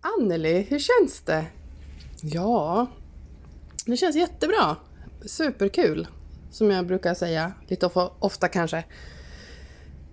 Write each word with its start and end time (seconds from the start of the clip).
Anneli, 0.00 0.66
hur 0.68 0.78
känns 0.78 1.20
det? 1.20 1.46
Ja, 2.22 2.86
det 3.86 3.96
känns 3.96 4.16
jättebra. 4.16 4.76
Superkul, 5.26 6.06
som 6.50 6.70
jag 6.70 6.86
brukar 6.86 7.14
säga 7.14 7.52
lite 7.68 7.86
of- 7.86 8.12
ofta 8.18 8.48
kanske. 8.48 8.84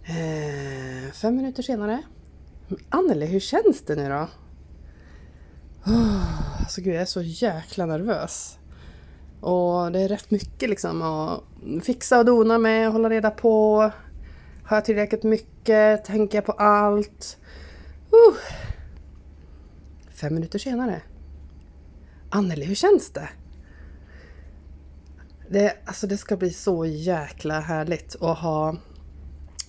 Eh, 0.04 1.12
fem 1.14 1.36
minuter 1.36 1.64
senare. 1.64 2.04
Anneli, 2.90 3.26
hur 3.26 3.40
känns 3.40 3.82
det 3.86 3.96
nu 3.96 4.10
då? 4.10 4.28
Oh, 5.92 6.60
alltså 6.60 6.82
gud, 6.82 6.94
jag 6.96 7.02
är 7.02 7.06
så 7.06 7.22
jäkla 7.22 7.86
nervös. 7.86 8.58
Och 9.42 9.92
det 9.92 10.00
är 10.00 10.08
rätt 10.08 10.32
mycket 10.32 10.70
liksom 10.70 11.02
att 11.02 11.44
fixa 11.84 12.20
och 12.20 12.26
dona 12.26 12.58
med, 12.58 12.92
hålla 12.92 13.10
reda 13.10 13.32
på. 13.32 13.92
Har 14.66 14.78
jag 14.78 14.86
tillräckligt 14.86 15.24
mycket? 15.24 16.06
Tänker 16.06 16.38
jag 16.38 16.46
på 16.46 16.52
allt? 16.52 17.38
Uh. 18.14 18.38
Fem 20.22 20.34
minuter 20.34 20.60
senare. 20.60 21.02
Anneli, 22.30 22.66
hur 22.66 22.76
känns 22.76 23.10
det? 23.10 23.30
Det, 25.50 25.78
alltså 25.86 26.08
det 26.08 26.18
ska 26.18 26.38
bli 26.38 26.54
så 26.54 26.86
jäkla 26.86 27.60
härligt 27.60 28.16
att 28.22 28.38
ha 28.38 28.78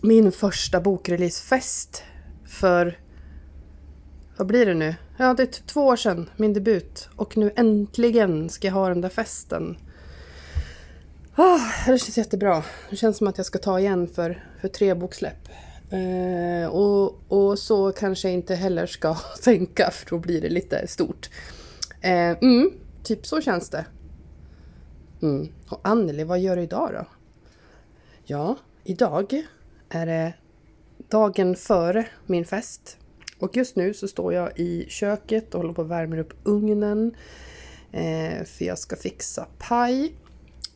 min 0.01 0.33
första 0.33 0.81
bokreleasefest 0.81 2.03
för... 2.47 2.99
Vad 4.37 4.47
blir 4.47 4.67
det 4.67 4.75
nu? 4.75 4.95
Ja, 5.19 5.35
det 5.35 5.43
är 5.43 5.67
två 5.67 5.87
år 5.87 5.97
sedan, 5.97 6.31
min 6.37 6.53
debut. 6.53 7.09
Och 7.17 7.37
nu 7.37 7.53
äntligen 7.57 8.49
ska 8.49 8.67
jag 8.67 8.75
ha 8.75 8.89
den 8.89 9.01
där 9.01 9.09
festen. 9.09 9.77
Oh, 11.37 11.87
det 11.87 11.99
känns 11.99 12.19
jättebra. 12.19 12.65
Det 12.91 12.97
känns 12.97 13.17
som 13.17 13.27
att 13.27 13.37
jag 13.37 13.47
ska 13.47 13.59
ta 13.59 13.81
igen 13.81 14.09
för, 14.09 14.45
för 14.61 14.69
tre 14.69 14.95
boksläpp. 14.95 15.49
Eh, 15.93 16.69
och, 16.69 17.19
och 17.29 17.59
så 17.59 17.93
kanske 17.93 18.29
jag 18.29 18.35
inte 18.35 18.55
heller 18.55 18.87
ska 18.87 19.15
tänka, 19.43 19.91
för 19.91 20.11
då 20.11 20.19
blir 20.19 20.41
det 20.41 20.49
lite 20.49 20.87
stort. 20.87 21.31
Eh, 22.01 22.31
mm, 22.31 22.71
typ 23.03 23.27
så 23.27 23.41
känns 23.41 23.71
det. 23.71 23.85
Mm. 25.23 25.49
Och 25.69 25.81
Anneli, 25.83 26.25
vad 26.25 26.41
gör 26.41 26.57
du 26.57 26.63
idag 26.63 26.91
då? 26.93 27.07
Ja, 28.25 28.57
idag 28.85 29.43
är 29.89 30.07
det 30.07 30.33
dagen 31.09 31.57
före 31.57 32.07
min 32.27 32.45
fest. 32.45 32.97
Och 33.39 33.57
just 33.57 33.77
nu 33.77 33.95
så 33.95 34.09
står 34.09 34.33
jag 34.33 34.59
i 34.59 34.87
köket 34.89 35.55
och 35.55 35.61
håller 35.61 35.75
på 35.75 35.83
att 35.83 35.89
värma 35.89 36.17
upp 36.17 36.33
ugnen. 36.45 37.15
Eh, 37.93 38.45
för 38.45 38.65
jag 38.65 38.79
ska 38.79 38.97
fixa 38.97 39.47
paj. 39.59 40.15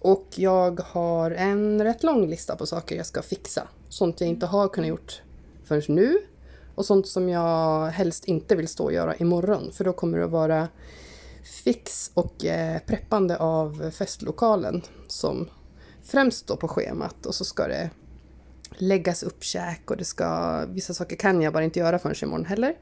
Och 0.01 0.27
jag 0.35 0.81
har 0.81 1.31
en 1.31 1.85
rätt 1.85 2.03
lång 2.03 2.27
lista 2.27 2.57
på 2.57 2.67
saker 2.67 2.97
jag 2.97 3.07
ska 3.07 3.23
fixa. 3.23 3.69
Sånt 3.89 4.21
jag 4.21 4.31
inte 4.31 4.47
har 4.47 4.69
kunnat 4.69 4.89
gjort 4.89 5.23
förrän 5.65 5.83
nu. 5.89 6.19
Och 6.75 6.87
sånt 6.87 7.07
som 7.07 7.29
jag 7.29 7.87
helst 7.87 8.25
inte 8.25 8.57
vill 8.57 8.69
stå 8.69 8.85
och 8.85 8.93
göra 8.93 9.17
imorgon. 9.17 9.73
För 9.73 9.85
då 9.85 9.93
kommer 9.93 10.19
det 10.19 10.25
att 10.25 10.31
vara 10.31 10.69
fix 11.65 12.11
och 12.15 12.45
eh, 12.45 12.79
preppande 12.87 13.37
av 13.37 13.91
festlokalen 13.91 14.83
som 15.07 15.49
främst 16.03 16.39
står 16.39 16.57
på 16.57 16.69
schemat. 16.69 17.27
Och 17.27 17.35
så 17.35 17.45
ska 17.45 17.69
det 17.69 17.91
läggas 18.71 19.23
upp 19.23 19.45
käk 19.45 19.91
och 19.91 19.97
det 19.97 20.05
ska... 20.05 20.61
Vissa 20.69 20.95
saker 20.95 21.17
kan 21.17 21.43
jag 21.43 21.53
bara 21.53 21.65
inte 21.65 21.79
göra 21.79 21.99
förrän 21.99 22.15
imorgon 22.23 22.45
heller. 22.45 22.75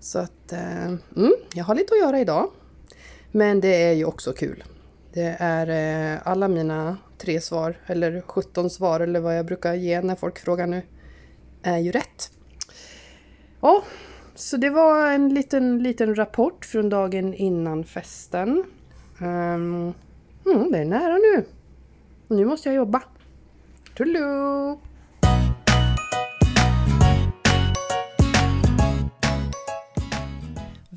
Så 0.00 0.18
att... 0.18 0.52
Eh, 0.52 0.86
mm, 1.16 1.34
jag 1.54 1.64
har 1.64 1.74
lite 1.74 1.94
att 1.94 2.00
göra 2.00 2.20
idag. 2.20 2.50
Men 3.32 3.60
det 3.60 3.82
är 3.82 3.92
ju 3.92 4.04
också 4.04 4.32
kul. 4.32 4.64
Det 5.12 5.36
är 5.38 6.14
eh, 6.14 6.20
alla 6.24 6.48
mina 6.48 6.96
tre 7.18 7.40
svar, 7.40 7.76
eller 7.86 8.20
17 8.20 8.70
svar, 8.70 9.00
eller 9.00 9.20
vad 9.20 9.38
jag 9.38 9.46
brukar 9.46 9.74
ge 9.74 10.00
när 10.00 10.14
folk 10.14 10.38
frågar 10.38 10.66
nu, 10.66 10.82
är 11.62 11.78
ju 11.78 11.92
rätt. 11.92 12.30
Ja, 13.60 13.82
så 14.34 14.56
det 14.56 14.70
var 14.70 15.12
en 15.12 15.34
liten, 15.34 15.82
liten 15.82 16.14
rapport 16.14 16.64
från 16.64 16.88
dagen 16.88 17.34
innan 17.34 17.84
festen. 17.84 18.64
Um, 19.20 19.94
mm, 20.46 20.72
det 20.72 20.78
är 20.78 20.84
nära 20.84 21.14
nu. 21.14 21.44
Och 22.28 22.36
nu 22.36 22.44
måste 22.44 22.68
jag 22.68 22.76
jobba. 22.76 23.02
Toodaloo! 23.96 24.80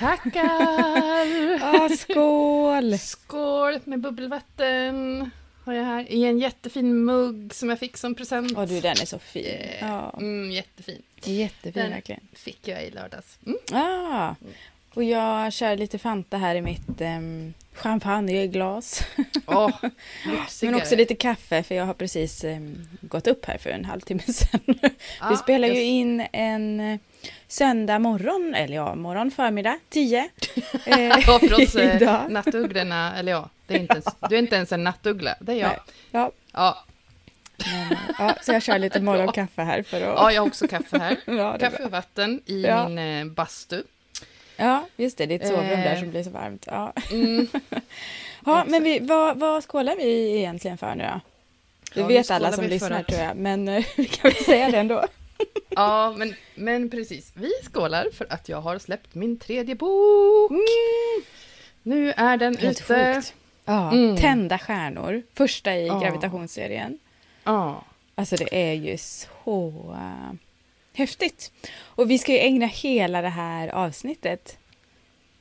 Tackar! 0.00 1.60
Ah, 1.62 1.88
skål! 1.88 2.98
Skål 2.98 3.78
med 3.84 4.00
bubbelvatten 4.00 5.30
har 5.64 5.72
jag 5.72 5.84
här 5.84 6.12
i 6.12 6.24
en 6.24 6.38
jättefin 6.38 7.04
mugg 7.04 7.54
som 7.54 7.68
jag 7.68 7.78
fick 7.78 7.96
som 7.96 8.14
present. 8.14 8.52
Åh 8.56 8.66
du, 8.66 8.80
den 8.80 8.90
är 9.00 9.06
så 9.06 9.18
fin. 9.18 9.44
Eh, 9.46 9.80
Ja, 9.80 10.14
Mm, 10.18 10.50
jättefin. 10.50 11.02
jättefin 11.24 11.72
Den 11.82 11.90
verkligen. 11.90 12.20
fick 12.32 12.68
jag 12.68 12.84
i 12.84 12.90
lördags. 12.90 13.38
Mm. 13.46 13.58
Ah, 13.72 14.34
och 14.94 15.04
jag 15.04 15.52
kör 15.52 15.76
lite 15.76 15.98
Fanta 15.98 16.36
här 16.36 16.54
i 16.54 16.60
mitt 16.62 17.00
um, 17.00 17.54
champagneglas. 17.74 19.02
Åh, 19.46 19.70
Men 20.62 20.74
också 20.74 20.96
lite 20.96 21.14
kaffe 21.14 21.62
för 21.62 21.74
jag 21.74 21.84
har 21.86 21.94
precis 21.94 22.44
em, 22.44 22.88
gått 23.00 23.26
upp 23.26 23.44
här 23.46 23.58
för 23.58 23.70
en 23.70 23.84
halvtimme 23.84 24.22
sedan. 24.22 24.60
Ja, 25.20 25.28
Vi 25.30 25.36
spelar 25.36 25.68
ju 25.68 25.74
jag- 25.74 25.84
in 25.84 26.26
en 26.32 26.80
eh, 26.80 26.98
söndag 27.48 27.98
morgon, 27.98 28.54
eller 28.54 28.76
ja, 28.76 28.94
morgon 28.94 29.30
förmiddag, 29.30 29.78
10. 29.88 30.28
Eh, 30.86 31.00
Ja, 31.00 31.38
för 31.38 31.62
oss 31.62 31.74
eh, 31.76 32.28
nattugglorna, 32.28 33.16
eller 33.18 33.32
ja, 33.32 33.48
det 33.66 33.74
är 33.74 33.78
inte 33.78 33.92
ens, 33.92 34.04
du 34.28 34.34
är 34.34 34.38
inte 34.38 34.56
ens 34.56 34.72
en 34.72 34.84
nattuggla, 34.84 35.34
det 35.40 35.52
är 35.52 35.56
jag. 35.56 35.68
Nej. 35.68 35.78
Ja, 36.10 36.32
Ja, 36.52 36.84
men, 37.72 37.92
eh, 37.92 37.98
ja, 38.18 38.34
så 38.42 38.52
jag 38.52 38.62
kör 38.62 38.78
lite 38.78 39.00
morgonkaffe 39.00 39.62
här 39.62 39.82
för 39.82 39.96
att... 39.96 40.02
ja, 40.16 40.32
jag 40.32 40.42
har 40.42 40.46
också 40.48 40.68
kaffe 40.68 40.98
här. 40.98 41.16
Ja, 41.24 41.58
Kaffe 41.58 41.84
och 41.84 41.90
vatten 41.90 42.40
i 42.46 42.54
min 42.86 42.98
eh, 42.98 43.24
bastu. 43.24 43.82
Ja, 44.60 44.86
just 44.96 45.18
det, 45.18 45.26
ditt 45.26 45.46
sovrum 45.46 45.66
där 45.68 45.92
Eh. 45.94 46.00
som 46.00 46.10
blir 46.10 46.22
så 46.22 46.30
varmt. 46.30 46.64
Ja, 46.70 46.92
Mm. 47.12 47.46
ja 48.46 48.64
men 48.68 48.82
vi, 48.84 48.98
vad, 48.98 49.38
vad 49.38 49.64
skålar 49.64 49.96
vi 49.96 50.36
egentligen 50.38 50.78
för 50.78 50.94
nu 50.94 51.04
då? 51.04 51.20
Det 51.94 52.00
Ja, 52.00 52.06
vet 52.06 52.30
alla 52.30 52.52
som 52.52 52.64
lyssnar 52.64 52.90
att- 53.00 53.06
tror 53.06 53.20
jag, 53.20 53.36
men 53.36 53.68
eh, 53.68 53.84
vi 53.96 54.04
kan 54.04 54.30
väl 54.30 54.44
säga 54.44 54.70
det 54.70 54.78
ändå. 54.78 55.04
Ja, 55.68 56.14
men, 56.16 56.34
men 56.54 56.90
precis. 56.90 57.32
Vi 57.34 57.50
skålar 57.64 58.06
för 58.14 58.26
att 58.32 58.48
jag 58.48 58.60
har 58.60 58.78
släppt 58.78 59.14
min 59.14 59.38
tredje 59.38 59.74
bok. 59.74 60.52
Nu 61.82 62.12
är 62.16 62.36
den 62.36 62.56
Helt 62.56 62.80
ute. 62.80 63.14
sjukt. 63.14 63.34
Ja, 63.64 63.92
Mm. 63.92 64.16
Tända 64.16 64.58
stjärnor, 64.58 65.22
första 65.34 65.76
i 65.76 65.86
Ja. 65.86 65.98
gravitationsserien. 65.98 66.98
Ja. 67.44 67.84
Alltså 68.14 68.36
det 68.36 68.70
är 68.70 68.72
ju 68.72 68.96
så 68.98 69.96
häftigt. 70.92 71.52
Och 71.78 72.10
vi 72.10 72.18
ska 72.18 72.32
ju 72.32 72.38
ägna 72.38 72.66
hela 72.66 73.22
det 73.22 73.28
här 73.28 73.68
avsnittet 73.68 74.58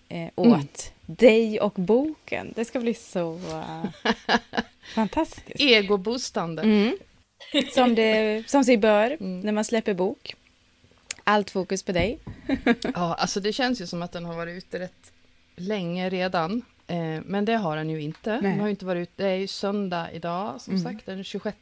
eh, 0.10 0.28
åt 0.36 0.48
Mm. 0.48 0.68
dig 1.06 1.60
och 1.60 1.74
boken. 1.74 2.54
Det 2.56 2.66
ska 2.66 2.80
bli 2.80 2.94
så 2.94 3.34
uh, 3.34 3.86
fantastiskt. 4.96 5.60
Egoboostande. 5.62 6.62
Mm. 6.62 6.98
Som, 7.74 7.96
det, 7.96 8.44
som 8.50 8.64
sig 8.64 8.78
bör 8.78 9.12
Mm. 9.20 9.40
när 9.40 9.52
man 9.52 9.64
släpper 9.66 9.94
bok. 9.94 10.36
Allt 11.24 11.50
fokus 11.52 11.84
på 11.84 11.92
dig. 11.92 12.20
Ja, 12.96 13.14
alltså 13.14 13.40
det 13.40 13.54
känns 13.54 13.82
ju 13.82 13.88
som 13.88 14.02
att 14.02 14.12
den 14.12 14.26
har 14.26 14.36
varit 14.36 14.58
ute 14.58 14.80
rätt 14.80 15.12
länge 15.56 16.10
redan. 16.10 16.62
Eh, 16.88 17.22
men 17.26 17.46
det 17.46 17.54
har 17.56 17.78
den 17.78 17.90
ju 17.90 18.02
inte. 18.02 18.32
Nej. 18.32 18.42
Den 18.52 18.60
har 18.60 18.68
inte 18.68 18.86
varit 18.86 19.02
ute. 19.10 19.24
Det 19.24 19.30
är 19.30 19.36
ju 19.36 19.48
söndag 19.48 20.12
idag, 20.14 20.62
som 20.62 20.74
Mm. 20.76 20.84
sagt, 20.84 21.06
den 21.06 21.24
26 21.24 21.58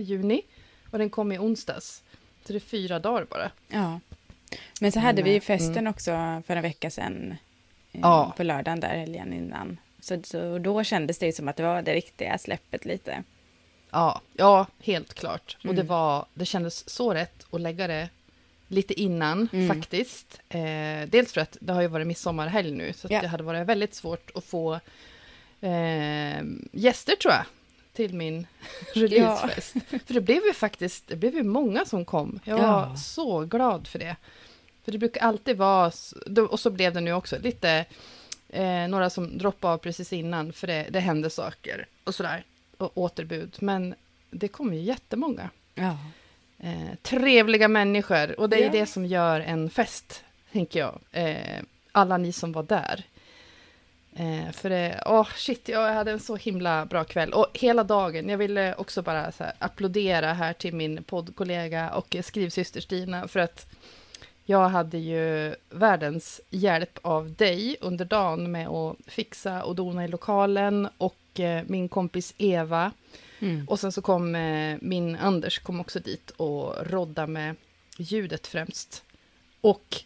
juni. 0.00 0.42
Och 0.90 0.98
den 0.98 1.10
kom 1.10 1.32
i 1.32 1.38
onsdags. 1.38 2.02
Så 2.46 2.52
det 2.52 2.58
är 2.58 2.60
fyra 2.60 2.98
dagar 2.98 3.26
bara. 3.30 3.50
Ja. 3.68 4.00
Men 4.80 4.92
så 4.92 5.00
hade 5.00 5.22
vi 5.22 5.30
ju 5.30 5.34
Mm. 5.36 5.40
festen 5.40 5.86
också 5.86 6.10
för 6.46 6.56
en 6.56 6.62
vecka 6.62 6.90
sedan. 6.90 7.30
eh, 7.92 8.00
Ja. 8.02 8.34
På 8.36 8.42
lördagen 8.42 8.80
där 8.80 8.88
helgen 8.88 9.32
innan. 9.32 9.78
Så, 10.00 10.22
så 10.24 10.58
då 10.58 10.84
kändes 10.84 11.18
det 11.18 11.26
ju 11.26 11.32
som 11.32 11.48
att 11.48 11.56
det 11.56 11.62
var 11.62 11.82
det 11.82 11.94
riktiga 11.94 12.38
släppet 12.38 12.84
lite. 12.84 13.22
Ja, 13.90 14.20
ja 14.36 14.66
helt 14.82 15.14
klart. 15.14 15.56
Och 15.64 15.74
det, 15.74 15.80
Mm. 15.80 15.86
var, 15.86 16.26
det 16.34 16.44
kändes 16.46 16.88
så 16.88 17.14
rätt 17.14 17.46
att 17.50 17.60
lägga 17.60 17.86
det 17.86 18.08
lite 18.68 19.00
innan 19.00 19.48
Mm. 19.52 19.68
faktiskt. 19.76 20.40
Eh, 20.48 21.08
dels 21.08 21.32
för 21.32 21.40
att 21.40 21.56
det 21.60 21.72
har 21.72 21.82
ju 21.82 21.88
varit 21.88 22.06
midsommarhelg 22.06 22.70
nu, 22.72 22.92
så 22.92 23.08
Ja. 23.10 23.20
det 23.20 23.28
hade 23.28 23.42
varit 23.44 23.66
väldigt 23.66 23.94
svårt 23.94 24.30
att 24.34 24.44
få 24.44 24.80
eh, 25.60 26.42
gäster 26.72 27.16
tror 27.16 27.34
jag 27.34 27.44
till 27.96 28.14
min 28.14 28.46
releasefest. 28.94 29.72
För 30.06 30.14
det 30.14 30.20
blev 30.20 30.44
ju 30.46 30.52
faktiskt 30.52 31.08
det 31.08 31.16
blev 31.16 31.34
ju 31.34 31.42
många 31.42 31.84
som 31.84 32.04
kom. 32.04 32.40
Jag 32.44 32.56
var 32.58 32.64
Ja. 32.64 32.96
så 32.96 33.40
glad 33.40 33.86
för 33.86 33.98
det. 33.98 34.16
För 34.84 34.92
det 34.92 34.98
brukar 34.98 35.20
alltid 35.20 35.56
vara, 35.56 35.92
och 36.50 36.60
så 36.60 36.70
blev 36.70 36.94
det 36.94 37.00
nu 37.00 37.12
också, 37.12 37.38
lite 37.38 37.84
Eh, 38.48 38.88
några 38.88 39.10
som 39.10 39.38
droppade 39.38 39.74
av 39.74 39.78
precis 39.78 40.12
innan, 40.12 40.52
för 40.52 40.66
det, 40.66 40.86
det 40.90 41.00
hände 41.00 41.30
saker 41.30 41.86
och 42.04 42.14
sådär. 42.14 42.44
Och 42.76 42.98
återbud. 42.98 43.56
Men 43.60 43.94
det 44.30 44.48
kom 44.48 44.74
ju 44.74 44.80
jättemånga. 44.80 45.50
Ja. 45.74 45.98
Eh, 46.58 46.94
trevliga 47.02 47.68
människor. 47.68 48.40
Och 48.40 48.48
det 48.48 48.56
är 48.56 48.64
Ja. 48.64 48.70
det 48.72 48.86
som 48.86 49.06
gör 49.06 49.40
en 49.40 49.70
fest, 49.70 50.24
tänker 50.52 50.78
jag. 50.80 50.98
Eh, 51.12 51.62
alla 51.92 52.16
ni 52.18 52.32
som 52.32 52.52
var 52.52 52.62
där. 52.62 53.04
Eh, 54.18 54.52
för 54.52 54.70
det, 54.70 55.02
åh 55.06 55.28
shit, 55.36 55.68
jag 55.68 55.92
hade 55.92 56.10
en 56.10 56.20
så 56.20 56.36
himla 56.36 56.86
bra 56.86 57.04
kväll. 57.04 57.32
Och 57.32 57.46
hela 57.54 57.84
dagen, 57.84 58.28
jag 58.28 58.38
ville 58.38 58.74
också 58.74 59.02
bara 59.02 59.32
så 59.32 59.44
här, 59.44 59.52
applådera 59.58 60.32
här 60.32 60.52
till 60.52 60.74
min 60.74 61.02
poddkollega 61.02 61.90
och 61.90 62.16
skrivsyster 62.22 62.80
Stina. 62.80 63.28
För 63.28 63.40
att 63.40 63.66
jag 64.44 64.68
hade 64.68 64.98
ju 64.98 65.54
världens 65.70 66.40
hjälp 66.50 66.98
av 67.02 67.34
dig 67.34 67.76
under 67.80 68.04
dagen 68.04 68.52
med 68.52 68.68
att 68.68 68.96
fixa 69.06 69.62
och 69.62 69.74
dona 69.74 70.04
i 70.04 70.08
lokalen. 70.08 70.88
Och 70.98 71.40
eh, 71.40 71.64
min 71.66 71.88
kompis 71.88 72.34
Eva. 72.38 72.92
Mm. 73.38 73.68
Och 73.68 73.80
sen 73.80 73.92
så 73.92 74.02
kom 74.02 74.34
eh, 74.34 74.76
min 74.80 75.16
Anders 75.16 75.58
kom 75.58 75.80
också 75.80 76.00
dit 76.00 76.30
och 76.30 76.74
rodda 76.86 77.26
med 77.26 77.56
ljudet 77.98 78.46
främst. 78.46 79.04
Och 79.60 80.02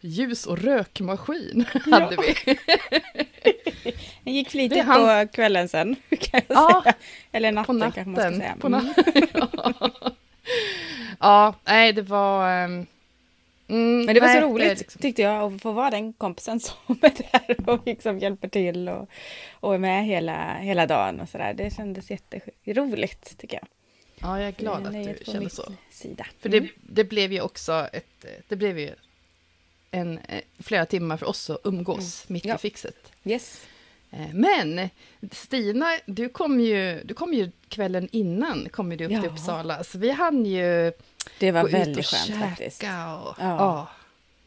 ljus 0.00 0.46
och 0.46 0.58
rökmaskin 0.58 1.64
hade 1.84 2.16
vi. 2.16 2.58
Det 4.24 4.30
gick 4.30 4.50
flitigt 4.50 4.84
han- 4.84 5.26
på 5.26 5.32
kvällen 5.32 5.68
sen, 5.68 5.96
kan 6.10 6.40
jag 6.48 6.56
Ja, 6.56 6.80
säga. 6.84 6.94
Eller 7.32 7.64
på 7.64 7.72
natten, 7.72 8.04
kanske 8.04 8.10
man 8.10 8.20
ska 8.20 8.30
natten. 8.30 8.40
säga. 8.40 8.56
På 8.60 8.66
Mm. 8.66 8.80
na- 8.80 10.12
ja, 11.20 11.54
nej 11.64 11.92
det 11.92 12.02
var... 12.02 12.50
ehm, 12.50 12.86
mm, 13.68 14.04
Men 14.06 14.14
det 14.14 14.20
var 14.20 14.28
nej, 14.28 14.40
så 14.40 14.46
roligt, 14.48 14.78
liksom- 14.78 15.00
tyckte 15.02 15.22
jag, 15.22 15.54
att 15.54 15.62
få 15.62 15.72
vara 15.72 15.90
den 15.90 16.12
kompisen 16.12 16.60
som 16.60 16.76
är 16.88 17.12
där 17.32 17.70
och 17.70 17.80
liksom 17.86 18.18
hjälper 18.18 18.48
till 18.48 18.88
och, 18.88 19.08
och 19.60 19.74
är 19.74 19.78
med 19.78 20.04
hela, 20.06 20.54
hela 20.58 20.86
dagen 20.86 21.20
och 21.20 21.28
sådär. 21.28 21.54
Det 21.54 21.74
kändes 21.74 22.10
jätteroligt, 22.10 23.38
tycker 23.38 23.56
jag. 23.56 23.66
Ja, 24.20 24.38
jag 24.40 24.48
är 24.48 24.52
glad 24.52 24.86
att 24.86 24.92
du 24.92 25.16
känner 25.24 25.40
mitt 25.40 25.52
så. 25.52 25.72
Sida. 25.90 26.26
För 26.40 26.48
det, 26.48 26.68
det 26.76 27.04
blev 27.04 27.32
ju 27.32 27.40
också 27.40 27.88
ett... 27.92 28.24
Det 28.48 28.56
blev 28.56 28.78
ju 28.78 28.90
en, 29.96 30.18
eh, 30.28 30.40
flera 30.58 30.86
timmar 30.86 31.16
för 31.16 31.26
oss 31.28 31.50
att 31.50 31.60
umgås 31.64 32.28
mitt 32.28 32.44
Ja. 32.44 32.54
i 32.54 32.58
fixet. 32.58 33.12
Yes. 33.24 33.66
Eh, 34.10 34.26
Men 34.34 34.88
Stina, 35.32 35.86
du 36.06 36.28
kom 36.28 36.60
ju, 36.60 37.00
du 37.04 37.14
kom 37.14 37.34
ju 37.34 37.50
kvällen 37.68 38.08
innan 38.12 38.68
kom 38.68 38.88
du 38.88 38.94
upp 39.04 39.10
till 39.10 39.20
Ja. 39.24 39.30
Uppsala, 39.30 39.84
så 39.84 39.98
vi 39.98 40.10
hann 40.10 40.46
ju 40.46 40.92
Det 41.38 41.50
var 41.52 41.62
gå 41.62 41.68
ut 41.68 41.74
och 41.74 41.80
väldigt 41.80 42.06
skönt 42.06 42.26
käka 42.26 42.40
faktiskt. 42.40 42.82
och 42.82 42.88
Ja. 42.88 43.34
ja, 43.38 43.88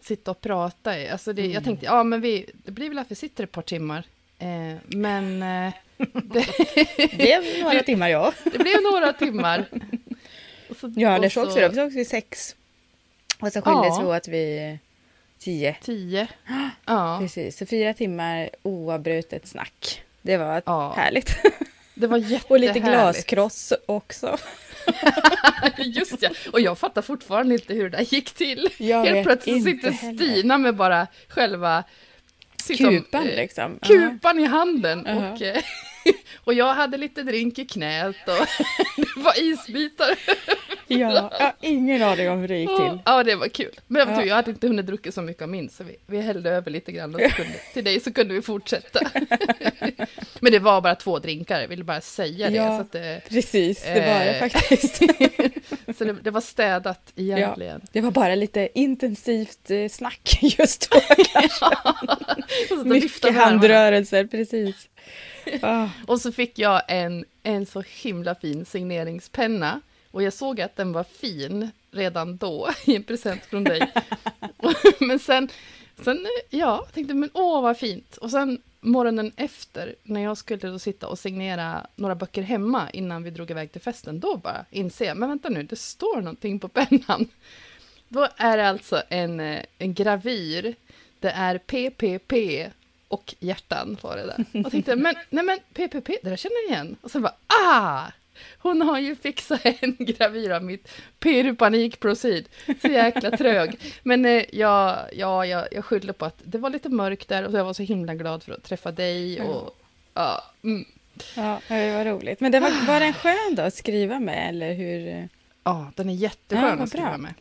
sitta 0.01 0.31
och 0.31 0.41
prata. 0.41 1.11
Alltså 1.11 1.33
det, 1.33 1.41
Jag 1.41 1.51
Mm. 1.51 1.63
tänkte, 1.63 1.85
ja 1.85 2.03
men 2.03 2.21
vi, 2.21 2.45
det 2.65 2.71
blir 2.71 2.89
väl 2.89 2.99
att 2.99 3.11
vi 3.11 3.15
sitter 3.15 3.43
ett 3.43 3.51
par 3.51 3.61
timmar. 3.61 4.03
Eh, 4.39 4.75
men 4.87 5.41
eh, 5.43 5.73
det, 6.13 6.45
Det 6.97 7.17
blev 7.17 7.63
några 7.63 7.83
timmar, 7.83 8.07
ja. 8.09 8.33
det 8.43 8.59
blev 8.59 8.81
några 8.81 9.13
timmar. 9.13 9.65
Och 10.69 10.75
så- 10.77 10.93
Ja, 10.95 11.19
det 11.19 11.29
sågs 11.29 11.53
så 11.53 11.59
vi 11.59 11.61
då. 11.61 11.69
Vi 11.69 11.75
sågs 11.75 11.95
vid 11.95 12.07
sex. 12.07 12.55
Och 13.39 13.47
så 13.53 13.61
skildes 13.61 13.97
Ja. 13.97 14.01
vi 14.01 14.07
åt 14.17 14.27
vid 14.27 14.77
tio. 15.39 15.75
Tio. 15.81 16.27
Ja, 16.85 17.17
Precis, 17.21 17.57
så 17.57 17.65
fyra 17.65 17.93
timmar 17.93 18.49
oavbrutet 18.63 19.47
snack. 19.47 20.01
Det 20.21 20.37
var 20.37 20.61
Ja. 20.65 20.93
härligt. 20.97 21.35
det 21.93 22.07
var 22.07 22.17
jättehärligt. 22.17 22.45
Och 22.51 22.59
lite 22.59 22.79
glaskross 22.79 23.73
också. 23.85 24.37
Just 25.77 26.21
ja, 26.21 26.29
och 26.53 26.61
jag 26.61 26.77
fattar 26.77 27.01
fortfarande 27.01 27.53
inte 27.55 27.73
hur 27.73 27.89
det 27.89 27.97
där 27.97 28.03
gick 28.13 28.31
till. 28.31 28.69
Jag 28.77 29.05
Helt 29.05 29.25
plötsligt 29.25 29.63
sitter 29.63 29.91
heller. 29.91 30.15
Stina 30.15 30.57
med 30.57 30.75
bara 30.75 31.07
själva 31.27 31.83
Kupan 32.77 33.27
eh, 33.27 33.35
liksom. 33.35 33.79
kupan 33.81 34.39
i 34.39 34.45
handen. 34.45 35.03
Ja. 35.07 35.31
Och, 35.31 35.41
eh, 35.41 35.63
och 36.43 36.53
jag 36.53 36.73
hade 36.73 36.97
lite 36.97 37.23
drink 37.23 37.59
i 37.59 37.65
knät 37.65 38.15
och 38.27 38.47
det 38.95 39.19
var 39.21 39.43
isbitar. 39.43 40.09
Ja, 40.89 40.97
jag 41.39 41.45
har 41.45 41.53
ingen 41.61 42.03
aning 42.03 42.29
om 42.29 42.39
hur 42.39 42.47
det 42.47 42.57
gick 42.57 42.69
till. 42.75 42.99
Ja, 43.05 43.23
det 43.23 43.35
var 43.35 43.47
kul. 43.47 43.71
Men 43.87 43.99
jag, 43.99 44.09
Ja. 44.09 44.15
tror, 44.15 44.27
jag 44.27 44.35
hade 44.35 44.51
inte 44.51 44.67
hunnit 44.67 44.85
dricka 44.85 45.11
så 45.11 45.21
mycket 45.21 45.41
av 45.43 45.49
min, 45.49 45.69
så 45.69 45.83
vi, 45.83 45.95
vi 46.07 46.21
hällde 46.21 46.49
över 46.49 46.71
lite 46.71 46.91
grann 46.91 47.15
och 47.15 47.21
så 47.21 47.29
kunde, 47.29 47.53
till 47.73 47.83
dig 47.83 47.99
så 47.99 48.13
kunde 48.13 48.33
vi 48.33 48.41
fortsätta. 48.41 48.99
Men 50.39 50.51
det 50.51 50.59
var 50.59 50.81
bara 50.81 50.95
två 50.95 51.19
drinkar, 51.19 51.61
jag 51.61 51.67
ville 51.67 51.83
bara 51.83 52.01
säga 52.01 52.49
det. 52.49 52.55
Ja. 52.55 52.75
Så, 52.77 52.81
att 52.81 52.91
det, 52.91 53.21
Precis, 53.29 53.83
det 53.83 53.89
var 53.93 54.19
det 54.19 54.29
Eh. 54.39 54.39
faktiskt. 54.49 54.95
så 55.97 56.03
det, 56.03 56.13
det 56.23 56.31
var 56.31 56.41
städat 56.41 57.13
egentligen. 57.15 57.81
Det 57.91 58.01
var 58.01 58.11
bara 58.11 58.35
lite 58.35 58.69
intensivt 58.75 59.71
eh, 59.71 59.87
snack 59.89 60.39
just 60.41 60.91
då. 60.91 60.97
Och 60.97 62.79
så 62.79 62.85
Mycket 62.85 63.35
handrörelser, 63.35 64.25
precis. 64.25 64.75
Ah, 65.61 65.87
Och 66.07 66.21
så 66.21 66.31
fick 66.31 66.59
jag 66.59 66.81
en, 66.87 67.25
en 67.43 67.65
så 67.65 67.83
himla 68.03 68.35
fin 68.35 68.65
signeringspenna. 68.65 69.81
Och 70.11 70.23
jag 70.23 70.33
såg 70.33 70.61
att 70.61 70.75
den 70.75 70.91
var 70.91 71.03
fin 71.03 71.71
redan 71.91 72.37
då, 72.37 72.69
i 72.85 72.95
en 72.95 73.03
present 73.03 73.45
från 73.45 73.63
dig. 73.63 73.93
men 74.99 75.19
sen, 75.19 75.49
sen, 76.03 76.27
ja, 76.49 76.57
jag 76.59 76.93
tänkte, 76.93 77.13
men 77.13 77.29
åh 77.33 77.61
vad 77.61 77.77
fint. 77.77 78.17
Och 78.17 78.31
sen 78.31 78.61
morgonen 78.81 79.31
efter, 79.35 79.95
när 80.03 80.21
jag 80.21 80.37
skulle 80.37 80.71
då 80.71 80.79
sitta 80.79 81.07
och 81.07 81.19
signera 81.19 81.87
några 81.95 82.15
böcker 82.15 82.41
hemma 82.41 82.89
innan 82.89 83.23
vi 83.23 83.29
drog 83.29 83.51
iväg 83.51 83.71
till 83.71 83.81
festen, 83.81 84.19
då 84.19 84.37
bara 84.37 84.65
inser 84.69 85.05
jag, 85.05 85.17
men 85.17 85.29
vänta 85.29 85.49
nu, 85.49 85.63
det 85.63 85.75
står 85.75 86.15
någonting 86.15 86.59
på 86.59 86.67
pennan. 86.67 87.27
Då 88.07 88.27
är 88.37 88.57
det 88.57 88.69
alltså 88.69 89.01
en, 89.09 89.39
eh, 89.39 89.63
en 89.77 89.93
gravyr. 89.93 90.75
Det 91.19 91.29
är 91.29 91.57
PPP 91.57 92.33
och 93.07 93.35
hjärtan 93.39 93.97
var 94.01 94.15
det 94.17 94.25
där. 94.25 94.65
Och 94.65 94.71
tänkte, 94.71 94.95
men, 94.95 95.15
nej 95.29 95.43
men 95.43 95.59
PPP, 95.73 96.07
det 96.23 96.29
där 96.29 96.37
känner 96.37 96.55
jag 96.55 96.75
igen. 96.75 96.95
Och 97.01 97.11
sen 97.11 97.21
bara, 97.21 97.35
ah! 97.47 98.11
Hon 98.57 98.81
har 98.81 98.99
ju 98.99 99.15
fixat 99.15 99.61
en 99.79 99.95
gravyr 99.99 100.49
av 100.49 100.63
mitt 100.63 100.91
pyropanik 101.19 101.99
proceed. 101.99 102.49
Så 102.81 102.87
jäkla 102.87 103.37
trög. 103.37 103.79
Men 104.03 104.25
eh, 104.25 104.43
jag, 104.51 104.99
ja, 105.13 105.45
jag, 105.45 105.67
jag 105.71 105.85
skyllde 105.85 106.13
på 106.13 106.25
att 106.25 106.41
det 106.43 106.57
var 106.57 106.69
lite 106.69 106.89
mörkt 106.89 107.27
där 107.27 107.47
och 107.47 107.53
jag 107.53 107.65
var 107.65 107.73
så 107.73 107.83
himla 107.83 108.15
glad 108.15 108.43
för 108.43 108.53
att 108.53 108.63
träffa 108.63 108.91
dig. 108.91 109.41
Och, 109.41 109.77
ja, 110.13 110.43
mm. 110.63 110.85
ja, 111.35 111.61
det 111.67 111.93
var 111.93 112.05
roligt. 112.05 112.39
Men 112.39 112.51
det 112.51 112.59
var, 112.59 112.87
var 112.87 112.99
den 112.99 113.13
skön 113.13 113.55
då 113.55 113.61
att 113.61 113.73
skriva 113.73 114.19
med, 114.19 114.49
eller 114.49 114.73
hur? 114.73 115.29
ja, 115.63 115.91
den 115.95 116.09
är 116.09 116.13
Ja, 116.13 116.19
jätteskön 116.19 116.77
vad 116.77 116.81
att 116.81 116.89
skriva 116.89 117.17
med. 117.17 117.33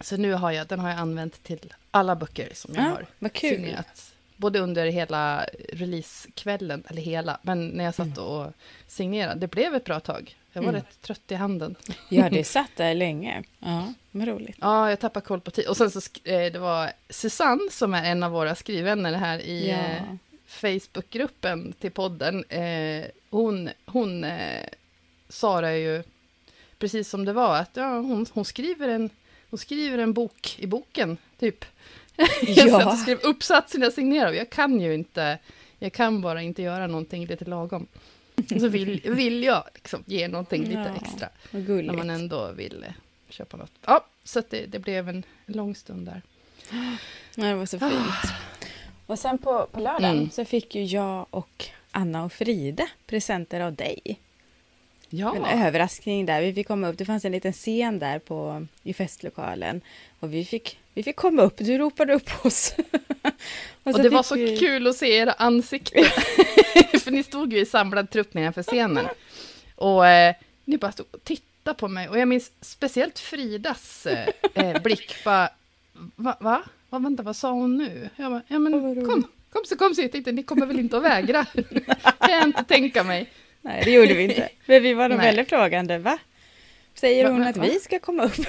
Så 0.00 0.16
nu 0.16 0.32
har 0.32 0.50
jag, 0.50 0.66
den 0.66 0.80
har 0.80 0.90
jag 0.90 0.98
använt 0.98 1.42
till 1.42 1.74
alla 1.90 2.16
böcker 2.16 2.48
som 2.54 2.74
jag 2.74 2.84
Ja, 2.84 2.98
har 3.20 3.30
signerat. 3.40 4.12
Både 4.40 4.58
under 4.58 4.86
hela 4.86 5.44
releasekvällen, 5.72 6.84
eller 6.88 7.02
hela, 7.02 7.38
men 7.42 7.68
när 7.68 7.84
jag 7.84 8.00
Mm. 8.00 8.14
satt 8.14 8.18
och 8.18 8.52
signerade. 8.86 9.40
Det 9.40 9.46
blev 9.48 9.74
ett 9.74 9.84
bra 9.84 10.00
tag. 10.00 10.36
Jag 10.52 10.62
var 10.62 10.68
Mm. 10.68 10.80
rätt 10.80 11.00
trött 11.02 11.32
i 11.32 11.34
handen. 11.34 11.74
Ja, 12.08 12.30
det 12.30 12.44
satt 12.46 12.70
där 12.76 12.94
länge. 12.94 13.42
Ja, 13.58 13.92
men 14.10 14.26
roligt. 14.26 14.56
Ja, 14.60 14.90
jag 14.90 15.00
tappade 15.00 15.26
koll 15.26 15.40
på 15.40 15.50
tid. 15.50 15.66
Och 15.68 15.76
sen 15.76 15.90
så, 15.90 16.00
eh, 16.24 16.52
det 16.52 16.58
var 16.58 16.90
Susanne 17.10 17.60
som 17.70 17.94
är 17.94 18.10
en 18.10 18.22
av 18.22 18.32
våra 18.32 18.54
skrivvänner 18.54 19.12
här 19.12 19.38
i 19.38 19.68
Ja. 19.70 19.76
eh, 19.76 20.02
Facebookgruppen 20.46 21.72
till 21.80 21.90
podden. 21.90 22.44
Eh, 22.44 23.04
hon 23.30 23.70
hon 23.86 24.26
sa 25.28 25.60
det 25.60 25.78
ju 25.78 26.02
precis 26.78 27.08
som 27.10 27.24
det 27.24 27.32
var, 27.32 27.56
att 27.56 27.70
ja, 27.76 27.88
hon, 27.94 28.26
hon, 28.32 28.44
skriver 28.44 28.88
en, 28.88 29.10
hon 29.50 29.58
skriver 29.58 29.98
en 29.98 30.12
bok 30.12 30.56
i 30.58 30.66
boken, 30.66 31.16
typ. 31.38 31.64
Ja. 32.46 32.64
så 32.68 32.76
att 32.76 32.82
jag 32.82 32.98
skrev 32.98 33.18
uppsatsen 33.22 33.82
jag 33.82 33.92
signerade. 33.92 34.36
Jag 34.36 34.50
kan 34.50 34.80
ju 34.80 34.94
inte, 34.94 35.38
jag 35.78 35.92
kan 35.92 36.20
bara 36.20 36.42
inte 36.42 36.62
göra 36.62 36.86
någonting 36.86 37.26
lite 37.26 37.44
lagom. 37.44 37.86
Och 38.54 38.60
så 38.60 38.68
vill, 38.68 39.00
vill 39.04 39.42
jag 39.44 39.64
liksom 39.74 40.02
ge 40.06 40.28
någonting 40.28 40.62
lite 40.64 40.92
Ja, 40.96 41.06
extra. 41.06 41.28
När 41.50 41.92
man 41.92 42.10
ändå 42.10 42.52
vill 42.52 42.84
eh, 42.84 42.92
köpa 43.28 43.56
något. 43.56 43.72
Ja, 43.86 44.04
så 44.24 44.42
det, 44.50 44.66
det 44.66 44.78
blev 44.78 45.08
en 45.08 45.22
lång 45.46 45.74
stund 45.74 46.06
där. 46.06 46.22
Ja, 47.34 47.44
det 47.44 47.54
var 47.54 47.66
så 47.66 47.78
fint. 47.78 48.32
Och 49.06 49.18
sen 49.18 49.38
på, 49.38 49.66
på 49.72 49.80
lördagen 49.80 50.16
Mm. 50.16 50.30
så 50.30 50.44
fick 50.44 50.74
ju 50.74 50.84
jag 50.84 51.26
och 51.30 51.64
Anna 51.90 52.24
och 52.24 52.32
Frida 52.32 52.86
presenter 53.06 53.60
av 53.60 53.74
dig. 53.74 54.20
Ja, 55.10 55.36
En 55.36 55.66
överraskning 55.66 56.26
där. 56.26 56.40
Vi 56.40 56.54
fick 56.54 56.68
komma 56.68 56.88
upp. 56.88 56.98
Det 56.98 57.04
fanns 57.04 57.24
en 57.24 57.32
liten 57.32 57.52
scen 57.52 57.98
där 57.98 58.18
på, 58.18 58.66
i 58.82 58.94
festlokalen. 58.94 59.80
Och 60.20 60.34
vi 60.34 60.44
fick, 60.44 60.78
vi 60.94 61.02
fick 61.02 61.16
komma 61.16 61.42
upp. 61.42 61.54
Du 61.58 61.78
ropade 61.78 62.14
upp 62.14 62.44
oss. 62.46 62.74
och, 63.82 63.94
så 63.94 64.02
det 64.02 64.08
var 64.08 64.22
så 64.22 64.34
vi- 64.34 64.56
kul 64.56 64.86
att 64.86 64.96
se 64.96 65.16
era 65.16 65.32
ansikten. 65.32 66.04
För 67.00 67.10
ni 67.10 67.22
stod 67.22 67.52
ju 67.52 67.58
i 67.60 67.66
samlad 67.66 68.10
trupp 68.10 68.34
nedanför 68.34 68.62
scenen. 68.62 69.06
Och 69.76 70.06
eh, 70.06 70.34
ni 70.64 70.78
bara 70.78 70.92
stod 70.92 71.06
och 71.10 71.24
tittade 71.24 71.78
på 71.78 71.88
mig. 71.88 72.08
Och 72.08 72.18
jag 72.18 72.28
minns 72.28 72.50
speciellt 72.60 73.18
Fridas 73.18 74.06
eh, 74.06 74.28
eh, 74.54 74.82
blick. 74.82 75.24
Bara, 75.24 75.48
va? 76.16 76.36
va? 76.40 76.62
va? 76.90 76.98
Vänta, 76.98 77.22
vad 77.22 77.36
sa 77.36 77.50
hon 77.52 77.76
nu? 77.76 78.08
Jag 78.16 78.30
bara, 78.32 78.42
ja 78.48 78.58
men 78.58 78.72
kom, 79.06 79.24
kom 79.52 79.64
så 79.64 79.76
kom 79.76 79.94
så. 79.94 80.02
Jag 80.02 80.12
tänkte, 80.12 80.32
ni 80.32 80.42
kommer 80.42 80.66
väl 80.66 80.78
inte 80.80 80.96
att 80.96 81.02
vägra? 81.02 81.44
kan 82.18 82.30
jag 82.32 82.42
inte 82.44 82.64
tänka 82.64 83.04
mig. 83.04 83.28
Nej, 83.62 83.82
det 83.84 83.90
gjorde 83.90 84.14
vi 84.14 84.22
inte. 84.22 84.48
Men 84.66 84.82
vi 84.82 84.94
var 84.94 85.08
nog 85.08 85.18
väldigt 85.18 85.48
frågande. 85.48 85.98
Va? 85.98 86.18
Säger 86.94 87.24
Va- 87.24 87.30
hon 87.30 87.40
va- 87.40 87.48
att 87.48 87.56
va? 87.56 87.62
vi 87.64 87.80
ska 87.80 87.98
komma 87.98 88.22
upp? 88.24 88.34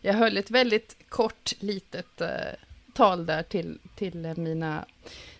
Jag 0.00 0.14
höll 0.14 0.36
ett 0.36 0.50
väldigt 0.50 0.96
kort, 1.08 1.52
litet 1.60 2.20
eh, 2.20 2.28
tal 2.94 3.26
där 3.26 3.42
till, 3.42 3.78
till 3.96 4.34
mina 4.36 4.84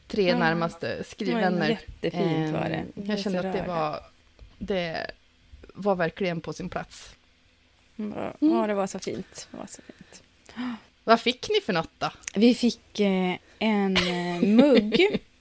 tre 0.06 0.28
Ja. 0.28 0.38
närmaste 0.38 1.04
skrivvänner. 1.04 1.68
Jättefint 1.70 2.52
var 2.52 2.60
det. 2.68 2.74
Ehm, 2.74 2.92
Jag 2.94 3.18
så 3.18 3.22
kände 3.22 3.38
att 3.38 3.52
det 3.52 3.64
var, 3.66 4.00
det 4.58 5.10
var 5.74 5.94
verkligen 5.94 6.40
på 6.40 6.52
sin 6.52 6.68
plats. 6.70 7.10
Ja, 7.96 8.04
Mm. 8.40 8.56
Ja, 8.56 8.66
det 8.66 8.74
var 8.74 8.86
så 8.86 8.98
fint. 8.98 9.48
Det 9.50 9.56
var 9.56 9.66
så 9.66 9.82
fint. 9.82 10.22
Vad 11.04 11.20
fick 11.20 11.48
ni 11.48 11.60
för 11.60 11.72
något 11.72 11.90
då? 11.98 12.10
Vi 12.34 12.54
fick 12.54 13.00
eh, 13.00 13.34
en 13.58 13.96
eh, 13.96 14.42
mugg 14.48 15.20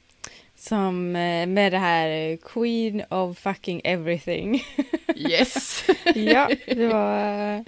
som 0.68 1.16
eh, 1.16 1.48
med 1.48 1.72
det 1.72 1.78
här 1.78 2.10
eh, 2.10 2.38
Queen 2.38 3.04
of 3.10 3.38
fucking 3.38 3.82
everything. 3.84 4.64
Yes! 5.16 5.84
ja, 6.16 6.50
det 6.68 6.88
var... 6.88 7.56
eh, 7.56 7.62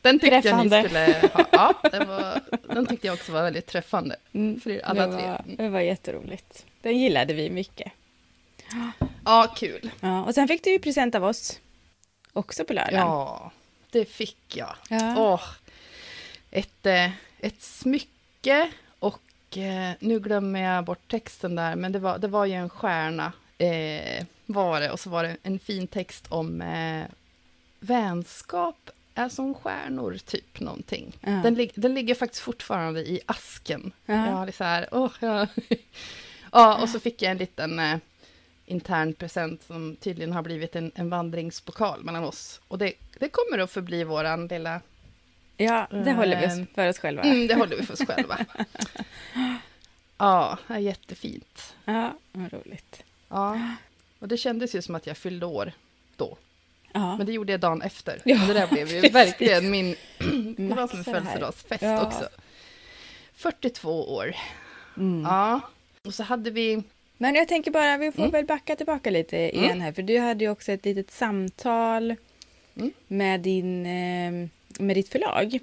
Den 0.00 0.18
tyckte 0.18 0.42
Träffande. 0.42 0.76
jag 0.76 0.82
ni 0.82 0.88
skulle 0.88 1.30
ha. 1.34 1.46
Ja, 1.52 1.90
den, 1.90 2.08
var, 2.08 2.40
den 2.74 2.86
tyckte 2.86 3.06
jag 3.06 3.14
också 3.14 3.32
var 3.32 3.42
väldigt 3.42 3.66
träffande. 3.66 4.16
Mm, 4.32 4.60
För 4.60 4.70
er 4.70 4.80
alla 4.84 5.06
det, 5.06 5.12
tre. 5.16 5.26
var, 5.26 5.42
Mm. 5.44 5.56
det 5.56 5.68
var 5.68 5.80
jätteroligt. 5.80 6.66
Den 6.82 6.98
gillade 6.98 7.34
vi 7.34 7.50
mycket. 7.50 7.92
Ja, 9.24 9.54
kul. 9.56 9.90
Ja, 10.00 10.24
och 10.24 10.34
sen 10.34 10.48
fick 10.48 10.64
du 10.64 10.70
ju 10.70 10.78
present 10.78 11.14
av 11.14 11.24
oss 11.24 11.60
också 12.32 12.64
på 12.64 12.72
lördagen. 12.72 12.98
Ja, 13.00 13.50
det 13.90 14.04
fick 14.04 14.56
jag. 14.56 14.74
Ja. 14.90 15.14
Åh, 15.18 15.42
ett, 16.50 16.86
ett 17.40 17.62
smycke 17.62 18.70
nu 19.98 20.20
glömmer 20.20 20.62
jag 20.74 20.84
bort 20.84 21.10
texten 21.10 21.54
där, 21.54 21.76
men 21.76 21.92
det 21.92 21.98
var, 21.98 22.18
det 22.18 22.28
var 22.28 22.46
ju 22.46 22.52
en 22.52 22.68
stjärna 22.68 23.32
eh, 23.58 24.24
var 24.46 24.80
det 24.80 24.90
och 24.90 25.00
så 25.00 25.10
var 25.10 25.22
det 25.22 25.36
en 25.42 25.58
fin 25.58 25.86
text 25.86 26.26
om 26.28 26.62
eh, 26.62 27.04
vänskap 27.80 28.90
är 29.14 29.28
som 29.28 29.54
stjärnor, 29.54 30.18
typ 30.24 30.60
någonting. 30.60 31.16
Ja. 31.20 31.30
Den, 31.30 31.54
lig- 31.54 31.72
den 31.74 31.94
ligger 31.94 32.14
faktiskt 32.14 32.42
fortfarande 32.42 33.00
i 33.00 33.20
asken. 33.26 33.92
Ja. 34.06 34.26
Ja, 34.26 34.44
det 34.44 34.50
är 34.50 34.52
så 34.52 34.64
här, 34.64 34.88
åh, 34.92 35.10
ja. 35.20 35.46
ja, 36.52 36.82
och 36.82 36.88
så 36.88 37.00
fick 37.00 37.22
jag 37.22 37.30
en 37.30 37.36
liten 37.38 37.78
eh, 37.78 37.98
intern 38.66 39.14
present 39.14 39.62
som 39.62 39.96
tydligen 40.00 40.32
har 40.32 40.42
blivit 40.42 40.76
en, 40.76 40.92
en 40.94 41.10
vandringspokal 41.10 42.04
mellan 42.04 42.24
oss. 42.24 42.60
Och 42.68 42.78
det, 42.78 42.92
det 43.18 43.28
kommer 43.28 43.58
att 43.58 43.70
förbli 43.70 44.04
våran 44.04 44.46
lilla... 44.46 44.80
Ja, 45.62 45.86
det 45.90 46.12
håller 46.12 46.40
vi 46.40 46.44
Ehm, 46.60 46.66
för 46.74 46.88
oss 46.88 46.98
själva. 46.98 47.22
Mm, 47.22 47.46
det 47.46 47.54
håller 47.54 47.76
vi 47.76 47.82
för 47.86 47.92
oss 47.94 48.06
själva. 48.06 48.38
Ja, 50.18 50.58
jättefint. 50.78 51.74
Ja, 51.84 52.14
vad 52.32 52.52
roligt. 52.52 53.02
Ja. 53.28 53.60
Och 54.18 54.28
det 54.28 54.36
kändes 54.36 54.74
ju 54.74 54.82
som 54.82 54.94
att 54.94 55.06
jag 55.06 55.16
fyllde 55.16 55.46
år 55.46 55.72
då. 56.16 56.36
Ja. 56.92 57.16
Men 57.16 57.26
det 57.26 57.32
gjorde 57.32 57.52
jag 57.52 57.60
dagen 57.60 57.82
efter. 57.82 58.22
Ja, 58.24 58.40
och 58.42 58.48
det 58.48 58.54
där 58.54 58.66
blev 58.66 58.88
ju 58.88 59.00
precis. 59.00 59.14
verkligen 59.14 59.70
min... 59.70 59.96
det 60.68 60.74
var 60.74 60.88
som 60.88 60.98
en 60.98 61.04
födelsedagsfest 61.04 61.82
Ja. 61.82 62.06
också. 62.06 62.28
42 63.34 64.14
år. 64.14 64.34
Mm. 64.96 65.22
Ja. 65.22 65.60
Och 66.04 66.14
så 66.14 66.22
hade 66.22 66.50
vi... 66.50 66.82
Men 67.18 67.34
jag 67.34 67.48
tänker 67.48 67.70
bara, 67.70 67.96
vi 67.96 68.12
får 68.12 68.22
Mm. 68.22 68.32
väl 68.32 68.44
backa 68.46 68.76
tillbaka 68.76 69.10
lite 69.10 69.36
igen 69.36 69.80
här, 69.80 69.92
för 69.92 70.02
du 70.02 70.18
hade 70.18 70.44
ju 70.44 70.50
också 70.50 70.72
ett 70.72 70.84
litet 70.84 71.10
samtal 71.10 72.16
Mm. 72.76 72.92
med, 73.08 73.40
din, 73.40 73.86
eh, 73.86 74.48
med 74.80 74.96
ditt 74.96 75.08
förlag. 75.08 75.58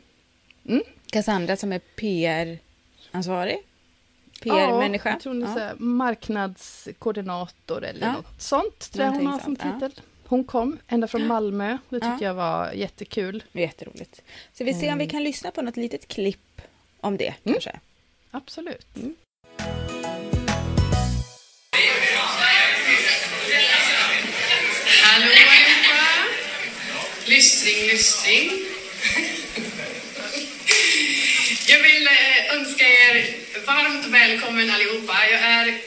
Mm. 0.68 0.84
Cassandra 1.12 1.56
som 1.58 1.74
är 1.74 1.80
PR-ansvarig. 1.80 3.58
PR-människa. 4.42 5.10
Ja, 5.10 5.14
jag 5.16 5.22
tror 5.22 5.34
hon 5.34 5.44
är 5.58 5.68
Ja. 5.68 5.74
marknadskoordinator 5.78 7.84
eller 7.86 8.06
Ja. 8.08 8.12
något 8.14 8.42
sånt. 8.42 8.92
Tror 8.92 9.06
jag 9.06 9.12
hon 9.12 9.28
har 9.28 9.40
som 9.40 9.56
sånt, 9.56 9.60
ja. 9.82 9.88
titel. 9.88 10.04
Hon 10.26 10.44
kom 10.44 10.78
ända 10.88 11.08
från 11.08 11.28
Malmö. 11.28 11.78
Det 11.90 11.96
tyckte 11.96 12.08
Ja. 12.08 12.18
jag 12.28 12.34
var 12.34 12.72
jättekul. 12.72 13.44
Jätteroligt. 13.52 14.22
Så 14.54 14.64
vi 14.64 14.74
ser 14.74 14.92
om 14.92 14.98
vi 14.98 15.08
kan 15.08 15.24
lyssna 15.24 15.52
på 15.52 15.62
något 15.62 15.78
litet 15.78 16.08
klipp 16.08 16.62
om 17.02 17.18
det 17.18 17.34
kanske. 17.44 17.80
Absolut. 18.32 18.88
Hallå 25.04 25.26
allihopa! 25.26 26.26
Lystring, 27.28 27.88
lystring. 27.88 28.50
Jag 31.68 31.82
vill 31.84 32.08
eh, 32.08 32.56
önska 32.56 32.84
er 32.86 33.26
varmt 33.70 34.06
välkommen 34.06 34.72
allihopa. 34.72 35.14
Jag 35.32 35.42
är 35.42 35.78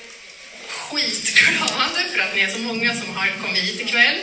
skitglad 0.68 1.96
för 2.12 2.18
att 2.18 2.34
ni 2.34 2.40
är 2.42 2.48
så 2.50 2.58
många 2.58 2.94
som 2.94 3.16
har 3.16 3.28
kommit 3.42 3.62
hit 3.62 3.80
ikväll. 3.80 4.16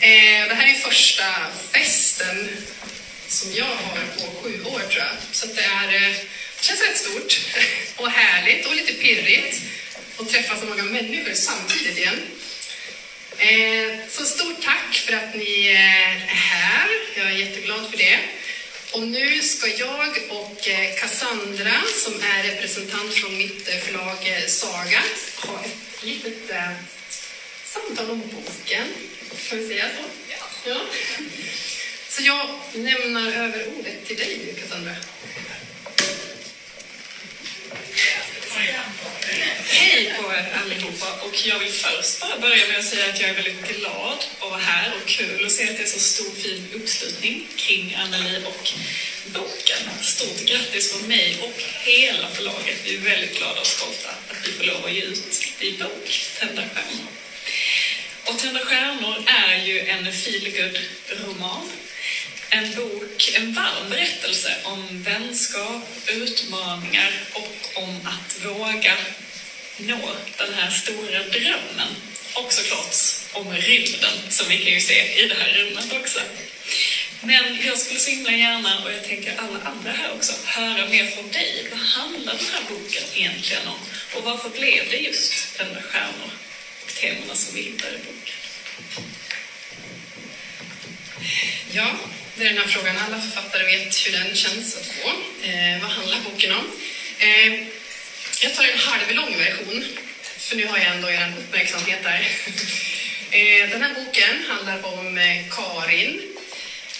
Eh, 0.00 0.48
Det 0.48 0.54
här 0.54 0.68
är 0.68 0.74
första 0.74 1.24
festen 1.72 2.48
som 3.28 3.52
jag 3.54 3.64
har 3.64 3.98
på 4.16 4.42
sju 4.42 4.64
år 4.64 4.78
tror 4.80 5.02
jag. 5.02 5.14
Så 5.32 5.46
det 5.46 5.62
är, 5.62 5.88
eh, 5.92 6.16
det 6.58 6.64
känns 6.64 6.80
rätt 6.82 6.98
stort 6.98 7.40
och 7.96 8.10
härligt 8.10 8.66
och 8.66 8.74
lite 8.74 8.92
pirrigt 8.92 9.60
att 10.18 10.30
träffa 10.30 10.56
så 10.56 10.66
många 10.66 10.82
människor 10.82 11.34
samtidigt 11.34 11.98
igen. 11.98 12.20
Eh, 13.38 13.98
Så 14.10 14.24
stort 14.24 14.62
tack 14.64 14.94
för 14.94 15.12
att 15.12 15.34
ni 15.34 15.66
eh, 15.66 16.12
är 16.12 16.18
här. 16.28 16.88
Jag 17.16 17.26
är 17.26 17.36
jätteglad 17.36 17.90
för 17.90 17.98
det. 17.98 18.18
Och 18.92 19.02
nu 19.02 19.42
ska 19.42 19.68
jag 19.68 20.08
och 20.28 20.68
eh, 20.68 20.94
Cassandra, 21.00 21.72
som 22.04 22.14
är 22.22 22.42
representant 22.42 23.14
från 23.14 23.36
mitt 23.38 23.68
eh, 23.68 23.74
förlag 23.74 24.16
eh, 24.22 24.46
Saga, 24.46 25.02
ha 25.36 25.64
ett 25.64 26.02
litet 26.02 26.50
samtal 27.64 28.10
om 28.10 28.20
boken. 28.20 28.86
Kan 29.48 29.58
vi 29.58 29.68
säga 29.68 29.84
så? 29.88 30.32
Ja. 30.68 30.80
Så 32.08 32.22
jag 32.22 32.48
lämnar 32.72 33.32
över 33.32 33.66
ordet 33.78 34.06
till 34.06 34.16
dig, 34.16 34.54
Cassandra. 34.60 34.94
Hej 38.54 40.12
på 40.16 40.32
er 40.32 40.52
allihopa 40.62 41.12
och 41.20 41.46
jag 41.46 41.58
vill 41.58 41.68
först 41.68 42.20
bara 42.20 42.36
börja 42.36 42.68
med 42.68 42.78
att 42.78 42.84
säga 42.84 43.12
att 43.12 43.20
jag 43.20 43.30
är 43.30 43.34
väldigt 43.34 43.68
glad 43.68 44.16
att 44.16 44.40
vara 44.40 44.58
här 44.58 44.92
och 44.94 45.08
kul 45.08 45.46
att 45.46 45.52
se 45.52 45.70
att 45.70 45.76
det 45.76 45.82
är 45.82 45.86
så 45.86 45.98
stor 45.98 46.34
fin 46.34 46.64
uppslutning 46.72 47.46
kring 47.56 47.94
Anneli 47.94 48.38
och 48.44 48.70
boken. 49.24 49.90
Stort 50.00 50.40
grattis 50.46 50.92
från 50.92 51.08
mig 51.08 51.36
och 51.40 51.62
hela 51.82 52.28
förlaget. 52.28 52.76
Vi 52.84 52.94
är 52.94 52.98
väldigt 52.98 53.38
glada 53.38 53.60
och 53.60 53.66
stolta 53.66 54.08
att 54.28 54.46
vi 54.46 54.52
får 54.52 54.64
lov 54.64 54.84
att 54.84 54.92
ge 54.92 55.02
ut 55.02 55.42
din 55.58 55.78
bok, 55.78 56.20
Tända 56.38 56.62
stjärnor. 56.62 57.12
Och 58.24 58.38
Tända 58.38 58.60
stjärnor 58.60 59.22
är 59.26 59.54
ju 59.66 59.80
en 59.80 60.12
feelgood-roman. 60.12 61.70
En 62.54 62.74
bok, 62.74 63.32
en 63.34 63.52
varm 63.52 63.90
berättelse 63.90 64.56
om 64.62 65.02
vänskap, 65.02 65.82
utmaningar 66.06 67.12
och 67.32 67.82
om 67.82 68.06
att 68.06 68.44
våga 68.44 68.96
nå 69.76 70.16
den 70.38 70.54
här 70.54 70.70
stora 70.70 71.22
drömmen. 71.22 71.96
Och 72.34 72.52
såklart 72.52 72.96
om 73.32 73.52
rymden, 73.52 74.12
som 74.28 74.48
vi 74.48 74.64
kan 74.64 74.72
ju 74.72 74.80
se 74.80 75.22
i 75.22 75.26
det 75.26 75.34
här 75.34 75.52
rummet 75.52 75.92
också. 75.92 76.20
Men 77.20 77.66
jag 77.66 77.78
skulle 77.78 78.00
så 78.00 78.10
himla 78.10 78.32
gärna, 78.32 78.84
och 78.84 78.92
jag 78.92 79.04
tänker 79.04 79.34
alla 79.38 79.58
andra 79.64 79.92
här 79.92 80.12
också, 80.12 80.32
höra 80.44 80.88
mer 80.88 81.06
från 81.06 81.30
dig. 81.30 81.66
Vad 81.70 81.80
handlar 81.80 82.32
den 82.34 82.46
här 82.52 82.62
boken 82.68 83.02
egentligen 83.14 83.66
om? 83.66 83.78
Och 84.14 84.24
varför 84.24 84.48
blev 84.48 84.90
det 84.90 84.96
just 84.96 85.56
Tända 85.56 85.82
stjärnor 85.82 86.30
och 86.84 86.94
temana 86.94 87.34
som 87.34 87.54
vi 87.54 87.60
hittar 87.60 87.88
i 87.88 87.96
boken? 87.96 88.34
Ja, 91.72 91.96
det 92.34 92.44
är 92.44 92.48
den 92.48 92.58
här 92.58 92.68
frågan. 92.68 92.96
Alla 92.96 93.20
författare 93.20 93.64
vet 93.64 94.06
hur 94.06 94.12
den 94.12 94.34
känns 94.34 94.76
att 94.76 94.86
få. 94.86 95.08
Eh, 95.46 95.80
vad 95.82 95.90
handlar 95.90 96.18
boken 96.30 96.52
om? 96.52 96.70
Eh, 97.18 97.52
jag 98.42 98.54
tar 98.54 98.64
en 98.64 98.78
halvlång 98.78 99.38
version, 99.38 99.84
för 100.22 100.56
nu 100.56 100.66
har 100.66 100.78
jag 100.78 100.86
ändå 100.86 101.10
er 101.10 101.34
uppmärksamhet 101.38 102.02
där. 102.02 102.28
Eh, 103.34 103.70
den 103.70 103.82
här 103.82 103.94
boken 103.94 104.44
handlar 104.48 104.86
om 104.86 105.18
eh, 105.18 105.36
Karin. 105.50 106.20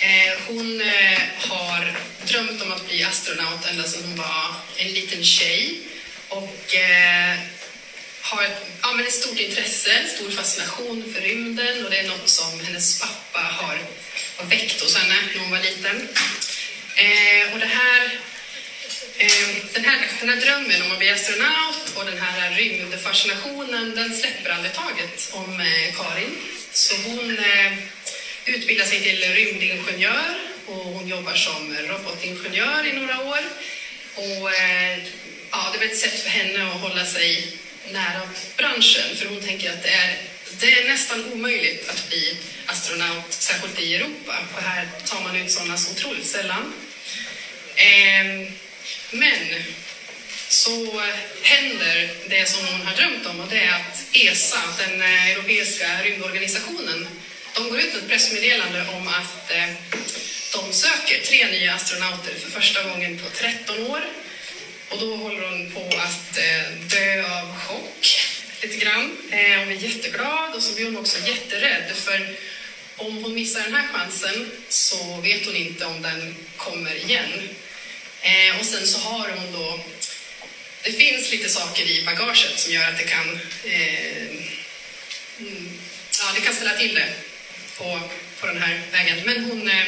Eh, 0.01 0.39
hon 0.47 0.81
eh, 0.81 1.21
har 1.39 1.93
drömt 2.27 2.63
om 2.63 2.73
att 2.73 2.89
bli 2.89 3.03
astronaut 3.03 3.67
ända 3.71 3.85
sedan 3.85 4.03
hon 4.05 4.17
var 4.17 4.55
en 4.77 4.89
liten 4.93 5.25
tjej. 5.25 5.79
Och 6.29 6.75
eh, 6.75 7.37
har 8.21 8.43
ett, 8.43 8.67
ja, 8.83 8.93
men 8.93 9.07
ett 9.07 9.13
stort 9.13 9.39
intresse, 9.39 10.09
stor 10.17 10.31
fascination 10.31 11.15
för 11.15 11.21
rymden 11.21 11.85
och 11.85 11.91
det 11.91 11.99
är 11.99 12.09
något 12.09 12.29
som 12.29 12.61
hennes 12.61 13.01
pappa 13.01 13.39
har 13.39 13.79
väckt 14.49 14.81
hos 14.81 14.97
henne 14.97 15.15
när 15.35 15.41
hon 15.41 15.51
var 15.51 15.61
liten. 15.61 16.09
Eh, 16.97 17.53
och 17.53 17.59
det 17.59 17.67
här, 17.67 18.19
eh, 19.19 19.49
den, 19.73 19.85
här, 19.85 20.09
den 20.21 20.29
här 20.29 20.41
drömmen 20.41 20.83
om 20.83 20.93
att 20.93 20.99
bli 20.99 21.11
astronaut 21.11 21.97
och 21.97 22.05
den 22.05 22.19
här 22.19 22.51
rymdfascinationen, 22.51 23.95
den 23.95 24.17
släpper 24.17 24.51
aldrig 24.51 24.73
taget 24.73 25.31
om 25.33 25.61
eh, 25.61 25.95
Karin. 25.97 26.37
Så 26.73 26.95
hon 26.97 27.39
eh, 27.39 27.73
utbildar 28.45 28.85
sig 28.85 29.01
till 29.01 29.33
rymdingenjör 29.35 30.35
och 30.67 30.85
hon 30.85 31.09
jobbar 31.09 31.35
som 31.35 31.75
robotingenjör 31.89 32.87
i 32.87 32.93
några 32.93 33.21
år. 33.21 33.41
Och 34.15 34.53
eh, 34.53 34.99
ja, 35.51 35.71
det 35.73 35.79
är 35.79 35.81
väl 35.81 35.91
ett 35.91 35.99
sätt 35.99 36.23
för 36.23 36.29
henne 36.29 36.65
att 36.65 36.81
hålla 36.81 37.05
sig 37.05 37.57
nära 37.91 38.29
branschen, 38.57 39.17
för 39.17 39.27
hon 39.27 39.43
tänker 39.43 39.71
att 39.71 39.83
det 39.83 39.89
är, 39.89 40.17
det 40.61 40.79
är 40.79 40.85
nästan 40.85 41.33
omöjligt 41.33 41.89
att 41.89 42.09
bli 42.09 42.37
astronaut, 42.67 43.33
särskilt 43.33 43.79
i 43.81 43.95
Europa, 43.95 44.35
för 44.55 44.61
här 44.61 44.89
tar 45.07 45.23
man 45.23 45.37
ut 45.37 45.51
sådana 45.51 45.77
så 45.77 45.93
otroligt 45.93 46.27
sällan. 46.27 46.73
Ehm, 47.77 48.53
men 49.11 49.63
så 50.49 51.03
händer 51.43 52.11
det 52.29 52.47
som 52.47 52.67
hon 52.67 52.87
har 52.87 52.95
drömt 52.95 53.27
om 53.27 53.41
och 53.41 53.49
det 53.49 53.59
är 53.59 53.75
att 53.75 54.05
ESA, 54.13 54.63
den 54.79 55.01
eh, 55.01 55.31
europeiska 55.31 56.03
rymdorganisationen, 56.03 57.09
de 57.55 57.69
går 57.69 57.79
ut 57.79 57.95
med 57.95 58.03
ett 58.03 58.09
pressmeddelande 58.09 58.85
om 58.89 59.09
att 59.09 59.51
eh, 59.51 59.69
de 60.53 60.73
söker 60.73 61.23
tre 61.25 61.47
nya 61.47 61.75
astronauter 61.75 62.35
för 62.35 62.51
första 62.51 62.83
gången 62.83 63.19
på 63.19 63.29
13 63.29 63.87
år. 63.87 64.01
Och 64.89 64.99
då 64.99 65.17
håller 65.17 65.43
hon 65.43 65.71
på 65.71 65.97
att 65.97 66.39
eh, 66.39 66.73
dö 66.91 67.25
av 67.41 67.57
chock 67.57 68.32
lite 68.63 68.77
grann. 68.77 69.17
Eh, 69.31 69.59
hon 69.59 69.69
är 69.69 69.73
jätteglad 69.73 70.55
och 70.55 70.63
så 70.63 70.75
blir 70.75 70.85
hon 70.85 70.97
också 70.97 71.19
jätterädd 71.29 71.97
för 71.97 72.37
om 72.97 73.25
hon 73.25 73.35
missar 73.35 73.63
den 73.63 73.75
här 73.75 73.89
chansen 73.89 74.51
så 74.69 75.21
vet 75.21 75.47
hon 75.47 75.57
inte 75.57 75.87
om 75.87 76.03
den 76.03 76.37
kommer 76.57 76.95
igen. 76.95 77.49
Eh, 78.23 78.61
och 78.61 78.67
sen 78.67 78.87
så 78.87 78.99
har 78.99 79.29
hon 79.29 79.53
då 79.53 79.81
det 80.85 80.93
finns 80.93 81.31
lite 81.31 81.49
saker 81.49 81.85
i 81.85 82.05
bagaget 82.05 82.59
som 82.59 82.73
gör 82.73 82.89
att 82.89 82.99
det 82.99 83.05
kan, 83.05 83.41
eh, 83.65 84.27
mm, 85.39 85.79
ja, 86.19 86.33
det 86.35 86.41
kan 86.41 86.55
ställa 86.55 86.77
till 86.77 86.95
det 86.95 87.09
på, 87.79 88.01
på 88.41 88.47
den 88.47 88.63
här 88.63 88.83
vägen. 88.93 89.19
Men 89.25 89.45
hon, 89.45 89.69
eh, 89.69 89.87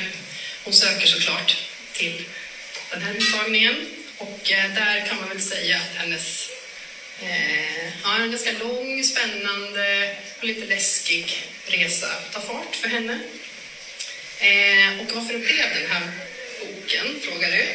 hon 0.64 0.72
söker 0.72 1.06
såklart 1.06 1.56
till 1.92 2.24
den 2.90 3.02
här 3.02 3.14
uttagningen 3.14 3.74
och 4.18 4.52
eh, 4.52 4.74
där 4.74 5.06
kan 5.08 5.16
man 5.16 5.28
väl 5.28 5.42
säga 5.42 5.76
att 5.76 5.96
hennes 5.96 6.48
eh, 7.22 7.86
ja, 8.02 8.16
en 8.16 8.30
ganska 8.30 8.52
lång, 8.52 9.04
spännande 9.04 10.16
och 10.38 10.44
lite 10.44 10.66
läskig 10.66 11.42
resa 11.66 12.08
tar 12.32 12.40
fart 12.40 12.76
för 12.76 12.88
henne. 12.88 13.18
Eh, 14.40 15.00
och 15.00 15.12
varför 15.12 15.32
det 15.32 15.38
blev 15.38 15.74
den 15.74 15.90
här 15.90 16.02
boken, 16.60 17.20
frågar 17.22 17.50
du? 17.50 17.66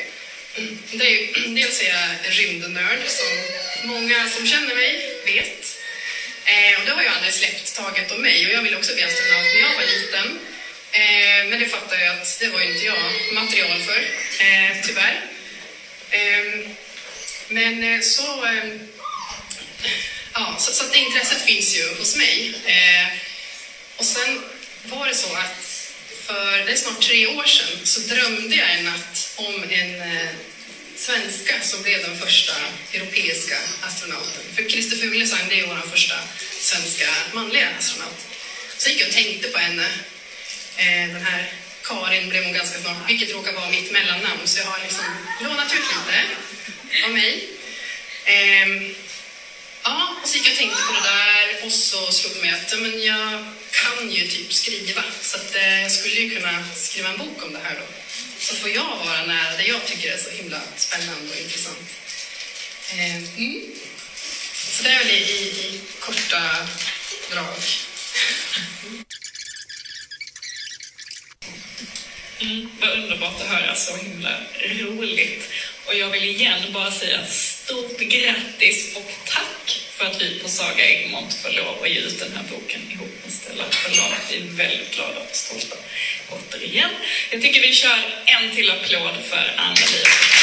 Det 0.97 1.05
är 1.05 1.09
ju, 1.09 1.55
dels 1.55 1.81
är 1.81 1.87
jag 1.87 2.09
en 2.25 2.31
rymdnörd 2.31 2.99
som 3.07 3.27
många 3.87 4.29
som 4.29 4.47
känner 4.47 4.75
mig 4.75 5.21
vet. 5.25 5.77
Eh, 6.45 6.79
och 6.79 6.85
det 6.85 6.91
har 6.91 7.01
ju 7.01 7.07
aldrig 7.07 7.33
släppt 7.33 7.75
taget 7.75 8.11
om 8.11 8.21
mig 8.21 8.45
och 8.47 8.53
jag 8.53 8.61
ville 8.61 8.77
också 8.77 8.93
bli 8.93 9.03
astronaut 9.03 9.53
när 9.53 9.61
jag 9.61 9.75
var 9.75 9.83
liten. 9.83 10.39
Eh, 10.91 11.49
men 11.49 11.59
det 11.59 11.65
fattar 11.65 11.99
jag 11.99 12.15
att 12.15 12.39
det 12.39 12.47
var 12.47 12.59
ju 12.61 12.73
inte 12.73 12.85
jag 12.85 13.33
material 13.33 13.79
för, 13.79 13.99
eh, 14.43 14.85
tyvärr. 14.85 15.21
Ehm, 16.11 16.75
men 17.47 17.83
eh, 17.83 18.01
så, 18.01 18.45
ehm, 18.45 18.88
ja, 20.33 20.55
så, 20.59 20.73
så 20.73 20.83
att 20.83 20.95
intresset 20.95 21.41
finns 21.41 21.75
ju 21.75 21.95
hos 21.97 22.15
mig. 22.15 22.53
Eh, 22.65 23.07
och 23.97 24.05
sen 24.05 24.43
var 24.83 25.07
det 25.07 25.15
så 25.15 25.33
att 25.33 25.69
för 26.25 26.65
det 26.65 26.71
är 26.71 26.75
snart 26.75 27.01
tre 27.01 27.27
år 27.27 27.45
sedan 27.45 27.85
så 27.85 27.99
drömde 27.99 28.55
jag 28.55 28.71
en 28.71 28.85
natt 28.85 29.33
om 29.35 29.63
en 29.63 30.01
eh, 30.01 30.29
svenska 30.95 31.61
som 31.61 31.81
blev 31.81 32.01
den 32.01 32.17
första 32.17 32.53
europeiska 32.93 33.57
astronauten. 33.81 34.43
För 34.55 34.69
Christer 34.69 34.97
Fuglesang, 34.97 35.49
det 35.49 35.59
är 35.59 35.67
vår 35.67 35.89
första 35.91 36.15
svenska 36.59 37.05
manliga 37.33 37.69
astronaut. 37.77 38.19
Så 38.77 38.89
gick 38.89 39.01
jag 39.01 39.07
och 39.07 39.13
tänkte 39.13 39.47
på 39.47 39.57
henne. 39.57 39.87
Eh, 40.77 41.07
den 41.13 41.25
här 41.25 41.53
Karin 41.83 42.29
blev 42.29 42.43
hon 42.43 42.53
ganska 42.53 42.79
snart, 42.79 43.09
vilket 43.09 43.33
råkar 43.33 43.53
vara 43.53 43.69
mitt 43.69 43.91
mellannamn, 43.91 44.41
så 44.45 44.59
jag 44.59 44.65
har 44.65 44.79
liksom 44.83 45.05
lånat 45.41 45.73
ut 45.73 45.79
lite 45.79 47.05
av 47.05 47.11
mig. 47.11 47.49
Eh, 48.25 48.67
Ja, 49.89 50.15
och 50.23 50.29
så 50.29 50.37
gick 50.37 50.47
jag 50.47 50.51
och 50.51 50.57
tänkte 50.57 50.83
på 50.87 50.93
det 50.93 51.09
där 51.09 51.65
och 51.65 51.71
så 51.71 52.11
slog 52.11 52.33
det 52.35 52.41
mig 52.41 52.51
att 52.51 52.81
men 52.81 53.03
jag 53.03 53.45
kan 53.71 54.11
ju 54.11 54.27
typ 54.27 54.53
skriva 54.53 55.03
så 55.21 55.37
att 55.37 55.55
eh, 55.55 55.81
jag 55.81 55.91
skulle 55.91 56.15
ju 56.15 56.29
kunna 56.35 56.63
skriva 56.75 57.09
en 57.09 57.17
bok 57.17 57.43
om 57.43 57.53
det 57.53 57.59
här 57.63 57.75
då. 57.75 57.85
Så 58.39 58.55
får 58.55 58.69
jag 58.69 58.97
vara 59.05 59.25
nära 59.25 59.57
det 59.57 59.63
jag 59.63 59.85
tycker 59.85 60.13
är 60.13 60.17
så 60.17 60.29
himla 60.29 60.61
spännande 60.75 61.31
och 61.31 61.39
intressant. 61.39 61.89
Eh, 62.91 63.15
mm. 63.15 63.61
Så 64.53 64.83
det 64.83 64.89
är 64.89 64.99
väl 64.99 65.09
i, 65.09 65.13
i, 65.13 65.49
i 65.65 65.81
korta 65.99 66.67
drag. 67.31 67.55
Mm, 72.41 72.69
vad 72.81 72.89
underbart 72.89 73.41
att 73.41 73.47
höra, 73.47 73.75
så 73.75 73.95
himla 73.95 74.29
roligt. 74.61 75.49
Och 75.85 75.95
jag 75.95 76.09
vill 76.09 76.23
igen 76.23 76.73
bara 76.73 76.91
säga 76.91 77.25
stort 77.27 77.99
grattis 77.99 78.95
och 78.95 79.11
tack 79.25 79.78
för 79.99 80.05
att 80.05 80.21
vi 80.21 80.39
på 80.39 80.49
Saga 80.49 80.89
Egmont 80.89 81.33
får 81.33 81.49
lov 81.49 81.83
att 81.83 81.89
ge 81.89 81.99
ut 81.99 82.19
den 82.19 82.31
här 82.31 82.43
boken 82.51 82.81
ihop 82.91 83.11
med 83.23 83.33
Stella 83.33 83.63
förlag. 83.69 84.17
Vi 84.29 84.37
är 84.37 84.41
väldigt 84.41 84.95
glada 84.95 85.19
och 85.19 85.35
stolta 85.35 85.75
återigen. 86.29 86.89
Jag 87.29 87.41
tycker 87.41 87.61
vi 87.61 87.73
kör 87.73 88.23
en 88.25 88.55
till 88.55 88.69
applåd 88.69 89.15
för 89.29 89.53
Anneli. 89.57 90.03
det 90.03 90.38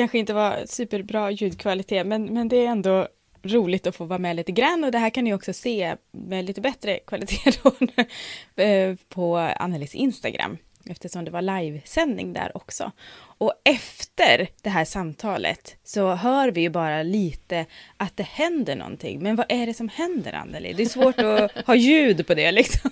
kanske 0.00 0.18
inte 0.18 0.32
var 0.32 0.62
superbra 0.66 1.30
ljudkvalitet, 1.30 2.06
men, 2.06 2.24
men 2.24 2.48
det 2.48 2.56
är 2.56 2.66
ändå 2.66 3.08
roligt 3.42 3.86
att 3.86 3.96
få 3.96 4.04
vara 4.04 4.18
med 4.18 4.36
lite 4.36 4.52
grann 4.52 4.84
och 4.84 4.92
det 4.92 4.98
här 4.98 5.10
kan 5.10 5.24
ni 5.24 5.34
också 5.34 5.52
se 5.52 5.96
med 6.10 6.44
lite 6.44 6.60
bättre 6.60 6.98
kvalitet 6.98 7.50
då, 7.62 8.62
eh, 8.62 8.96
på 9.08 9.36
Annelies 9.36 9.94
Instagram 9.94 10.56
eftersom 10.84 11.24
det 11.24 11.30
var 11.30 11.42
livesändning 11.42 12.32
där 12.32 12.56
också. 12.56 12.92
Och 13.38 13.52
efter 13.64 14.48
det 14.62 14.70
här 14.70 14.84
samtalet 14.84 15.76
så 15.84 16.14
hör 16.14 16.50
vi 16.50 16.60
ju 16.60 16.70
bara 16.70 17.02
lite 17.02 17.66
att 17.96 18.16
det 18.16 18.22
händer 18.22 18.76
någonting. 18.76 19.22
Men 19.22 19.36
vad 19.36 19.46
är 19.48 19.66
det 19.66 19.74
som 19.74 19.88
händer, 19.88 20.32
Anneli? 20.32 20.72
Det 20.72 20.82
är 20.82 20.86
svårt 20.86 21.18
att 21.18 21.52
ha 21.66 21.74
ljud 21.74 22.26
på 22.26 22.34
det 22.34 22.52
liksom. 22.52 22.90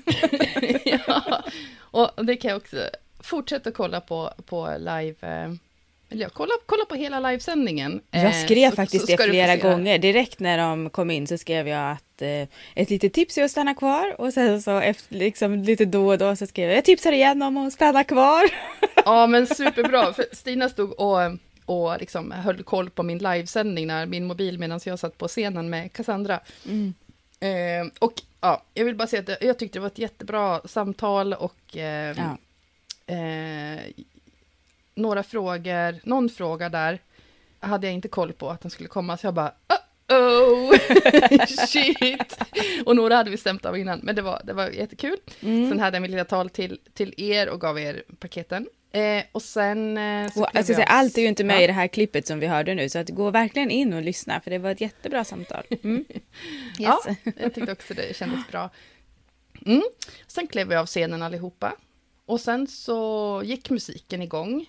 ja, 0.85 1.45
och 1.79 2.25
det 2.25 2.37
kan 2.37 2.49
jag 2.49 2.59
också 2.59 2.77
fortsätta 3.21 3.71
kolla 3.71 4.01
på, 4.01 4.33
på 4.47 4.75
live 4.79 5.15
eh, 5.21 5.53
ja, 6.09 6.29
kolla, 6.33 6.53
kolla 6.67 6.85
på 6.85 6.95
hela 6.95 7.21
livesändningen. 7.21 8.01
Jag 8.11 8.25
eh, 8.25 8.45
skrev 8.45 8.71
så, 8.71 8.77
faktiskt 8.77 9.07
så 9.07 9.17
det 9.17 9.29
flera 9.29 9.57
gånger. 9.57 9.99
Direkt 9.99 10.41
när 10.41 10.59
de 10.59 10.91
kom 10.91 11.11
in 11.11 11.27
så 11.27 11.39
skrev 11.39 11.69
jag 11.69 11.93
att 11.93 12.23
eh, 12.23 12.49
ett 12.75 12.91
litet 12.91 13.13
tips 13.13 13.39
är 13.39 13.45
att 13.45 13.51
stanna 13.51 13.75
kvar 13.75 14.21
och 14.21 14.33
sen 14.33 14.63
så 14.63 14.79
efter, 14.79 15.15
liksom, 15.15 15.55
lite 15.55 15.85
då 15.85 16.09
och 16.09 16.19
då 16.19 16.37
så 16.37 16.47
skrev 16.47 16.69
jag 16.69 16.77
jag 16.77 16.85
tipsar 16.85 17.13
igen 17.13 17.43
om 17.43 17.57
att 17.57 17.73
stanna 17.73 18.05
kvar. 18.05 18.51
ja 19.05 19.27
men 19.27 19.47
superbra, 19.57 20.13
för 20.13 20.25
Stina 20.33 20.69
stod 20.69 20.93
och, 20.93 21.19
och 21.65 22.01
liksom 22.01 22.31
höll 22.33 22.63
koll 22.63 22.91
på 22.91 23.03
min 23.03 23.19
livesändning 23.19 23.87
när 23.87 24.07
min 24.07 24.25
mobil 24.25 24.59
medan 24.59 24.81
jag 24.85 24.99
satt 24.99 25.19
på 25.19 25.29
scenen 25.29 25.71
med 25.71 25.93
Cassandra. 25.93 26.41
Mm. 26.67 26.95
Eh, 27.41 27.93
och 27.99 28.13
ja, 28.41 28.63
jag 28.75 28.85
vill 28.85 28.97
bara 28.97 29.09
säga 29.09 29.23
att 29.23 29.43
jag 29.43 29.59
tyckte 29.59 29.79
det 29.79 29.81
var 29.81 29.87
ett 29.87 29.99
jättebra 29.99 30.61
samtal 30.65 31.35
och 31.35 31.77
eh, 31.77 32.17
ja. 32.17 32.37
Några 34.99 35.23
frågor, 35.23 36.09
någon 36.09 36.29
fråga 36.29 36.69
där 36.69 36.99
hade 37.61 37.87
jag 37.87 37.95
inte 37.95 38.09
koll 38.09 38.33
på 38.33 38.51
att 38.51 38.61
den 38.61 38.71
skulle 38.71 38.89
komma, 38.89 39.17
så 39.17 39.27
jag 39.27 39.35
bara 39.35 39.53
oh 40.09 40.77
shit! 41.67 42.39
Och 42.85 42.97
några 42.97 43.17
hade 43.17 43.31
vi 43.31 43.37
stämt 43.37 43.65
av 43.65 43.79
innan, 43.79 44.01
men 44.03 44.15
det 44.17 44.23
var, 44.23 44.43
det 44.45 44.53
var 44.53 44.69
jättekul. 44.69 45.17
Mm. 45.41 45.69
Sen 45.69 45.81
hade 45.81 45.97
jag 45.97 46.03
mitt 46.03 46.11
lilla 46.11 46.25
tal 46.25 46.51
till, 46.51 46.81
till 46.95 47.15
er 47.17 47.49
och 47.49 47.61
gav 47.61 47.79
er 47.79 48.03
paketen. 48.19 48.67
Eh, 48.93 49.25
och 49.33 49.43
sen... 49.43 49.99
Eh, 49.99 50.33
så 50.33 50.41
och, 50.41 50.57
alltså, 50.57 50.73
jag... 50.73 50.85
Allt 50.87 51.19
är 51.19 51.23
ju 51.23 51.29
inte 51.29 51.45
med 51.45 51.57
ja. 51.57 51.61
i 51.61 51.67
det 51.67 51.73
här 51.73 51.89
klippet 51.89 52.27
som 52.27 52.41
vi 52.41 52.47
hörde 52.47 52.75
nu, 52.75 52.89
så 52.89 52.99
att 52.99 53.09
gå 53.09 53.31
verkligen 53.31 53.71
in 53.71 53.93
och 53.93 54.03
lyssna, 54.03 54.41
för 54.41 54.51
det 54.51 54.59
var 54.59 54.71
ett 54.71 54.81
jättebra 54.81 55.25
samtal. 55.25 55.65
Mm. 55.83 56.05
yes. 56.11 56.21
Ja, 56.79 57.01
jag 57.37 57.55
tyckte 57.55 57.73
också 57.73 57.95
det 57.95 58.17
kändes 58.17 58.49
bra. 58.51 58.71
Mm. 59.67 59.83
Sen 60.27 60.47
klev 60.47 60.69
vi 60.69 60.77
av 60.77 60.87
scenen 60.87 61.23
allihopa. 61.23 61.77
Och 62.27 62.41
sen 62.41 62.67
så 62.67 63.43
gick 63.45 63.71
musiken 63.71 64.23
igång. 64.23 64.67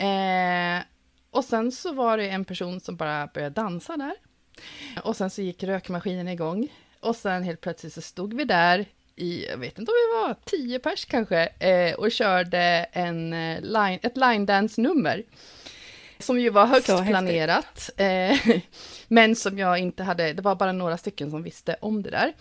Eh, 0.00 0.82
och 1.30 1.44
sen 1.44 1.72
så 1.72 1.92
var 1.92 2.18
det 2.18 2.28
en 2.28 2.44
person 2.44 2.80
som 2.80 2.96
bara 2.96 3.26
började 3.26 3.54
dansa 3.54 3.96
där. 3.96 4.14
Och 5.02 5.16
sen 5.16 5.30
så 5.30 5.42
gick 5.42 5.62
rökmaskinen 5.62 6.28
igång. 6.28 6.68
Och 7.00 7.16
sen 7.16 7.42
helt 7.42 7.60
plötsligt 7.60 7.92
så 7.92 8.00
stod 8.00 8.34
vi 8.34 8.44
där 8.44 8.86
i, 9.16 9.46
jag 9.46 9.56
vet 9.56 9.78
inte 9.78 9.92
om 9.92 9.96
vi 9.96 10.18
var 10.18 10.36
tio 10.44 10.78
pers 10.78 11.04
kanske, 11.04 11.46
eh, 11.46 11.94
och 11.94 12.12
körde 12.12 12.86
en 12.92 13.32
eh, 13.32 13.60
line, 13.60 13.98
ett 14.02 14.16
line 14.16 14.46
dance-nummer. 14.46 15.22
Som 16.18 16.40
ju 16.40 16.50
var 16.50 16.66
högst 16.66 16.86
Så 16.86 17.04
planerat. 17.04 17.90
Eh, 17.96 18.38
men 19.08 19.36
som 19.36 19.58
jag 19.58 19.78
inte 19.78 20.02
hade, 20.02 20.32
det 20.32 20.42
var 20.42 20.54
bara 20.54 20.72
några 20.72 20.98
stycken 20.98 21.30
som 21.30 21.42
visste 21.42 21.76
om 21.80 22.02
det 22.02 22.10
där. 22.10 22.32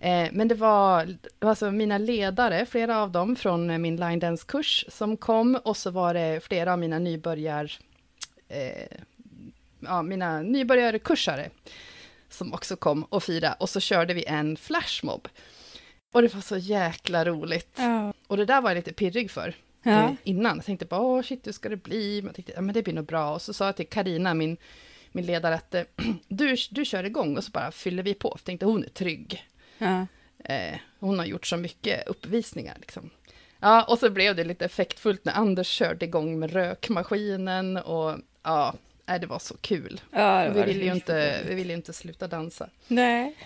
Eh, 0.00 0.28
men 0.32 0.48
det 0.48 0.54
var, 0.54 1.16
alltså 1.38 1.70
mina 1.70 1.98
ledare, 1.98 2.66
flera 2.66 3.02
av 3.02 3.10
dem 3.10 3.36
från 3.36 3.70
eh, 3.70 3.78
min 3.78 3.96
line 3.96 4.18
dance-kurs 4.18 4.84
som 4.88 5.16
kom 5.16 5.54
och 5.64 5.76
så 5.76 5.90
var 5.90 6.14
det 6.14 6.44
flera 6.44 6.72
av 6.72 6.78
mina 6.78 6.98
nybörjar, 6.98 7.72
eh, 8.48 8.96
ja, 9.80 10.02
mina 10.02 10.42
nybörjarkursare 10.42 11.50
som 12.28 12.54
också 12.54 12.76
kom 12.76 13.02
och 13.04 13.22
firade 13.22 13.54
och 13.58 13.68
så 13.68 13.80
körde 13.80 14.14
vi 14.14 14.24
en 14.26 14.56
flashmob. 14.56 15.28
Och 16.12 16.22
det 16.22 16.34
var 16.34 16.40
så 16.40 16.56
jäkla 16.56 17.24
roligt. 17.24 17.74
Ja. 17.76 18.12
Och 18.26 18.36
det 18.36 18.44
där 18.44 18.60
var 18.60 18.70
jag 18.70 18.76
lite 18.76 18.92
pirrig 18.92 19.30
för 19.30 19.54
Ja. 19.82 20.16
innan. 20.24 20.56
Jag 20.56 20.64
tänkte 20.64 20.86
bara, 20.86 21.00
åh 21.00 21.22
shit, 21.22 21.46
hur 21.46 21.52
ska 21.52 21.68
det 21.68 21.76
bli? 21.76 22.22
Men 22.22 22.26
jag 22.26 22.34
tänkte, 22.34 22.52
ja 22.56 22.60
men 22.60 22.74
det 22.74 22.82
blir 22.82 22.94
nog 22.94 23.06
bra. 23.06 23.34
Och 23.34 23.42
så 23.42 23.52
sa 23.52 23.66
jag 23.66 23.76
till 23.76 23.88
Karina 23.88 24.34
min, 24.34 24.56
min 25.12 25.26
ledare, 25.26 25.54
att 25.54 25.74
du, 26.28 26.56
du 26.70 26.84
kör 26.84 27.04
igång 27.04 27.36
och 27.36 27.44
så 27.44 27.50
bara 27.50 27.72
fyller 27.72 28.02
vi 28.02 28.14
på. 28.14 28.28
För 28.28 28.38
jag 28.38 28.44
tänkte, 28.44 28.66
hon 28.66 28.84
är 28.84 28.88
trygg. 28.88 29.46
Ja. 29.80 30.06
Eh, 30.44 30.78
hon 30.98 31.18
har 31.18 31.26
gjort 31.26 31.46
så 31.46 31.56
mycket 31.56 32.08
uppvisningar 32.08 32.76
liksom. 32.80 33.10
Ja, 33.60 33.84
och 33.84 33.98
så 33.98 34.10
blev 34.10 34.36
det 34.36 34.44
lite 34.44 34.64
effektfullt 34.64 35.24
när 35.24 35.32
Anders 35.32 35.68
körde 35.68 36.04
igång 36.04 36.38
med 36.38 36.52
rökmaskinen 36.52 37.76
och 37.76 38.18
ja, 38.42 38.74
det 39.20 39.26
var 39.26 39.38
så 39.38 39.56
kul. 39.56 40.00
Ja, 40.12 40.48
vi 40.54 40.62
ville 40.62 40.84
ju 40.84 40.92
inte, 40.92 41.42
vi 41.48 41.54
ville 41.54 41.72
inte 41.72 41.92
sluta 41.92 42.26
dansa. 42.26 42.68
Nej. 42.88 43.36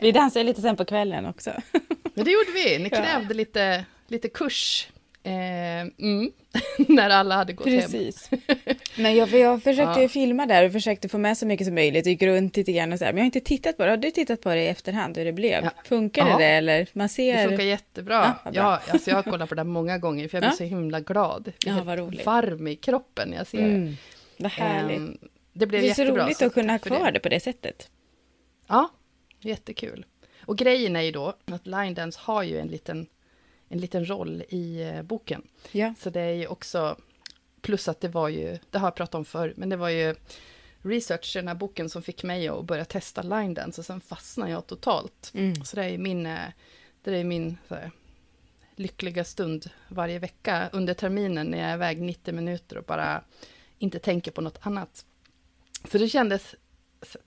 Vi 0.00 0.12
dansade 0.12 0.44
lite 0.44 0.60
sen 0.62 0.76
på 0.76 0.84
kvällen 0.84 1.26
också. 1.26 1.50
Men 2.14 2.24
det 2.24 2.30
gjorde 2.30 2.50
vi, 2.54 2.78
ni 2.78 2.88
Ja. 2.92 2.96
krävde 2.96 3.34
lite, 3.34 3.84
lite 4.08 4.28
kurs. 4.28 4.88
Eh, 5.22 5.80
mm. 5.80 6.32
när 6.88 7.10
alla 7.10 7.34
hade 7.36 7.52
gått 7.52 7.66
hem. 7.66 7.90
Men 8.96 9.16
jag, 9.16 9.28
jag 9.28 9.62
försökte 9.62 10.00
Ja. 10.02 10.08
filma 10.08 10.46
där 10.46 10.66
och 10.66 10.72
försökte 10.72 11.08
få 11.08 11.18
med 11.18 11.38
så 11.38 11.46
mycket 11.46 11.66
som 11.66 11.74
möjligt. 11.74 12.06
Gick 12.06 12.22
runt 12.22 12.56
lite 12.56 12.72
grann 12.72 12.92
och 12.92 12.98
så 12.98 13.04
här. 13.04 13.12
Men 13.12 13.18
jag 13.18 13.22
har 13.22 13.26
inte 13.26 13.40
tittat 13.40 13.76
på 13.76 13.84
det. 13.84 13.90
Har 13.90 13.96
du 13.96 14.10
tittat 14.10 14.40
på 14.40 14.48
det 14.48 14.62
i 14.62 14.66
efterhand 14.66 15.16
hur 15.18 15.24
det 15.24 15.32
blev? 15.32 15.64
Ja. 15.64 15.70
Funkar 15.84 16.28
Ja. 16.28 16.38
det 16.38 16.44
eller? 16.44 16.88
Man 16.92 17.08
ser... 17.08 17.36
Det 17.42 17.48
funkar 17.48 17.64
jättebra. 17.64 18.34
Ja. 18.44 18.50
Ja, 18.54 18.80
alltså 18.88 19.10
jag 19.10 19.16
har 19.16 19.22
kollat 19.32 19.48
på 19.48 19.54
det 19.54 19.64
många 19.64 19.98
gånger, 19.98 20.28
för 20.28 20.38
jag 20.38 20.42
blir 20.50 20.56
så 20.56 20.64
himla 20.64 21.00
glad. 21.00 21.52
Jag 21.64 21.74
blir 21.84 21.94
Ja, 21.96 22.02
roligt. 22.02 22.26
varm 22.26 22.66
i 22.66 22.76
kroppen 22.76 23.28
när 23.30 23.36
jag 23.36 23.46
ser 23.46 23.58
det. 23.58 23.64
Mm. 23.64 23.94
Vad 24.38 24.50
härligt. 24.52 24.96
Ehm, 24.98 25.18
det 25.52 25.66
blev 25.66 25.82
det 25.82 25.90
är 25.90 25.94
så 25.94 26.04
roligt 26.04 26.42
att 26.42 26.54
kunna 26.54 26.72
ha 26.72 26.78
kvar 26.78 27.10
det. 27.12 27.20
på 27.20 27.28
det 27.28 27.40
sättet. 27.40 27.88
Ja, 28.66 28.90
jättekul. 29.40 30.06
Och 30.46 30.58
grejen 30.58 30.96
är 30.96 31.00
ju 31.02 31.10
då 31.10 31.34
att 31.44 31.66
line 31.66 31.94
dance 31.94 32.18
har 32.22 32.42
ju 32.42 32.58
en 32.58 32.68
liten, 32.68 33.06
en 33.68 33.78
liten 33.80 34.08
roll 34.08 34.42
i 34.48 34.82
eh, 34.82 35.02
boken. 35.02 35.42
Ja. 35.72 35.94
Så 35.98 36.10
det 36.10 36.20
är 36.20 36.32
ju 36.34 36.46
också, 36.46 36.96
plus 37.64 37.88
att 37.88 38.00
det 38.00 38.08
var 38.08 38.28
ju, 38.28 38.58
det 38.70 38.78
har 38.78 38.86
jag 38.86 38.94
pratat 38.94 39.14
om 39.14 39.24
förr, 39.24 39.52
men 39.56 39.68
det 39.68 39.76
var 39.76 39.88
ju 39.88 40.14
research 40.82 41.36
i 41.36 41.38
den 41.38 41.48
här 41.48 41.54
boken 41.54 41.90
som 41.90 42.02
fick 42.02 42.22
mig 42.22 42.48
att 42.48 42.64
börja 42.64 42.84
testa 42.84 43.22
line 43.22 43.54
dance 43.54 43.80
och 43.80 43.84
sen 43.84 44.00
fastnade 44.00 44.50
jag 44.50 44.66
totalt. 44.66 45.30
Mm. 45.34 45.64
Så 45.64 45.76
det 45.76 45.84
är 45.84 45.98
min, 45.98 46.26
eh, 46.26 46.38
det 47.02 47.16
är 47.16 47.24
min 47.24 47.58
här, 47.68 47.90
lyckliga 48.76 49.24
stund 49.24 49.70
varje 49.88 50.18
vecka 50.18 50.68
under 50.72 50.94
terminen 50.94 51.46
när 51.46 51.58
jag 51.58 51.70
är 51.70 51.74
iväg 51.74 52.00
90 52.02 52.34
minuter 52.34 52.78
och 52.78 52.84
bara 52.84 53.24
inte 53.78 53.98
tänker 53.98 54.30
på 54.30 54.40
något 54.40 54.58
annat. 54.60 55.04
Så 55.90 55.98
det 55.98 56.08
kändes 56.08 56.54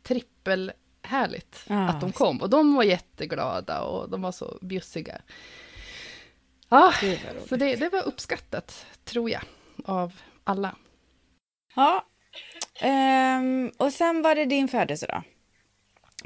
trippelhärligt 0.04 1.64
Ja. 1.68 1.90
att 1.90 2.02
de 2.02 2.12
kom. 2.12 2.42
Och 2.42 2.50
de 2.50 2.76
var 2.76 2.84
jätteglada 2.84 3.82
och 3.82 4.10
de 4.10 4.22
var 4.22 4.32
så 4.32 4.58
bjussiga. 4.62 5.22
Ja, 6.70 6.94
roligt. 7.02 7.50
så 7.50 7.56
det, 7.56 7.76
det 7.76 7.90
var 7.90 8.08
uppskattat, 8.08 8.86
tror 9.04 9.30
jag, 9.30 9.42
av 9.86 10.14
alla. 10.48 10.76
Ja. 11.76 12.06
Ehm, 12.82 13.72
och 13.78 13.94
sen 13.94 14.22
var 14.22 14.36
det 14.36 14.46
din 14.46 14.68
födelsedag. 14.68 15.24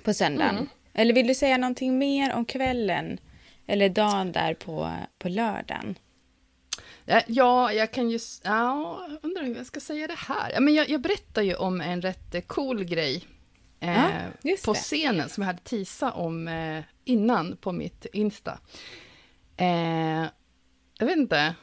På 0.04 0.14
söndagen. 0.14 0.56
Mm. 0.56 0.70
Eller 0.94 1.14
vill 1.14 1.28
du 1.28 1.36
säga 1.36 1.58
någonting 1.58 1.98
mer 1.98 2.34
om 2.34 2.46
kvällen? 2.46 3.20
Eller 3.68 3.90
dagen 3.90 4.32
där 4.32 4.54
på, 4.54 4.92
på 5.18 5.30
lördagen? 5.30 5.96
Ja, 7.06 7.22
Ja, 7.28 7.74
jag 7.74 7.92
kan 7.92 8.10
ju... 8.10 8.20
Ja, 8.44 9.08
undrar 9.22 9.44
hur 9.44 9.56
jag 9.56 9.66
ska 9.66 9.80
säga 9.80 10.08
det 10.08 10.18
här. 10.18 10.60
Men 10.60 10.74
jag, 10.74 10.90
jag 10.90 11.02
berättar 11.02 11.42
ju 11.42 11.56
om 11.56 11.82
en 11.82 12.02
rätt 12.02 12.36
eh, 12.36 12.42
cool 12.42 12.84
grej 12.84 13.28
eh, 13.80 14.06
Ja, 14.42 14.56
på 14.66 14.74
scenen 14.74 15.30
som 15.30 15.42
jag 15.42 15.48
hade 15.48 15.62
tisa 15.64 16.12
om 16.12 16.48
eh, 16.48 16.84
innan 17.04 17.58
på 17.58 17.72
mitt 17.72 18.06
Insta. 18.14 18.60
Eh, 19.58 20.26
jag 20.98 21.06
vet 21.06 21.18
inte. 21.18 21.56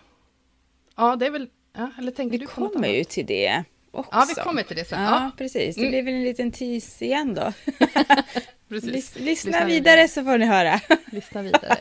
Ja, 0.96 1.16
det 1.16 1.26
är 1.26 1.30
väl... 1.30 1.48
Ja, 1.78 1.90
eller 1.98 2.12
tänker 2.12 2.30
Vi 2.32 2.38
du 2.38 2.44
något 2.44 2.54
kommer 2.54 2.76
annat? 2.88 2.90
ju 2.90 3.04
till 3.04 3.26
det 3.26 3.64
också. 3.90 4.10
Ja, 4.12 4.24
vi 4.28 4.34
kommer 4.34 4.62
till 4.62 4.76
det 4.76 4.84
sen. 4.84 5.02
Ja, 5.02 5.10
Ja, 5.10 5.30
precis. 5.38 5.74
Det 5.76 5.80
Mm. 5.80 5.90
blir 5.90 6.02
väl 6.02 6.14
en 6.14 6.22
liten 6.24 6.52
tease 6.52 7.04
igen 7.04 7.34
då. 7.34 7.52
precis. 8.68 8.90
Lys- 8.90 9.18
lyssna 9.18 9.24
Lyssna 9.24 9.50
vidare 9.50 9.66
vidare. 9.66 10.08
så 10.08 10.24
får 10.24 10.38
ni 10.38 10.46
höra. 10.46 10.80
Lyssna 11.12 11.42
vidare. 11.42 11.76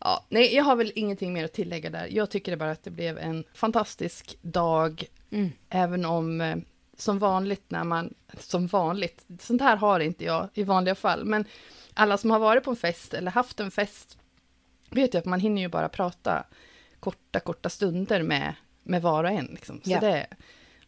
Ja, 0.00 0.26
nej, 0.28 0.54
jag 0.54 0.64
har 0.64 0.76
väl 0.76 0.92
ingenting 0.94 1.32
mer 1.32 1.44
att 1.44 1.52
tillägga 1.52 1.90
där. 1.90 2.08
Jag 2.10 2.30
tycker 2.30 2.56
bara 2.56 2.70
att 2.70 2.84
det 2.84 2.90
blev 2.90 3.18
en 3.18 3.44
fantastisk 3.54 4.36
dag, 4.42 5.04
Mm. 5.30 5.50
även 5.68 6.04
om 6.04 6.40
eh, 6.40 6.56
som 6.96 7.18
vanligt 7.18 7.64
när 7.70 7.84
man, 7.84 8.14
som 8.38 8.66
vanligt, 8.66 9.24
sånt 9.40 9.62
här 9.62 9.76
har 9.76 10.00
inte 10.00 10.24
jag 10.24 10.48
i 10.54 10.62
vanliga 10.62 10.94
fall, 10.94 11.24
men 11.24 11.44
alla 11.94 12.18
som 12.18 12.30
har 12.30 12.38
varit 12.38 12.64
på 12.64 12.70
en 12.70 12.76
fest 12.76 13.14
eller 13.14 13.30
haft 13.30 13.60
en 13.60 13.70
fest 13.70 14.18
vet 14.90 15.14
ju 15.14 15.18
att 15.18 15.24
man 15.24 15.40
hinner 15.40 15.62
ju 15.62 15.68
bara 15.68 15.88
prata 15.88 16.44
korta, 17.00 17.40
korta 17.40 17.68
stunder 17.68 18.22
med, 18.22 18.54
med 18.88 19.02
var 19.02 19.24
och 19.24 19.30
en. 19.30 19.46
Liksom. 19.46 19.80
Så 19.84 19.90
Ja. 19.90 20.00
det, 20.00 20.26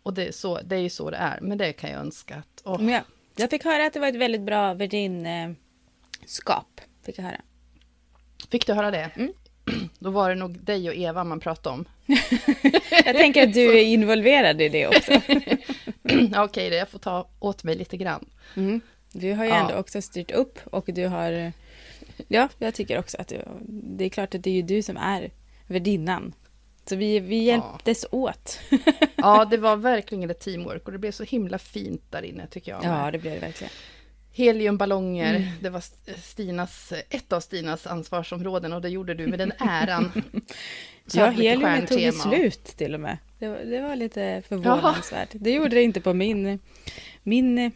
och 0.03 0.15
det 0.15 0.27
är, 0.27 0.33
så, 0.33 0.61
det 0.65 0.77
är 0.77 0.81
ju 0.81 0.91
så 0.91 1.11
det 1.11 1.17
är, 1.17 1.39
men 1.41 1.59
det 1.59 1.73
kan 1.73 1.91
jag 1.91 2.01
önska 2.01 2.35
att... 2.35 2.63
åh, 2.65 2.81
Men 2.81 3.03
jag, 3.37 3.51
fick 3.51 3.65
höra 3.65 3.87
att 3.87 3.93
det 3.93 4.01
var 4.01 4.09
ett 4.09 4.17
väldigt 4.17 4.43
bra 4.43 4.75
värdinskap. 4.75 6.81
Fick 7.07 7.19
jag 7.19 7.25
höra. 7.25 7.41
Fick 8.51 8.67
du 8.67 8.73
höra 8.73 8.91
det? 8.91 9.11
Mm. 9.17 9.33
Då 9.99 10.11
var 10.11 10.29
det 10.29 10.35
nog 10.35 10.65
dig 10.65 10.89
och 10.89 10.95
Eva 10.95 11.25
man 11.25 11.41
pratade 11.41 11.75
om. 11.77 11.85
Jag 13.05 13.17
tänker 13.17 13.47
att 13.49 13.55
du 13.55 13.79
är 13.79 13.83
involverad 13.85 14.61
i 14.61 14.69
det 14.69 14.87
också. 14.87 15.13
Ja, 16.33 16.45
Okej, 16.45 16.71
det 16.71 16.77
jag 16.77 16.89
får 16.89 16.99
ta 16.99 17.29
åt 17.39 17.65
mig 17.65 17.77
lite 17.77 17.97
grann. 17.97 18.29
Mm. 18.57 18.81
Du 19.13 19.33
har 19.33 19.45
ju 19.45 19.51
Ja. 19.51 19.57
ändå 19.57 19.75
också 19.75 20.03
styrt 20.03 20.31
upp 20.31 20.59
och 20.65 20.85
du 20.87 21.07
har... 21.07 21.53
Ja, 22.29 22.49
jag 22.59 22.75
tycker 22.75 22.99
också 22.99 23.17
att 23.21 23.29
du... 23.29 23.43
Det 23.69 24.05
är 24.05 24.09
klart 24.09 24.35
att 24.35 24.43
det 24.43 24.51
är 24.51 24.55
ju 24.55 24.63
du 24.63 24.83
som 24.83 24.97
är 24.97 25.31
värdinnan. 25.67 26.33
Så 26.87 26.97
vi, 26.97 27.21
vi 27.21 27.37
hjälptes 27.45 28.07
åt. 28.11 28.61
Ja, 29.17 29.45
det 29.45 29.57
var 29.57 29.77
verkligen 29.93 30.31
ett 30.31 30.41
teamwork 30.41 30.87
och 30.87 30.93
det 30.93 30.99
blev 30.99 31.13
så 31.13 31.25
himla 31.25 31.59
fint 31.59 32.03
där 32.11 32.23
inne 32.23 32.47
tycker 32.47 32.73
jag. 32.73 32.85
Ja, 32.85 33.11
det 33.11 33.19
blev 33.19 33.35
det 33.35 33.41
verkligen. 33.41 33.73
Heliumballonger, 34.33 35.35
Mm. 35.37 35.49
det 35.61 35.71
var 35.71 35.83
Stinas, 36.21 36.93
ett 37.11 37.33
av 37.33 37.41
Stinas 37.41 37.87
ansvarsområden 37.87 38.73
och 38.73 38.83
det 38.83 38.89
gjorde 38.89 39.15
du 39.15 39.27
med 39.27 39.39
den 39.39 39.53
äran. 39.59 40.23
Ja, 41.13 41.27
heliumet 41.31 41.89
tog 41.89 42.01
ju 42.01 42.13
slut 42.13 42.65
till 42.65 42.95
och 42.95 43.01
med. 43.01 43.19
Det 43.39 43.49
var, 43.49 43.59
det 43.59 43.81
var 43.81 43.97
lite 43.97 44.43
förvånansvärt. 44.49 45.29
Det 45.33 45.51
gjorde 45.51 45.69
det 45.69 45.83
inte 45.83 46.01
på 46.01 46.15
min, 46.15 46.59
min 47.23 47.73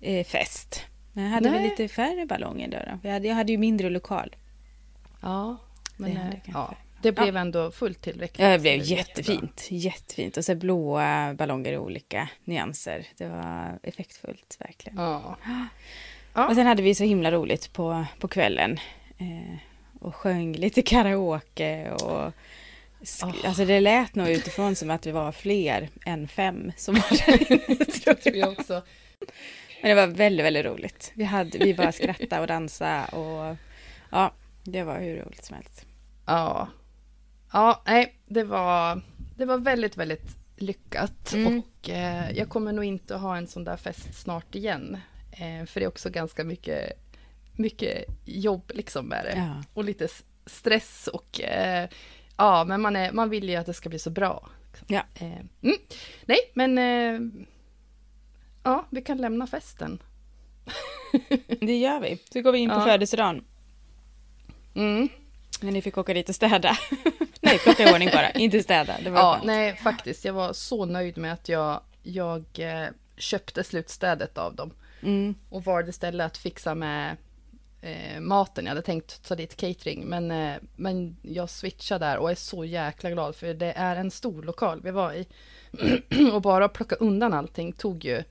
eh, 0.00 0.26
fest. 0.26 0.80
Men 1.12 1.24
jag 1.24 1.30
hade 1.30 1.50
väl 1.50 1.62
lite 1.62 1.88
färre 1.88 2.26
ballonger 2.26 2.68
då. 2.68 2.76
då. 2.76 3.08
Jag, 3.08 3.12
hade, 3.12 3.28
jag 3.28 3.34
hade 3.34 3.52
ju 3.52 3.58
mindre 3.58 3.90
lokal. 3.90 4.36
Ja, 5.20 5.56
men 5.96 6.10
Det 6.14 6.20
hade 6.20 6.36
eh, 6.36 6.40
kanske. 6.44 6.52
ja, 6.52 6.76
det 7.14 7.22
blev 7.22 7.36
ändå 7.36 7.70
fullt 7.70 8.00
tillräckligt. 8.00 8.44
Ja, 8.44 8.48
det 8.48 8.58
blev 8.58 8.82
jättefint. 8.82 9.66
Jättefint. 9.70 10.36
Och 10.36 10.44
så 10.44 10.54
blåa 10.54 11.34
ballonger 11.34 11.72
i 11.72 11.78
olika 11.78 12.28
nyanser. 12.44 13.06
Det 13.16 13.28
var 13.28 13.78
effektfullt, 13.82 14.56
verkligen. 14.60 14.98
Ja. 14.98 15.36
Ja. 16.34 16.48
Och 16.48 16.54
sen 16.54 16.66
hade 16.66 16.82
vi 16.82 16.94
så 16.94 17.04
himla 17.04 17.32
roligt 17.32 17.72
på, 17.72 18.04
på 18.18 18.28
kvällen. 18.28 18.78
Eh, 19.18 19.58
och 20.00 20.14
sjöng 20.14 20.52
lite 20.52 20.82
karaoke 20.82 21.90
och... 21.90 22.32
Åh. 23.22 23.32
Alltså 23.44 23.64
det 23.64 23.80
lät 23.80 24.14
nog 24.14 24.28
utifrån 24.28 24.74
som 24.76 24.90
att 24.90 25.06
vi 25.06 25.10
var 25.10 25.32
fler 25.32 25.88
än 26.06 26.28
fem 26.28 26.72
som 26.76 26.94
var 26.94 27.26
där 27.26 27.52
inne, 27.52 27.84
tror 27.84 28.14
tror 28.14 28.36
jag 28.36 28.52
också. 28.52 28.82
Men 29.82 29.88
det 29.88 29.94
var 29.94 30.06
väldigt, 30.06 30.46
väldigt 30.46 30.64
roligt. 30.64 31.12
Vi, 31.14 31.24
hade, 31.24 31.58
vi 31.58 31.74
bara 31.74 31.92
skrattade 31.92 32.40
och 32.40 32.46
dansade 32.46 33.06
och 33.06 33.56
ja, 34.10 34.32
det 34.64 34.82
var 34.82 35.00
hur 35.00 35.16
roligt 35.16 35.44
som 35.44 35.56
helst. 35.56 35.86
Ja. 36.26 36.68
Ja, 37.52 37.82
nej, 37.86 38.18
det 38.26 38.44
var, 38.44 39.00
det 39.36 39.44
var 39.44 39.58
väldigt, 39.58 39.96
väldigt 39.96 40.36
lyckat. 40.56 41.32
Mm. 41.34 41.58
Och 41.58 41.90
eh, 41.90 42.30
jag 42.30 42.48
kommer 42.48 42.72
nog 42.72 42.84
inte 42.84 43.14
ha 43.16 43.36
en 43.36 43.46
sån 43.46 43.64
där 43.64 43.76
fest 43.76 44.14
snart 44.22 44.54
igen. 44.54 44.98
Eh, 45.30 45.66
för 45.66 45.80
det 45.80 45.84
är 45.84 45.88
också 45.88 46.10
ganska 46.10 46.44
mycket, 46.44 46.92
mycket 47.52 48.04
jobb 48.24 48.72
liksom 48.74 49.06
med 49.06 49.24
det. 49.24 49.36
Ja. 49.38 49.62
Och 49.74 49.84
lite 49.84 50.08
stress 50.46 51.06
och 51.12 51.40
eh, 51.40 51.88
ja, 52.36 52.64
men 52.64 52.80
man, 52.80 52.96
är, 52.96 53.12
man 53.12 53.30
vill 53.30 53.48
ju 53.48 53.56
att 53.56 53.66
det 53.66 53.74
ska 53.74 53.88
bli 53.88 53.98
så 53.98 54.10
bra. 54.10 54.48
liksom. 54.70 54.86
Ja. 54.90 55.02
Eh, 55.14 55.40
mm. 55.62 55.76
Nej, 56.26 56.38
men 56.54 56.78
eh, 56.78 57.20
ja, 58.62 58.86
vi 58.90 59.02
kan 59.02 59.18
lämna 59.18 59.46
festen. 59.46 59.98
Det 61.60 61.78
gör 61.78 62.00
vi. 62.00 62.18
Så 62.32 62.40
går 62.40 62.52
vi 62.52 62.58
in 62.58 62.70
på 62.70 62.74
Ja. 62.76 62.84
födelsedagen. 62.84 63.44
Mm. 64.74 65.08
När 65.60 65.72
ni 65.72 65.82
fick 65.82 65.98
åka 65.98 66.14
dit 66.14 66.28
och 66.28 66.34
städa. 66.34 66.78
Nej, 67.40 67.58
plocka 67.58 67.82
i 67.90 67.92
ordning 67.94 68.08
bara. 68.12 68.30
Inte 68.30 68.62
städa. 68.62 68.96
Det 69.04 69.10
var 69.10 69.20
Ja, 69.20 69.32
skönt. 69.34 69.44
nej, 69.46 69.76
faktiskt. 69.76 70.24
Jag 70.24 70.32
var 70.32 70.52
så 70.52 70.84
nöjd 70.84 71.18
med 71.18 71.32
att 71.32 71.48
jag, 71.48 71.80
jag 72.02 72.44
eh, 72.58 72.88
köpte 73.16 73.64
slutstädet 73.64 74.38
av 74.38 74.54
dem. 74.54 74.70
Mm. 75.02 75.34
Och 75.48 75.64
valde 75.64 75.90
istället 75.90 76.26
att 76.26 76.38
fixa 76.38 76.74
med 76.74 77.16
eh, 77.80 78.20
maten. 78.20 78.64
Jag 78.64 78.70
hade 78.70 78.82
tänkt 78.82 79.28
ta 79.28 79.34
dit 79.34 79.56
catering. 79.56 80.04
Men, 80.04 80.30
eh, 80.30 80.56
men 80.76 81.16
jag 81.22 81.50
switchade 81.50 82.06
där 82.06 82.16
och 82.18 82.30
är 82.30 82.34
så 82.34 82.64
jäkla 82.64 83.10
glad. 83.10 83.36
För 83.36 83.54
det 83.54 83.72
är 83.72 83.96
en 83.96 84.10
stor 84.10 84.42
lokal 84.42 84.80
vi 84.84 84.90
var 84.90 85.12
i. 85.12 85.26
och 86.32 86.42
bara 86.42 86.64
att 86.64 86.72
plocka 86.72 86.96
undan 86.96 87.34
allting 87.34 87.72
tog 87.72 88.04
ju 88.04 88.22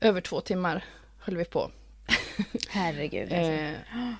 över 0.00 0.20
två 0.20 0.40
timmar. 0.40 0.84
Höll 1.18 1.36
vi 1.36 1.44
på. 1.44 1.70
Herregud. 2.68 3.22
Alltså. 3.32 3.52
Eh, 3.52 3.72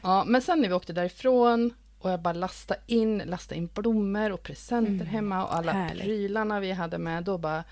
ja, 0.03 0.25
men 0.25 0.43
sen 0.43 0.61
när 0.61 0.69
vi 0.69 0.75
åkte 0.75 0.93
därifrån 0.93 1.75
och 2.07 2.13
jag 2.13 2.21
bara 2.21 2.35
lastade 2.35 2.81
in, 2.87 3.19
lastade 3.19 3.59
in 3.59 3.69
blommor 3.75 4.33
och 4.33 4.43
presenter 4.43 5.05
hemma 5.05 5.45
och 5.45 5.57
alla 5.57 5.73
härligt. 5.73 6.05
prylarna 6.05 6.61
vi 6.61 6.73
hade 6.73 6.99
med. 6.99 7.25
Då 7.25 7.39
bara... 7.39 7.65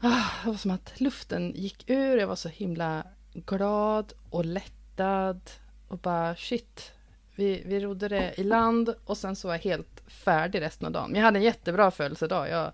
Ah, 0.00 0.30
det 0.44 0.50
var 0.50 0.56
som 0.56 0.70
att 0.70 1.00
luften 1.00 1.52
gick 1.54 1.90
ur. 1.90 2.16
Jag 2.16 2.26
var 2.26 2.36
så 2.36 2.48
himla 2.48 3.04
glad 3.32 4.12
och 4.30 4.44
lättad. 4.44 5.40
Och 5.88 5.98
bara 5.98 6.36
shit. 6.36 6.92
Vi, 7.34 7.62
vi 7.66 7.80
rodde 7.80 8.08
det 8.08 8.34
i 8.36 8.44
land 8.44 8.94
och 9.04 9.18
sen 9.18 9.36
så 9.36 9.48
var 9.48 9.54
jag 9.54 9.62
helt 9.62 10.02
färdig 10.06 10.60
resten 10.60 10.86
av 10.86 10.92
dagen. 10.92 11.10
Men 11.10 11.18
jag 11.20 11.24
hade 11.24 11.38
en 11.38 11.42
jättebra 11.44 11.90
födelsedag. 11.90 12.48
Jag, 12.48 12.72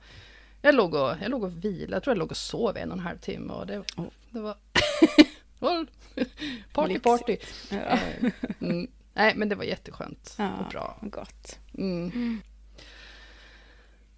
jag, 0.63 0.75
låg 0.75 0.95
och, 0.95 1.13
jag 1.23 1.31
låg 1.31 1.45
och 1.45 1.65
vilade. 1.65 1.97
Jag 1.97 2.03
tror 2.03 2.15
jag 2.15 2.19
låg 2.19 2.31
och 2.31 2.37
sov 2.37 2.77
en 2.77 2.91
och 2.91 2.97
en 2.99 3.05
halv 3.05 3.19
timme. 3.19 3.53
Och 3.53 3.67
det, 3.67 3.83
det 4.31 4.41
var... 4.41 4.57
party, 6.73 6.99
party. 6.99 7.37
Eh, 7.71 7.99
Mm. 8.61 8.87
Nej, 9.15 9.35
men 9.37 9.49
det 9.49 9.55
var 9.55 9.65
jätteskönt 9.65 10.35
Ja. 10.39 10.51
och 10.59 10.69
bra. 10.71 10.99
Gott. 11.03 11.59
Mm. 11.79 12.41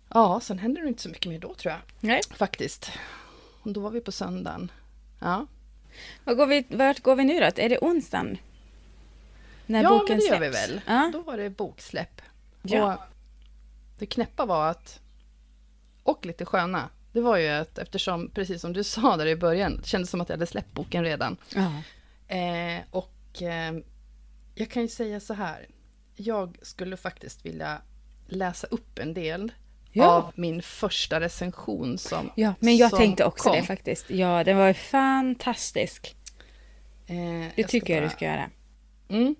Ja, 0.09 0.41
sen 0.41 0.59
hände 0.59 0.81
det 0.83 0.89
inte 0.89 1.03
så 1.03 1.09
mycket 1.09 1.27
mer 1.33 1.39
då 1.39 1.55
tror 1.55 1.73
jag. 1.73 1.81
Nej. 2.01 2.21
Faktiskt. 2.31 2.93
Och 3.63 3.73
då 3.73 3.81
var 3.81 3.91
vi 3.91 4.01
på 4.01 4.13
söndagen. 4.13 4.73
Ja, 5.21 5.47
Vad 6.25 6.37
går 6.37 6.47
vi, 6.47 6.65
vart 6.69 7.01
går 7.01 7.17
vi 7.17 7.25
nu 7.25 7.41
då? 7.41 7.47
Är 7.47 7.69
det 7.69 7.79
onsdagen? 7.79 8.39
När 9.67 9.83
ja 9.83 9.89
boken 9.89 10.07
men 10.09 10.19
det 10.19 10.25
gör 10.25 10.41
vi 10.41 10.53
släpps? 10.53 10.71
väl. 10.71 10.81
Ja. 10.87 11.11
Då 11.13 11.23
var 11.23 11.37
det 11.37 11.51
boksläpp. 11.51 12.23
Ja. 12.63 12.95
Och 12.97 13.01
det 13.99 14.07
knäppa 14.07 14.47
var 14.47 14.71
att, 14.71 15.01
och 16.03 16.27
lite 16.27 16.45
sköna, 16.45 16.89
det 17.13 17.21
var 17.21 17.37
ju 17.37 17.49
att 17.49 17.79
eftersom, 17.79 18.31
precis 18.31 18.61
som 18.61 18.73
du 18.73 18.85
sa 18.85 19.17
där 19.17 19.27
i 19.27 19.37
början, 19.37 19.77
det 19.77 19.87
kändes 19.89 20.11
som 20.11 20.21
att 20.21 20.29
jag 20.29 20.37
hade 20.37 20.47
släppt 20.47 20.73
boken 20.73 21.05
redan. 21.05 21.37
ja. 21.55 21.83
Eh, 22.37 22.83
och 22.91 23.43
eh, 23.43 23.75
jag 24.55 24.71
kan 24.71 24.83
ju 24.83 24.89
säga 24.89 25.21
så 25.21 25.35
här. 25.35 25.67
Jag 26.17 26.59
skulle 26.63 26.97
faktiskt 26.97 27.47
vilja 27.47 27.83
läsa 28.27 28.67
upp 28.67 28.99
en 28.99 29.15
del 29.15 29.53
Ja. 29.93 30.07
av 30.07 30.33
min 30.35 30.63
första 30.63 31.21
recension 31.21 31.99
som 31.99 32.31
Ja, 32.37 32.55
men 32.61 32.77
jag 32.77 32.97
tänkte 32.97 33.25
också 33.25 33.49
kom. 33.49 33.57
det 33.57 33.63
faktiskt. 33.63 34.11
Ja, 34.11 34.45
den 34.45 34.57
var 34.57 34.67
ju 34.69 34.75
fantastisk. 34.75 36.17
Eh, 37.07 37.49
Det 37.57 37.65
tycker 37.69 37.95
jag 37.95 38.03
bara- 38.03 38.09
du 38.09 38.15
ska 38.17 38.25
göra. 38.25 38.51
Mm. 39.09 39.35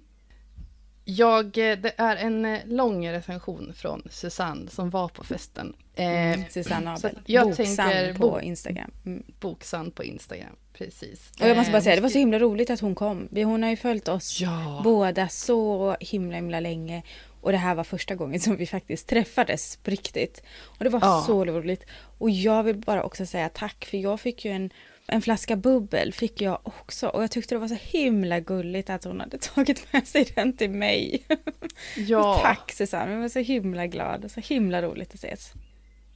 Jag, 1.05 1.45
eh, 1.45 1.79
det 1.79 1.93
är 1.97 2.17
en 2.17 2.45
eh, 2.45 2.59
lång 2.67 3.09
recension 3.09 3.73
från 3.77 4.03
Susanne 4.11 4.71
som 4.71 4.91
var 4.91 5.09
på 5.09 5.25
festen. 5.25 5.75
Eh, 5.95 6.41
Susanne 6.51 6.97
så 6.97 7.07
Abel. 7.07 7.19
jag 7.27 7.47
Boksann 7.47 7.67
tänker 7.77 8.15
på 8.15 8.31
bok- 8.31 8.43
Instagram. 8.43 8.91
Mm. 9.07 9.23
Boksann 9.41 9.91
på 9.91 10.05
Instagram, 10.05 10.57
precis. 10.73 11.31
Och 11.41 11.49
jag 11.49 11.57
måste 11.57 11.73
bara 11.73 11.83
säga, 11.83 11.97
det 11.97 12.03
var 12.03 12.09
så 12.09 12.19
himla 12.19 12.39
roligt 12.39 12.71
att 12.71 12.81
hon 12.81 12.95
kom. 12.95 13.29
Hon 13.33 13.63
har 13.63 13.71
ju 13.71 13.77
följt 13.77 14.09
oss 14.09 14.41
Ja. 14.41 14.81
båda 14.85 15.29
så 15.29 15.97
himla 16.01 16.37
himla 16.37 16.61
länge. 16.61 17.03
Och 17.41 17.53
det 17.53 17.59
här 17.59 17.75
var 17.75 17.85
första 17.85 18.15
gången 18.15 18.41
som 18.41 18.57
vi 18.57 18.67
faktiskt 18.67 19.09
träffades 19.09 19.77
på 19.77 19.91
riktigt. 19.91 20.43
Och 20.63 20.85
det 20.85 20.91
var 20.91 21.01
Ja. 21.03 21.25
så 21.27 21.45
roligt. 21.45 21.85
Och 22.19 22.31
jag 22.31 22.63
vill 22.63 22.77
bara 22.77 23.03
också 23.03 23.27
säga 23.27 23.49
tack 23.49 23.85
för 23.85 23.99
jag 23.99 24.21
fick 24.21 24.45
ju 24.45 24.51
en, 24.51 24.71
en 25.07 25.23
flaska 25.23 25.57
bubbel 25.57 26.13
fick 26.13 26.41
jag 26.41 26.61
också. 26.65 27.09
Och 27.09 27.23
jag 27.23 27.31
tyckte 27.31 27.55
det 27.55 27.59
var 27.59 27.69
så 27.69 27.79
himla 27.81 28.41
gulligt 28.41 28.91
att 28.91 29.05
hon 29.05 29.21
hade 29.21 29.39
tagit 29.55 29.93
med 29.93 30.09
sig 30.09 30.33
den 30.35 30.57
till 30.57 30.71
mig. 30.71 31.27
Ja. 31.97 32.41
tack 32.43 32.73
Susanne, 32.73 33.13
jag 33.13 33.21
var 33.21 33.29
så 33.29 33.39
himla 33.39 33.87
glad 33.87 34.25
och 34.25 34.31
så 34.31 34.41
himla 34.41 34.83
roligt 34.83 35.09
att 35.09 35.15
ses. 35.15 35.53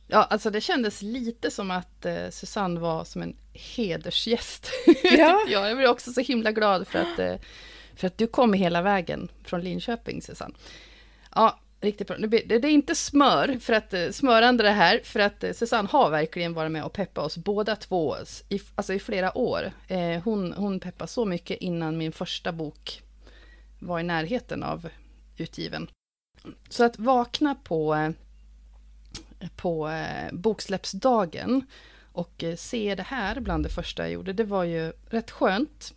Ja, 0.08 0.22
alltså 0.24 0.50
det 0.50 0.60
kändes 0.60 1.02
lite 1.02 1.50
som 1.50 1.70
att 1.70 2.04
eh, 2.06 2.30
Susanne 2.30 2.80
var 2.80 3.04
som 3.04 3.22
en 3.22 3.36
hedersgäst. 3.52 4.70
Ja. 5.02 5.40
jag. 5.48 5.70
jag 5.70 5.76
blev 5.76 5.90
också 5.90 6.12
så 6.12 6.20
himla 6.20 6.52
glad 6.52 6.88
för 6.88 6.98
att, 6.98 7.18
eh, 7.18 7.34
för 7.96 8.06
att 8.06 8.18
du 8.18 8.26
kom 8.26 8.52
hela 8.52 8.82
vägen 8.82 9.28
från 9.44 9.60
Linköping, 9.60 10.22
Susanne. 10.22 10.54
Ja, 11.34 11.60
riktigt 11.80 12.06
bra. 12.06 12.16
Det, 12.16 12.26
det 12.40 12.54
är 12.54 12.66
inte 12.66 12.94
smör, 12.94 13.58
för 13.60 13.72
att 13.72 13.94
eh, 13.94 14.10
smörande 14.10 14.62
det 14.62 14.70
här, 14.70 15.00
för 15.04 15.20
att 15.20 15.44
eh, 15.44 15.52
Susanne 15.52 15.88
har 15.88 16.10
verkligen 16.10 16.54
varit 16.54 16.72
med 16.72 16.84
och 16.84 16.92
peppat 16.92 17.24
oss 17.24 17.36
båda 17.36 17.76
två, 17.76 18.16
i, 18.48 18.60
alltså 18.74 18.92
i 18.94 18.98
flera 18.98 19.38
år. 19.38 19.72
Eh, 19.88 20.22
hon, 20.22 20.52
hon 20.52 20.80
peppade 20.80 21.08
så 21.08 21.24
mycket 21.24 21.58
innan 21.58 21.98
min 21.98 22.12
första 22.12 22.52
bok 22.52 23.02
var 23.78 24.00
i 24.00 24.02
närheten 24.02 24.62
av 24.62 24.88
utgiven. 25.36 25.90
Så 26.68 26.84
att 26.84 26.98
vakna 26.98 27.54
på 27.54 27.94
eh, 27.94 28.10
på 29.56 29.90
boksläppsdagen 30.32 31.66
och 32.12 32.44
se 32.56 32.94
det 32.94 33.02
här 33.02 33.40
bland 33.40 33.64
det 33.64 33.68
första 33.68 34.02
jag 34.02 34.12
gjorde, 34.12 34.32
det 34.32 34.44
var 34.44 34.64
ju 34.64 34.92
rätt 35.10 35.30
skönt. 35.30 35.94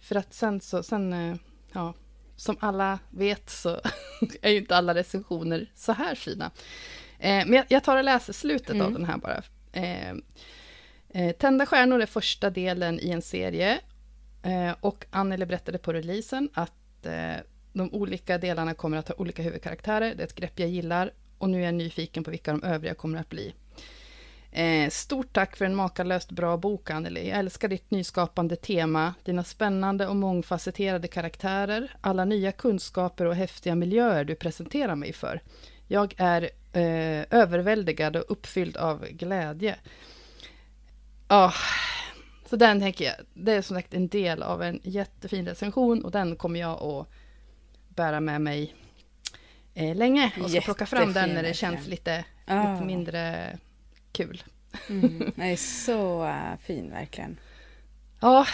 För 0.00 0.16
att 0.16 0.34
sen 0.34 0.60
så, 0.60 0.82
sen, 0.82 1.38
ja, 1.72 1.94
som 2.38 2.56
alla 2.60 2.98
vet 3.10 3.50
så 3.50 3.80
är 4.42 4.50
ju 4.50 4.56
inte 4.58 4.76
alla 4.76 4.94
recensioner 4.94 5.70
så 5.74 5.92
här 5.92 6.14
fina. 6.14 6.50
Eh, 7.18 7.46
men 7.46 7.52
jag, 7.52 7.64
jag 7.68 7.84
tar 7.84 7.96
och 7.96 8.04
läser 8.04 8.32
slutet 8.32 8.70
av 8.70 8.76
Mm. 8.80 8.92
den 8.92 9.04
här 9.04 9.16
bara. 9.18 9.42
Eh, 9.72 10.10
eh, 11.08 11.32
Tända 11.32 11.66
stjärnor 11.66 12.00
är 12.02 12.06
första 12.06 12.50
delen 12.50 13.00
i 13.00 13.10
en 13.10 13.22
serie. 13.22 13.78
Eh, 14.42 14.74
och 14.80 15.06
Anneli 15.10 15.46
berättade 15.46 15.78
på 15.78 15.92
releasen 15.92 16.48
att 16.54 17.06
eh, 17.06 17.34
de 17.72 17.92
olika 17.94 18.38
delarna 18.38 18.74
kommer 18.74 18.96
att 18.96 19.08
ha 19.08 19.14
olika 19.14 19.42
huvudkaraktärer. 19.42 20.14
Det 20.14 20.22
är 20.22 20.26
ett 20.26 20.34
grepp 20.34 20.58
jag 20.58 20.68
gillar 20.68 21.10
och 21.38 21.50
nu 21.50 21.60
är 21.60 21.64
jag 21.64 21.74
nyfiken 21.74 22.24
på 22.24 22.30
vilka 22.30 22.50
de 22.52 22.62
övriga 22.62 22.94
kommer 22.94 23.18
att 23.20 23.28
bli. 23.28 23.54
Eh, 24.52 24.90
stort 24.90 25.32
tack 25.32 25.56
för 25.56 25.64
en 25.64 25.74
makalöst 25.74 26.30
bra 26.30 26.56
bok, 26.56 26.90
Anneli. 26.90 27.28
Jag 27.28 27.38
älskar 27.38 27.68
ditt 27.68 27.90
nyskapande 27.90 28.56
tema, 28.56 29.14
dina 29.24 29.44
spännande 29.44 30.06
och 30.06 30.16
mångfacetterade 30.16 31.08
karaktärer, 31.08 31.96
alla 32.00 32.24
nya 32.24 32.52
kunskaper 32.52 33.24
och 33.24 33.34
häftiga 33.34 33.74
miljöer 33.74 34.24
du 34.24 34.34
presenterar 34.34 34.96
mig 34.96 35.12
för. 35.12 35.40
Jag 35.86 36.14
är 36.16 36.42
eh, 36.72 37.24
överväldigad 37.30 38.16
och 38.16 38.24
uppfylld 38.28 38.76
av 38.76 39.06
glädje. 39.06 39.76
Ja, 41.28 41.52
så 42.50 42.56
den 42.56 42.80
tänker 42.80 43.04
jag, 43.04 43.14
det 43.34 43.52
är 43.52 43.62
som 43.62 43.76
sagt 43.76 43.94
en 43.94 44.08
del 44.08 44.42
av 44.42 44.62
en 44.62 44.80
jättefin 44.82 45.46
recension 45.46 46.04
och 46.04 46.10
den 46.10 46.36
kommer 46.36 46.60
jag 46.60 46.82
att 46.82 47.06
bära 47.88 48.20
med 48.20 48.40
mig 48.40 48.74
eh, 49.74 49.96
länge 49.96 50.32
och 50.42 50.50
ska 50.50 50.60
plocka 50.60 50.86
fram 50.86 51.00
den 51.00 51.08
Jättefin, 51.08 51.34
när 51.34 51.42
det 51.42 51.54
känns 51.54 51.86
lite, 51.86 52.24
Ja. 52.46 52.72
lite 52.72 52.84
mindre 52.84 53.58
kul. 54.18 54.42
Mm. 54.88 55.18
Den 55.36 55.44
är 55.46 55.56
så 55.56 56.24
äh, 56.24 56.56
fin 56.60 56.90
verkligen. 56.90 57.38
Ja. 58.20 58.46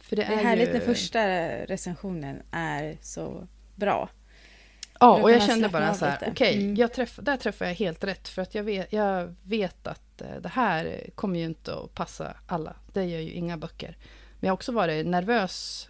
För 0.00 0.16
det 0.16 0.22
Det 0.22 0.28
är 0.28 0.38
är, 0.38 0.44
härligt 0.44 0.68
ju... 0.68 0.72
när 0.72 0.80
första 0.80 1.26
recensionen 1.66 2.42
är 2.50 2.98
så 3.02 3.48
bra. 3.74 4.08
Ja, 5.00 5.22
och 5.22 5.30
jag 5.30 5.42
kände 5.42 5.68
bara 5.68 5.94
så 5.94 6.04
här, 6.06 6.28
okej, 6.30 6.54
Mm. 6.54 6.74
jag 6.74 6.92
träff, 6.92 7.18
där 7.22 7.36
träffar 7.36 7.66
jag 7.66 7.74
helt 7.74 8.04
rätt. 8.04 8.28
För 8.28 8.42
att 8.42 8.54
jag 8.54 8.62
vet, 8.64 8.92
jag 8.92 9.34
vet 9.42 9.86
att 9.86 10.20
eh, 10.20 10.40
det 10.40 10.48
här 10.48 11.10
kommer 11.14 11.38
ju 11.38 11.44
inte 11.44 11.74
att 11.74 11.94
passa 11.94 12.36
alla. 12.46 12.76
Det 12.92 13.04
gör 13.04 13.20
ju 13.20 13.30
inga 13.30 13.56
böcker. 13.56 13.96
Men 14.40 14.46
jag 14.46 14.52
har 14.52 14.56
också 14.56 14.72
varit 14.72 15.06
nervös 15.06 15.88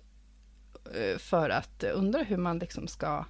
eh, 0.94 1.18
för 1.18 1.50
att 1.50 1.84
undra 1.84 2.22
hur 2.22 2.36
man 2.36 2.58
liksom 2.58 2.88
ska 2.88 3.24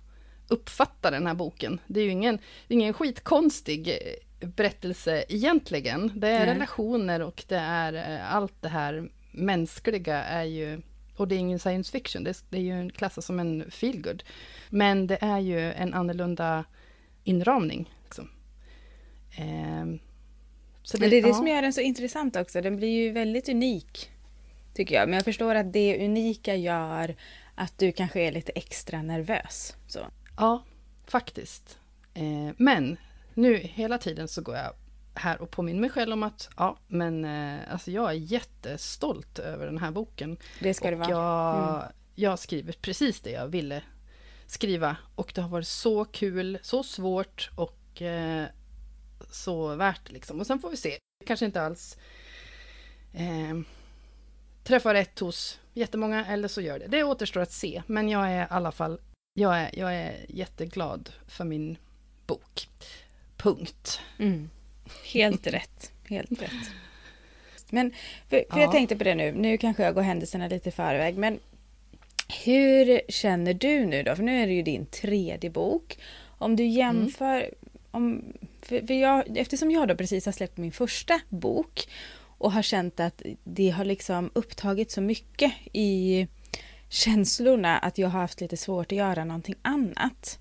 uppfatta 0.49 1.11
den 1.11 1.27
här 1.27 1.35
boken. 1.35 1.81
Det 1.87 2.01
är 2.01 2.05
ju 2.05 2.11
ingen, 2.11 2.38
ingen 2.69 2.93
skitkonstig 2.93 3.88
eh, 3.88 3.97
berättelse 4.46 5.24
egentligen. 5.28 6.12
Det 6.14 6.28
är 6.28 6.46
Nej. 6.46 6.54
relationer 6.54 7.22
och 7.22 7.44
det 7.48 7.57
är 7.57 7.92
eh, 7.92 8.35
allt 8.35 8.54
det 8.61 8.68
här 8.68 9.09
mänskliga 9.33 10.24
är 10.24 10.44
ju 10.44 10.83
och 11.16 11.28
det 11.28 11.35
är 11.35 11.38
ingen 11.38 11.59
science 11.59 11.92
fiction, 11.92 12.24
det 12.24 12.30
är, 12.30 12.37
det 12.48 12.57
är 12.57 12.83
ju 12.83 12.90
klassas 12.90 13.26
som 13.26 13.40
en 13.40 13.70
feelgood. 13.70 14.22
Men 14.70 15.07
det 15.07 15.18
är 15.20 15.38
ju 15.38 15.72
en 15.72 15.94
annorlunda 15.94 16.64
inramning. 17.24 17.94
Liksom. 18.04 18.30
Ehm, 19.37 19.98
så 20.83 20.96
Men 21.00 21.11
det 21.11 21.16
är 21.16 21.22
det 21.22 21.28
ja. 21.28 21.35
som 21.35 21.46
gör 21.46 21.62
den 21.62 21.72
så 21.72 21.80
intressant 21.80 22.37
också. 22.37 22.61
Den 22.61 22.76
blir 22.76 22.88
ju 22.88 23.12
väldigt 23.12 23.48
unik. 23.48 24.11
Tycker 24.74 24.94
jag. 24.94 25.09
Men 25.09 25.14
jag 25.14 25.24
förstår 25.24 25.54
att 25.54 25.72
det 25.72 26.04
unika 26.04 26.54
gör 26.54 27.16
att 27.54 27.78
du 27.78 27.92
kanske 27.92 28.20
är 28.20 28.33
lite 28.33 28.52
extra 28.52 29.02
nervös. 29.02 29.76
Så. 29.87 30.00
Ja, 30.37 30.64
faktiskt. 31.07 31.78
Eh, 32.14 32.54
men 32.57 32.96
nu 33.35 33.57
hela 33.57 33.99
tiden 33.99 34.29
så 34.29 34.42
går 34.42 34.57
jag 34.57 34.73
här 35.14 35.40
och 35.42 35.51
påminner 35.51 35.81
mig 35.81 35.90
själv 35.90 36.12
om 36.12 36.23
att 36.23 36.49
ja, 36.57 36.79
men 36.88 37.25
eh, 37.25 37.73
alltså 37.73 37.90
jag 37.90 38.11
är 38.11 38.14
jättestolt 38.14 39.38
över 39.38 39.66
den 39.66 39.79
här 39.79 39.90
boken. 39.90 40.37
Det 40.61 40.75
ska 40.75 40.90
det 40.90 40.97
och 40.97 41.01
vara. 41.01 41.11
jag, 41.11 41.75
Mm. 41.75 41.92
jag 42.14 42.31
har 42.31 42.37
skrivit 42.37 42.83
precis 42.83 43.20
det 43.20 43.31
jag 43.31 43.49
ville 43.49 43.83
skriva. 44.47 44.97
Och 45.14 45.33
det 45.35 45.40
har 45.40 45.49
varit 45.49 45.68
så 45.68 46.05
kul, 46.05 46.59
så 46.62 46.83
svårt 46.83 47.51
och 47.57 48.03
eh, 48.03 48.47
så 49.31 49.75
värt 49.77 50.11
liksom. 50.12 50.40
Och 50.40 50.47
sen 50.47 50.59
får 50.59 50.70
vi 50.70 50.77
se. 50.77 50.99
Kanske 51.27 51.47
inte 51.47 51.62
alls 51.62 51.97
eh, 53.12 53.61
träffar 54.64 54.94
rätt 54.94 55.18
hos 55.18 55.61
jättemånga 55.73 56.27
eller 56.27 56.49
så 56.49 56.61
gör 56.61 56.79
det. 56.79 56.87
Det 56.87 57.05
återstår 57.05 57.40
att 57.40 57.53
se. 57.53 57.83
Men 57.87 58.09
jag 58.09 58.31
är 58.31 58.42
i 58.42 58.47
alla 58.51 58.73
fall, 58.73 59.01
jag 59.35 59.59
är, 59.59 59.70
jag 59.79 59.94
är 59.94 60.27
jätteglad 60.29 61.11
för 61.29 61.44
min 61.44 61.79
bok. 62.27 62.68
Punkt. 63.37 64.01
Mm. 64.18 64.51
Helt 65.12 65.47
rätt. 65.47 65.92
Helt 66.09 66.42
rätt. 66.42 66.70
Men 67.70 67.90
för, 68.29 68.44
för 68.51 68.59
Ja. 68.59 68.61
jag 68.61 68.73
tänkte 68.73 68.97
på 68.97 69.05
det 69.05 69.14
nu, 69.14 69.33
nu 69.33 69.59
kanske 69.59 69.83
jag 69.83 69.94
går 69.94 70.03
händelserna 70.03 70.49
lite 70.49 70.68
i 70.68 70.73
förväg, 70.73 71.16
men 71.16 71.38
hur 72.44 73.01
känner 73.09 73.55
du 73.55 73.87
nu 73.87 74.03
då? 74.03 74.16
För 74.16 74.23
nu 74.23 74.42
är 74.42 74.47
det 74.47 74.53
ju 74.53 74.62
din 74.62 74.87
tredje 74.87 75.51
bok. 75.51 75.99
Om 76.38 76.57
du 76.57 76.66
jämför, 76.66 77.51
om, 77.90 78.23
för, 78.62 78.87
för 78.87 78.94
jag, 78.94 79.38
eftersom 79.38 79.70
jag 79.70 79.88
då 79.88 79.97
precis 79.97 80.27
har 80.27 80.33
släppt 80.33 80.57
min 80.57 80.73
första 80.73 81.20
bok 81.29 81.88
och 82.38 82.53
har 82.53 82.62
känt 82.62 83.01
att 83.01 83.23
det 83.44 83.70
har 83.70 83.85
liksom 83.85 84.31
upptagit 84.35 84.90
så 84.90 85.01
mycket 85.01 85.53
i 85.73 86.27
känslorna 86.88 87.79
att 87.79 87.99
jag 87.99 88.09
har 88.09 88.20
haft 88.20 88.40
lite 88.40 88.57
svårt 88.57 88.92
att 88.92 88.99
göra 88.99 89.25
någonting 89.25 89.55
annat. 89.62 90.38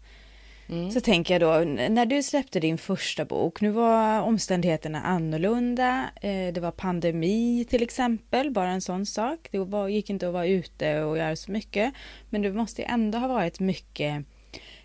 Mm. 0.73 0.91
Så 0.91 1.01
tänker 1.01 1.39
jag 1.39 1.41
då, 1.41 1.69
när 1.89 2.05
du 2.05 2.23
släppte 2.23 2.59
din 2.59 2.77
första 2.77 3.25
bok, 3.25 3.61
nu 3.61 3.69
var 3.69 4.21
omständigheterna 4.21 5.01
annorlunda. 5.01 6.09
Eh, 6.21 6.53
det 6.53 6.59
var 6.61 6.71
pandemi 6.71 7.65
till 7.69 7.83
exempel, 7.83 8.51
bara 8.51 8.69
en 8.69 8.81
sån 8.81 9.05
sak. 9.05 9.47
Det 9.51 9.57
var, 9.59 9.87
gick 9.87 10.09
inte 10.09 10.27
att 10.27 10.33
vara 10.33 10.47
ute 10.47 11.01
och 11.03 11.17
göra 11.17 11.35
så 11.35 11.51
mycket. 11.51 11.93
Men 12.29 12.41
det 12.41 12.53
måste 12.53 12.81
ju 12.81 12.87
ändå 12.87 13.17
ha 13.17 13.27
varit 13.27 13.59
mycket 13.59 14.25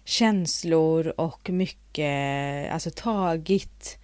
känslor 0.04 1.12
och 1.16 1.50
mycket, 1.50 2.72
alltså 2.72 2.90
tagit 2.90 3.98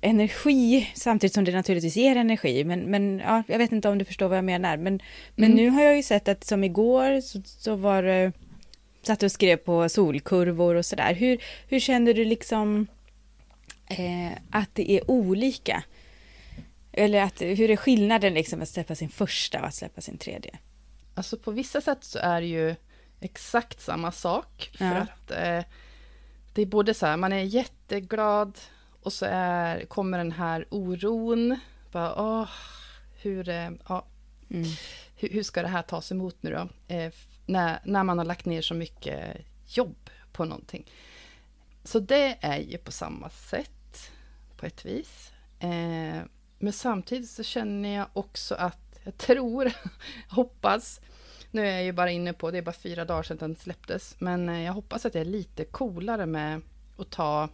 energi 0.00 0.90
samtidigt 0.94 1.34
som 1.34 1.44
det 1.44 1.52
naturligtvis 1.52 1.96
ger 1.96 2.16
energi. 2.16 2.64
Men, 2.64 2.80
men 2.80 3.18
ja, 3.18 3.42
jag 3.46 3.58
vet 3.58 3.72
inte 3.72 3.88
om 3.88 3.98
du 3.98 4.04
förstår 4.04 4.28
vad 4.28 4.38
jag 4.38 4.44
menar. 4.44 4.76
Men, 4.76 5.00
men 5.36 5.52
Mm. 5.52 5.56
nu 5.56 5.70
har 5.70 5.82
jag 5.82 5.96
ju 5.96 6.02
sett 6.02 6.28
att 6.28 6.44
som 6.44 6.64
igår 6.64 7.20
så, 7.20 7.42
så 7.44 7.74
var 7.76 8.02
det 8.02 8.32
satt 9.02 9.22
och 9.22 9.32
skrev 9.32 9.56
på 9.56 9.88
solkurvor 9.88 10.74
och 10.74 10.86
sådär. 10.86 11.14
Hur, 11.14 11.42
hur 11.68 11.80
känner 11.80 12.14
du 12.14 12.24
liksom 12.24 12.86
eh, 13.88 14.32
att 14.50 14.70
det 14.74 14.90
är 14.92 15.10
olika? 15.10 15.82
Eller 16.92 17.22
att, 17.22 17.40
hur 17.42 17.70
är 17.70 17.76
skillnaden 17.76 18.34
liksom 18.34 18.62
att 18.62 18.68
släppa 18.68 18.94
sin 18.94 19.08
första 19.08 19.60
och 19.60 19.66
att 19.66 19.74
släppa 19.74 20.00
sin 20.00 20.18
tredje? 20.18 20.58
Alltså 21.14 21.36
på 21.36 21.50
vissa 21.50 21.80
sätt 21.80 22.04
så 22.04 22.18
är 22.18 22.40
det 22.40 22.46
ju 22.46 22.74
exakt 23.20 23.80
samma 23.80 24.12
sak. 24.12 24.70
För 24.78 24.84
Ja. 24.84 24.96
att 24.96 25.30
eh, 25.30 25.64
det 26.54 26.62
är 26.62 26.66
både 26.66 26.94
så 26.94 27.06
här, 27.06 27.16
man 27.16 27.32
är 27.32 27.42
jätteglad 27.42 28.58
och 29.02 29.12
så 29.12 29.26
är, 29.30 29.84
kommer 29.84 30.18
den 30.18 30.32
här 30.32 30.66
oron. 30.70 31.58
Bara, 31.92 32.14
åh, 32.22 32.48
hur, 33.22 33.48
eh, 33.48 33.70
ja, 33.88 34.06
Mm 34.50 34.68
hur, 35.22 35.28
hur 35.28 35.42
ska 35.42 35.62
det 35.62 35.68
här 35.68 35.82
tas 35.82 36.12
emot 36.12 36.36
nu 36.40 36.50
då? 36.50 36.94
Eh, 36.94 37.12
när, 37.46 37.80
när 37.84 38.04
man 38.04 38.18
har 38.18 38.24
lagt 38.24 38.46
ner 38.46 38.62
så 38.62 38.74
mycket 38.74 39.46
jobb 39.66 40.10
på 40.32 40.44
någonting. 40.44 40.90
Så 41.84 41.98
det 41.98 42.38
är 42.40 42.58
ju 42.58 42.78
på 42.78 42.92
samma 42.92 43.30
sätt, 43.30 44.10
på 44.56 44.66
ett 44.66 44.84
vis. 44.84 45.32
Eh, 45.58 46.22
men 46.58 46.72
samtidigt 46.72 47.30
så 47.30 47.42
känner 47.42 47.96
jag 47.96 48.06
också 48.12 48.54
att 48.54 48.98
jag 49.04 49.16
tror, 49.16 49.72
hoppas, 50.28 51.00
nu 51.50 51.66
är 51.66 51.72
jag 51.72 51.84
ju 51.84 51.92
bara 51.92 52.10
inne 52.10 52.32
på, 52.32 52.50
det 52.50 52.58
är 52.58 52.62
bara 52.62 52.72
fyra 52.72 53.04
dagar 53.04 53.22
sedan 53.22 53.36
den 53.36 53.56
släpptes, 53.56 54.16
men 54.18 54.48
eh, 54.48 54.62
jag 54.62 54.72
hoppas 54.72 55.06
att 55.06 55.14
jag 55.14 55.20
är 55.20 55.30
lite 55.30 55.64
coolare 55.64 56.26
med 56.26 56.62
att 56.96 57.10
ta 57.10 57.48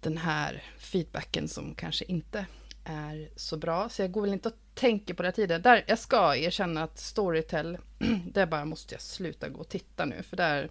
den 0.00 0.18
här 0.18 0.62
feedbacken 0.78 1.48
som 1.48 1.74
kanske 1.74 2.04
inte 2.04 2.46
är 2.84 3.28
så 3.36 3.56
bra. 3.56 3.88
Så 3.88 4.02
jag 4.02 4.12
går 4.12 4.22
väl 4.22 4.32
inte 4.32 4.48
och 4.48 4.54
tänker 4.74 5.14
på 5.14 5.22
det 5.22 5.32
tiden. 5.32 5.62
Där, 5.62 5.84
jag 5.86 5.98
ska 5.98 6.36
erkänna 6.36 6.82
att 6.82 6.98
Storytel, 6.98 7.78
där 8.32 8.46
bara 8.46 8.64
måste 8.64 8.94
jag 8.94 9.02
sluta 9.02 9.48
gå 9.48 9.60
och 9.60 9.68
titta 9.68 10.04
nu. 10.04 10.22
För 10.22 10.36
där, 10.36 10.70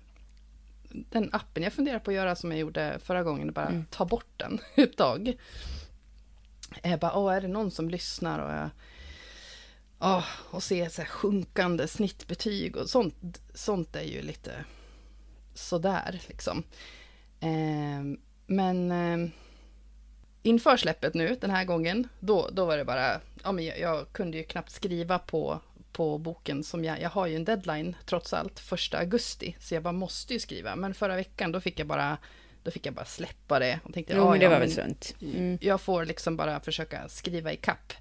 den 0.90 1.30
appen 1.34 1.64
jag 1.64 1.74
funderar 1.74 2.00
på 2.00 2.12
att 2.12 2.16
göra 2.16 2.36
som 2.36 2.52
jag 2.52 2.60
gjorde 2.60 3.00
förra 3.04 3.24
gången, 3.24 3.54
bara 3.54 3.68
Mm. 3.68 3.86
ta 3.90 4.06
bort 4.06 4.34
den 4.38 4.60
ett 4.76 4.98
tag. 4.98 5.34
Jag 6.84 7.00
bara, 7.00 7.18
åh, 7.18 7.34
är 7.34 7.42
det 7.42 7.48
någon 7.48 7.72
som 7.72 7.90
lyssnar? 7.90 8.40
Och 8.40 8.52
jag, 8.54 8.70
åh, 10.00 10.26
och 10.50 10.64
se 10.64 10.90
så 10.90 11.02
här 11.02 11.10
sjunkande 11.10 11.88
snittbetyg 11.88 12.76
och 12.78 12.90
sånt, 12.90 13.42
sånt 13.54 13.96
är 13.96 14.02
ju 14.04 14.22
lite 14.22 14.66
sådär 15.54 16.22
liksom. 16.28 16.64
Eh, 17.40 18.20
men 18.46 18.92
eh, 18.92 19.30
inför 20.44 20.78
släppet 20.78 21.14
nu 21.14 21.38
den 21.42 21.50
här 21.50 21.66
gången, 21.66 22.08
då, 22.20 22.50
då 22.52 22.66
var 22.66 22.78
det 22.78 22.86
bara, 22.86 23.22
ja 23.44 23.52
men 23.52 23.66
jag, 23.66 23.80
jag 23.80 24.12
kunde 24.12 24.38
ju 24.38 24.44
knappt 24.44 24.72
skriva 24.72 25.20
på, 25.20 25.60
på 25.92 26.18
boken 26.18 26.64
som 26.64 26.86
jag, 26.86 27.02
jag 27.02 27.10
har 27.10 27.28
ju 27.28 27.36
en 27.36 27.46
deadline 27.46 27.96
trots 28.06 28.34
allt, 28.34 28.60
första 28.60 28.98
augusti, 28.98 29.56
så 29.60 29.74
jag 29.74 29.84
bara 29.84 29.94
måste 29.94 30.34
ju 30.34 30.40
skriva. 30.40 30.76
Men 30.76 30.94
förra 30.94 31.16
veckan 31.16 31.52
då 31.52 31.60
fick 31.60 31.80
jag 31.80 31.88
bara, 31.88 32.18
då 32.64 32.72
fick 32.72 32.86
jag 32.86 32.94
bara 32.94 33.06
släppa 33.06 33.60
det 33.60 33.80
och 33.84 33.94
tänkte, 33.94 34.14
Jo, 34.18 34.30
men 34.30 34.40
det 34.40 34.46
ja, 34.46 34.52
var 34.52 34.60
väl 34.60 34.72
sunt. 34.72 35.16
Mm. 35.22 35.58
jag 35.62 35.82
får 35.82 36.06
liksom 36.06 36.38
bara 36.38 36.60
försöka 36.60 37.10
skriva 37.10 37.52
i 37.52 37.58
kapp 37.58 37.94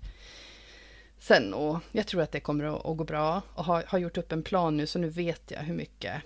sen 1.20 1.54
och 1.54 1.78
jag 1.92 2.06
tror 2.06 2.22
att 2.22 2.32
det 2.32 2.40
kommer 2.40 2.64
att, 2.64 2.86
att 2.86 2.96
gå 2.96 3.04
bra 3.04 3.42
och 3.54 3.64
har, 3.64 3.84
har 3.86 3.98
gjort 3.98 4.18
upp 4.18 4.32
en 4.32 4.42
plan 4.42 4.76
nu 4.76 4.86
så 4.86 4.98
nu 4.98 5.08
vet 5.08 5.50
jag 5.50 5.60
hur 5.60 5.74
mycket, 5.74 6.22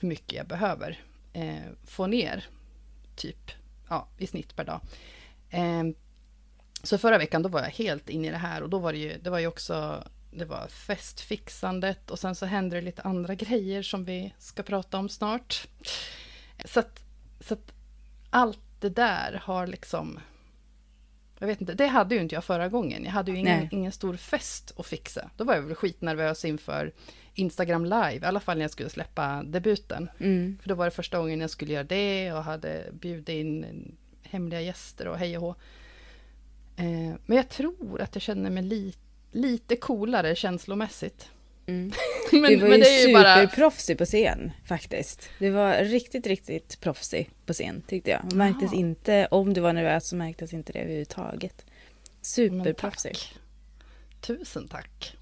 hur 0.00 0.08
mycket 0.08 0.32
jag 0.32 0.46
behöver 0.46 1.00
eh, 1.32 1.56
få 1.84 2.06
ner 2.06 2.46
typ 3.16 3.50
ja, 3.88 4.08
i 4.18 4.26
snitt 4.26 4.56
per 4.56 4.64
dag. 4.64 4.80
Eh, 5.50 5.84
så 6.82 6.98
förra 6.98 7.18
veckan 7.18 7.42
då 7.42 7.48
var 7.48 7.60
jag 7.60 7.70
helt 7.70 8.08
inne 8.08 8.28
i 8.28 8.30
det 8.30 8.36
här 8.36 8.62
och 8.62 8.70
då 8.70 8.78
var 8.78 8.92
det 8.92 8.98
ju, 8.98 9.18
det 9.18 9.30
var 9.30 9.38
ju 9.38 9.46
också 9.46 10.04
det 10.30 10.44
var 10.44 10.68
festfixandet 10.68 12.10
och 12.10 12.18
sen 12.18 12.34
så 12.34 12.46
hände 12.46 12.76
det 12.76 12.82
lite 12.82 13.02
andra 13.02 13.34
grejer 13.34 13.82
som 13.82 14.04
vi 14.04 14.34
ska 14.38 14.62
prata 14.62 14.98
om 14.98 15.08
snart. 15.08 15.68
Så 16.64 16.80
att, 16.80 17.00
så 17.40 17.54
att 17.54 17.72
allt 18.30 18.60
det 18.80 18.88
där 18.88 19.42
har 19.44 19.66
liksom... 19.66 20.20
Jag 21.38 21.46
vet 21.46 21.60
inte, 21.60 21.74
det 21.74 21.86
hade 21.86 22.14
ju 22.14 22.20
inte 22.20 22.34
jag 22.34 22.44
förra 22.44 22.68
gången. 22.68 23.04
Jag 23.04 23.12
hade 23.12 23.30
ju 23.30 23.36
ingen, 23.38 23.58
Nej. 23.58 23.68
ingen 23.72 23.92
stor 23.92 24.16
fest 24.16 24.74
att 24.76 24.86
fixa. 24.86 25.30
Då 25.36 25.44
var 25.44 25.54
jag 25.54 25.62
väl 25.62 25.74
skitnervös 25.74 26.44
inför 26.44 26.92
Instagram 27.34 27.84
live, 27.84 28.18
i 28.22 28.24
alla 28.24 28.40
fall 28.40 28.56
när 28.56 28.64
jag 28.64 28.70
skulle 28.70 28.90
släppa 28.90 29.42
debuten. 29.42 30.10
Mm. 30.18 30.58
För 30.62 30.68
då 30.68 30.74
var 30.74 30.84
det 30.84 30.90
första 30.90 31.18
gången 31.18 31.40
jag 31.40 31.50
skulle 31.50 31.72
göra 31.72 31.84
det 31.84 32.32
och 32.32 32.44
hade 32.44 32.84
bjudit 32.92 33.28
in 33.28 33.96
hemliga 34.30 34.60
gäster 34.60 35.08
och 35.08 35.18
hej 35.18 35.36
och 35.36 35.42
hå. 35.42 35.54
Eh, 36.76 37.14
men 37.26 37.36
jag 37.36 37.48
tror 37.48 38.00
att 38.00 38.14
jag 38.14 38.22
känner 38.22 38.50
mig 38.50 38.62
li, 38.62 38.94
lite 39.32 39.76
coolare 39.76 40.34
känslomässigt. 40.34 41.30
Mm. 41.66 41.92
men, 42.32 42.42
du 42.42 42.56
var 42.56 42.68
men 42.68 42.78
ju 42.78 42.84
det 42.84 43.02
är 43.02 43.08
ju 43.08 43.14
bara... 43.14 43.34
superproffsig 43.34 43.98
på 43.98 44.04
scen 44.04 44.52
faktiskt. 44.64 45.28
Du 45.38 45.50
var 45.50 45.84
riktigt, 45.84 46.26
riktigt 46.26 46.80
proffsig 46.80 47.30
på 47.46 47.52
scen 47.52 47.82
tyckte 47.86 48.10
jag. 48.10 48.32
Märktes 48.32 48.72
Jaha. 48.72 48.80
inte, 48.80 49.28
om 49.30 49.54
du 49.54 49.60
var 49.60 49.72
nervös 49.72 50.08
så 50.08 50.16
märktes 50.16 50.52
inte 50.52 50.72
det 50.72 50.78
överhuvudtaget. 50.78 51.66
Superproffsig. 52.20 53.16
Tusen 54.20 54.68
tack. 54.68 55.16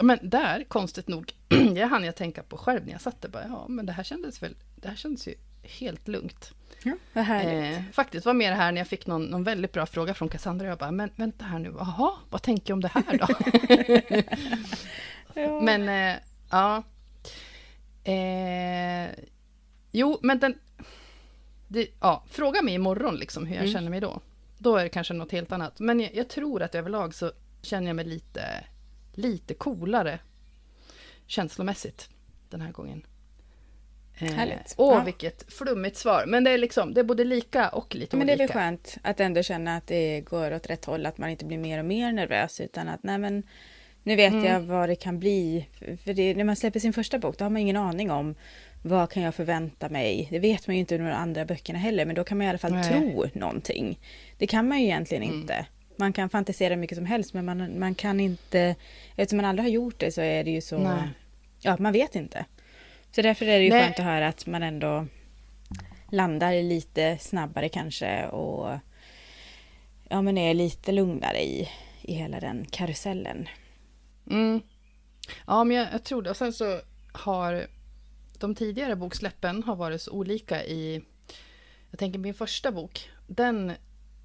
Men 0.00 0.18
där, 0.22 0.64
konstigt 0.68 1.08
nog, 1.08 1.32
det 1.74 1.84
hann 1.84 2.04
jag 2.04 2.16
tänka 2.16 2.42
på 2.42 2.56
själv 2.56 2.84
när 2.84 2.92
jag 2.92 3.00
satt 3.00 3.22
där. 3.22 3.28
Bara, 3.28 3.44
ja, 3.48 3.66
men 3.68 3.86
det 3.86 3.92
här 3.92 4.02
kändes 4.02 4.42
väl, 4.42 4.56
det 4.76 4.88
här 4.88 4.96
kändes 4.96 5.28
ju 5.28 5.34
helt 5.62 6.08
lugnt. 6.08 6.52
Ja, 6.88 6.96
vad 7.12 7.24
härligt. 7.24 7.76
Eh, 7.78 7.82
faktiskt 7.92 8.26
var 8.26 8.34
mer 8.34 8.52
här 8.52 8.72
när 8.72 8.80
jag 8.80 8.88
fick 8.88 9.06
någon, 9.06 9.24
någon 9.24 9.44
väldigt 9.44 9.72
bra 9.72 9.86
fråga 9.86 10.14
från 10.14 10.28
Cassandra. 10.28 10.66
Jag 10.66 10.78
bara, 10.78 10.90
men 10.90 11.10
vänta 11.16 11.44
här 11.44 11.58
nu, 11.58 11.74
jaha, 11.78 12.12
vad 12.30 12.42
tänker 12.42 12.70
jag 12.70 12.76
om 12.76 12.80
det 12.80 12.88
här 12.88 13.18
då? 13.18 13.26
ja. 15.40 15.60
Men, 15.60 15.88
eh, 15.88 16.16
ja. 16.50 16.82
Eh, 18.12 19.10
jo, 19.90 20.18
men 20.22 20.38
den... 20.38 20.54
Det, 21.68 21.88
ja, 22.00 22.24
fråga 22.30 22.62
mig 22.62 22.74
imorgon 22.74 23.16
liksom 23.16 23.46
hur 23.46 23.54
jag 23.54 23.62
Mm. 23.64 23.72
känner 23.72 23.90
mig 23.90 24.00
då. 24.00 24.20
Då 24.58 24.76
är 24.76 24.82
det 24.82 24.88
kanske 24.88 25.14
något 25.14 25.32
helt 25.32 25.52
annat. 25.52 25.80
Men 25.80 26.00
jag, 26.00 26.14
jag 26.14 26.28
tror 26.28 26.62
att 26.62 26.74
överlag 26.74 27.14
så 27.14 27.32
känner 27.62 27.86
jag 27.86 27.96
mig 27.96 28.04
lite, 28.04 28.64
lite 29.12 29.54
coolare 29.54 30.18
känslomässigt 31.26 32.10
den 32.50 32.60
här 32.60 32.72
gången. 32.72 33.02
Eh, 34.20 34.32
Härligt. 34.32 34.74
Åh, 34.76 34.94
Ja. 34.94 35.02
vilket 35.04 35.52
flummigt 35.52 35.96
svar. 35.96 36.24
Men 36.26 36.44
det 36.44 36.50
är 36.50 36.58
liksom, 36.58 36.94
det 36.94 37.00
är 37.00 37.04
både 37.04 37.24
lika 37.24 37.68
och 37.68 37.94
lite 37.94 38.16
Men 38.16 38.26
det 38.26 38.32
är 38.32 38.34
olika. 38.34 38.54
väl 38.54 38.62
skönt 38.62 38.96
att 39.02 39.20
ändå 39.20 39.42
känna 39.42 39.76
att 39.76 39.86
det 39.86 40.20
går 40.20 40.52
åt 40.54 40.70
rätt 40.70 40.84
håll, 40.84 41.06
att 41.06 41.18
man 41.18 41.30
inte 41.30 41.44
blir 41.44 41.58
mer 41.58 41.78
och 41.78 41.84
mer 41.84 42.12
nervös 42.12 42.60
utan 42.60 42.88
att 42.88 43.02
nej 43.02 43.18
men 43.18 43.42
nu 44.02 44.16
vet 44.16 44.32
Mm. 44.32 44.44
jag 44.44 44.60
vad 44.60 44.88
det 44.88 44.94
kan 44.96 45.18
bli. 45.18 45.66
För- 46.04 46.12
det, 46.12 46.34
när 46.34 46.44
man 46.44 46.56
släpper 46.56 46.80
sin 46.80 46.92
första 46.92 47.18
bok 47.18 47.38
då 47.38 47.44
har 47.44 47.50
man 47.50 47.62
ingen 47.62 47.76
aning 47.76 48.10
om 48.10 48.34
vad 48.82 49.10
kan 49.10 49.22
jag 49.22 49.34
förvänta 49.34 49.88
mig? 49.88 50.28
Det 50.30 50.38
vet 50.38 50.66
man 50.66 50.76
ju 50.76 50.80
inte 50.80 50.94
i 50.94 50.98
de 50.98 51.04
andra 51.12 51.44
böckerna 51.44 51.78
heller, 51.78 52.04
men 52.06 52.14
då 52.14 52.24
kan 52.24 52.38
man 52.38 52.46
i 52.46 52.50
alla 52.50 52.58
fall 52.58 52.72
Nej. 52.72 52.84
tro 52.90 53.26
någonting. 53.32 53.98
Det 54.38 54.46
kan 54.46 54.68
man 54.68 54.78
ju 54.78 54.84
egentligen 54.84 55.22
Mm. 55.24 55.40
inte. 55.40 55.66
Man 55.96 56.12
kan 56.12 56.28
fantisera 56.28 56.76
mycket 56.76 56.96
som 56.96 57.06
helst, 57.06 57.34
men 57.34 57.44
man, 57.44 57.78
man 57.78 57.94
kan 57.94 58.20
inte... 58.20 58.74
Eftersom 59.16 59.36
man 59.36 59.44
aldrig 59.46 59.64
har 59.64 59.70
gjort 59.70 59.98
det 60.00 60.12
så 60.12 60.20
är 60.20 60.44
det 60.44 60.50
ju 60.50 60.60
så... 60.60 60.78
Nej. 60.78 61.02
Ja, 61.60 61.76
man 61.80 61.92
vet 61.92 62.14
inte. 62.14 62.44
Så 63.10 63.22
därför 63.22 63.46
är 63.46 63.58
det 63.58 63.64
ju 63.64 63.70
Nej. 63.70 63.84
skönt 63.84 63.98
att 63.98 64.04
höra 64.04 64.28
att 64.28 64.46
man 64.46 64.62
ändå 64.62 65.06
landar 66.10 66.62
lite 66.62 67.18
snabbare 67.18 67.68
kanske 67.68 68.26
och 68.26 68.78
ja, 70.08 70.22
men 70.22 70.38
är 70.38 70.54
lite 70.54 70.92
lugnare 70.92 71.42
i, 71.42 71.68
i 72.02 72.14
hela 72.14 72.40
den 72.40 72.66
karusellen. 72.70 73.48
Mm. 74.30 74.60
Ja, 75.46 75.64
men 75.64 75.76
jag, 75.76 75.88
jag 75.92 76.04
tror 76.04 76.22
det. 76.22 76.30
Och 76.30 76.36
sen 76.36 76.52
så 76.52 76.80
har 77.12 77.66
de 78.38 78.54
tidigare 78.54 78.96
boksläppen 78.96 79.62
har 79.62 79.76
varit 79.76 80.02
så 80.02 80.10
olika 80.12 80.64
i... 80.64 81.02
Jag 81.90 81.98
tänker 81.98 82.18
min 82.18 82.34
första 82.34 82.72
bok, 82.72 83.10
den, 83.26 83.72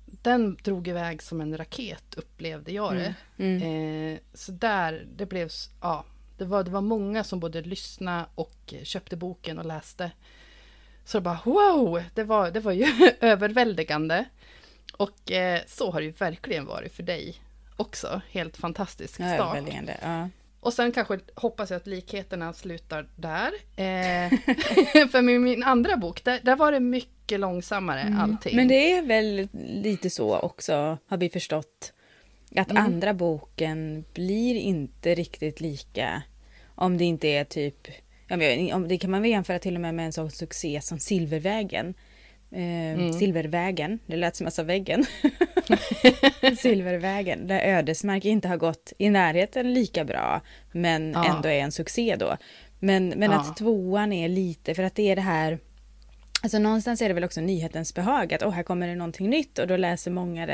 den 0.06 0.58
drog 0.64 0.88
iväg 0.88 1.22
som 1.22 1.42
en 1.42 1.58
raket 1.58 2.16
upplevde 2.18 2.72
jag 2.72 2.96
det. 2.96 3.16
Mm. 3.38 4.14
Eh, 4.14 4.20
så 4.34 4.52
där, 4.52 5.08
det 5.16 5.26
blev... 5.26 5.50
Ja, 5.82 6.06
det 6.44 6.50
var, 6.50 6.64
det 6.64 6.72
var 6.72 6.82
många 6.82 7.24
som 7.24 7.40
både 7.40 7.62
lyssnade 7.62 8.26
och 8.36 8.74
köpte 8.84 9.16
boken 9.16 9.60
och 9.60 9.66
läste. 9.66 10.12
Så 11.06 11.18
det 11.18 11.22
bara 11.22 11.40
wow! 11.46 12.04
Det 12.14 12.24
var, 12.24 12.52
det 12.52 12.60
var 12.60 12.72
ju 12.72 12.86
överväldigande. 13.20 14.26
Och 14.98 15.32
eh, 15.32 15.62
så 15.68 15.92
har 15.92 16.00
det 16.00 16.06
ju 16.06 16.12
verkligen 16.12 16.66
varit 16.66 16.94
för 16.94 17.04
dig 17.04 17.36
också. 17.78 18.22
Helt 18.32 18.58
fantastisk 18.58 19.14
start. 19.14 19.40
överväldigande. 19.40 19.98
Ja. 20.02 20.30
Och 20.60 20.74
sen 20.74 20.92
kanske 20.92 21.20
hoppas 21.36 21.70
jag 21.70 21.78
att 21.78 21.88
likheterna 21.88 22.54
slutar 22.54 23.08
där. 23.16 23.52
Eh, 23.76 24.30
för 25.12 25.22
med 25.22 25.42
min 25.42 25.64
andra 25.64 25.98
bok, 25.98 26.24
där, 26.24 26.40
där 26.44 26.56
var 26.56 26.72
det 26.72 26.80
mycket 26.80 27.40
långsammare 27.40 28.16
allting. 28.20 28.54
Mm. 28.54 28.56
Men 28.56 28.68
det 28.68 28.92
är 28.92 29.02
väl 29.02 29.48
lite 29.84 30.10
så 30.10 30.40
också, 30.40 30.98
har 31.08 31.18
vi 31.18 31.30
förstått. 31.30 31.94
Att 32.56 32.72
Mm. 32.72 32.86
andra 32.86 33.14
boken 33.14 34.06
blir 34.14 34.56
inte 34.56 35.16
riktigt 35.16 35.62
lika 35.62 36.24
om 36.76 36.98
det 36.98 37.06
inte 37.06 37.28
är 37.28 37.44
typ... 37.44 37.88
om 38.74 38.88
Det 38.88 38.98
kan 38.98 39.12
man 39.12 39.22
väl 39.22 39.32
jämföra 39.32 39.60
till 39.60 39.76
och 39.76 39.82
med 39.82 39.96
med 39.96 40.06
en 40.06 40.14
sån 40.14 40.32
succé 40.32 40.80
som 40.82 41.00
Silvervägen. 41.00 41.94
Eh, 42.52 42.60
Mm. 42.94 43.14
Silvervägen, 43.14 44.00
det 44.06 44.16
lät 44.16 44.36
som 44.36 44.46
jag 44.46 44.54
sa 44.54 44.64
väggen. 44.64 45.06
Silvervägen, 46.58 47.48
där 47.48 47.60
Ödesmark 47.78 48.26
inte 48.26 48.48
har 48.48 48.58
gått 48.58 48.94
i 48.98 49.10
närheten 49.10 49.74
lika 49.74 50.06
bra, 50.06 50.42
men 50.72 51.12
Ja. 51.12 51.36
ändå 51.36 51.50
är 51.50 51.60
en 51.60 51.72
succé 51.72 52.16
då. 52.20 52.38
Men, 52.80 53.10
men 53.10 53.32
Ja. 53.32 53.40
att 53.40 53.58
tvåan 53.58 54.14
är 54.14 54.30
lite, 54.30 54.76
för 54.76 54.84
att 54.84 54.96
det 54.96 55.12
är 55.12 55.16
det 55.16 55.22
här 55.22 55.60
Alltså 56.44 56.60
någonstans 56.60 57.02
är 57.02 57.08
det 57.08 57.14
väl 57.14 57.24
också 57.24 57.42
nyhetens 57.42 57.94
behag 57.96 58.34
att 58.34 58.44
åh, 58.44 58.52
här 58.52 58.64
kommer 58.64 58.88
det 58.88 58.96
någonting 58.96 59.30
nytt 59.30 59.60
och 59.60 59.68
då 59.68 59.78
läser 59.78 60.12
många 60.12 60.46
det. 60.46 60.54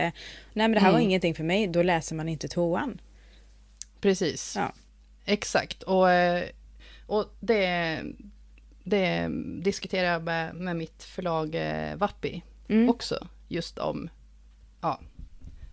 Nej 0.53 0.67
men 0.67 0.71
det 0.71 0.79
här 0.79 0.91
var 0.91 0.97
Mm. 0.99 1.09
ingenting 1.09 1.35
för 1.35 1.43
mig, 1.43 1.67
då 1.67 1.81
läser 1.83 2.15
man 2.15 2.29
inte 2.29 2.47
tvåan. 2.47 3.01
Precis. 4.01 4.53
Ja. 4.57 4.73
Exakt. 5.29 5.83
Och, 5.83 6.11
eh, 6.11 6.49
och 7.05 7.25
det, 7.39 8.03
det 8.83 9.29
diskuterar 9.61 10.11
jag 10.13 10.23
med, 10.23 10.55
med 10.55 10.75
mitt 10.75 11.03
förlag 11.03 11.55
eh, 11.55 11.95
Vappi 11.95 12.43
Mm. 12.69 12.89
också. 12.89 13.27
Just 13.47 13.77
om... 13.77 14.09
Ja. 14.81 14.99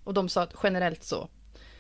Och 0.05 0.15
de 0.15 0.29
sa 0.29 0.43
att 0.43 0.55
generellt 0.63 1.05
så 1.05 1.29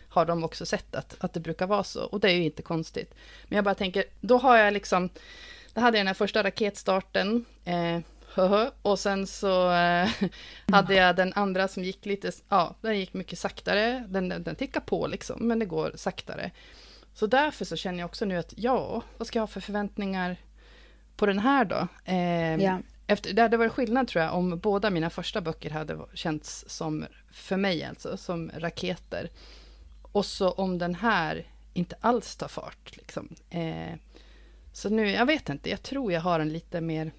har 0.08 0.26
de 0.26 0.44
också 0.44 0.66
sett 0.66 0.94
att, 0.94 1.16
att 1.18 1.32
det 1.32 1.40
brukar 1.40 1.66
vara 1.66 1.84
så. 1.84 2.04
Och 2.04 2.20
det 2.20 2.30
är 2.30 2.34
ju 2.34 2.44
inte 2.44 2.62
konstigt. 2.62 3.14
Men 3.48 3.56
jag 3.56 3.64
bara 3.64 3.74
tänker, 3.74 4.04
då 4.20 4.38
har 4.38 4.56
jag 4.56 4.72
liksom... 4.72 5.08
Då 5.74 5.80
hade 5.80 5.96
jag 5.98 6.00
den 6.00 6.06
här 6.06 6.14
första 6.14 6.42
raketstarten. 6.42 7.44
Eh, 7.64 8.00
och 8.82 8.98
sen 8.98 9.26
så 9.26 9.72
eh, 9.72 10.08
hade 10.72 10.94
jag 10.94 11.16
den 11.16 11.32
andra 11.32 11.68
som 11.68 11.84
gick 11.84 12.06
lite... 12.06 12.32
Ja, 12.48 12.74
den 12.80 12.98
gick 12.98 13.14
mycket 13.14 13.38
saktare. 13.38 14.04
Den, 14.08 14.28
den, 14.28 14.42
den 14.42 14.56
tickar 14.56 14.80
på 14.80 15.06
liksom, 15.06 15.48
men 15.48 15.58
det 15.58 15.66
går 15.66 15.92
saktare. 15.94 16.50
Så 17.16 17.26
därför 17.26 17.64
så 17.64 17.76
känner 17.76 17.98
jag 17.98 18.06
också 18.06 18.24
nu 18.24 18.36
att 18.36 18.54
ja, 18.56 19.02
vad 19.18 19.26
ska 19.26 19.38
jag 19.38 19.42
ha 19.42 19.46
för 19.46 19.60
förväntningar 19.60 20.36
på 21.16 21.26
den 21.26 21.38
här 21.38 21.64
då? 21.64 21.88
Eh, 22.04 22.64
Ja. 22.64 22.78
efter, 23.06 23.32
det 23.32 23.42
hade 23.42 23.56
varit 23.56 23.72
skillnad 23.72 24.08
tror 24.08 24.24
jag 24.24 24.34
om 24.34 24.58
båda 24.58 24.90
mina 24.90 25.10
första 25.10 25.40
böcker 25.40 25.70
hade 25.70 25.98
känts 26.14 26.64
som, 26.68 27.06
för 27.30 27.56
mig 27.56 27.84
alltså, 27.84 28.16
som 28.16 28.50
raketer. 28.56 29.30
Och 30.02 30.26
så 30.26 30.50
om 30.50 30.78
den 30.78 30.94
här 30.94 31.46
inte 31.72 31.96
alls 32.00 32.36
tar 32.36 32.48
fart. 32.48 32.96
Liksom. 32.96 33.34
Eh, 33.50 33.94
så 34.72 34.88
nu, 34.88 35.10
jag 35.10 35.26
vet 35.26 35.48
inte, 35.48 35.70
jag 35.70 35.82
tror 35.82 36.12
jag 36.12 36.20
har 36.20 36.40
en 36.40 36.52
lite 36.52 36.80
mer 36.80 37.12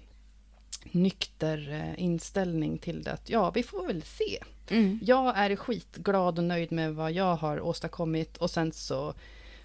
nykter 0.82 1.68
eh, 1.72 2.02
inställning 2.02 2.78
till 2.78 3.02
det. 3.02 3.12
Att, 3.12 3.30
ja, 3.30 3.50
vi 3.50 3.62
får 3.62 3.86
väl 3.86 4.02
se. 4.02 4.42
Mm. 4.70 5.00
Jag 5.02 5.38
är 5.38 5.56
skitglad 5.56 6.38
och 6.38 6.44
nöjd 6.44 6.72
med 6.72 6.94
vad 6.94 7.12
jag 7.12 7.36
har 7.36 7.60
åstadkommit 7.60 8.36
och 8.36 8.50
sen 8.50 8.72
så 8.72 9.14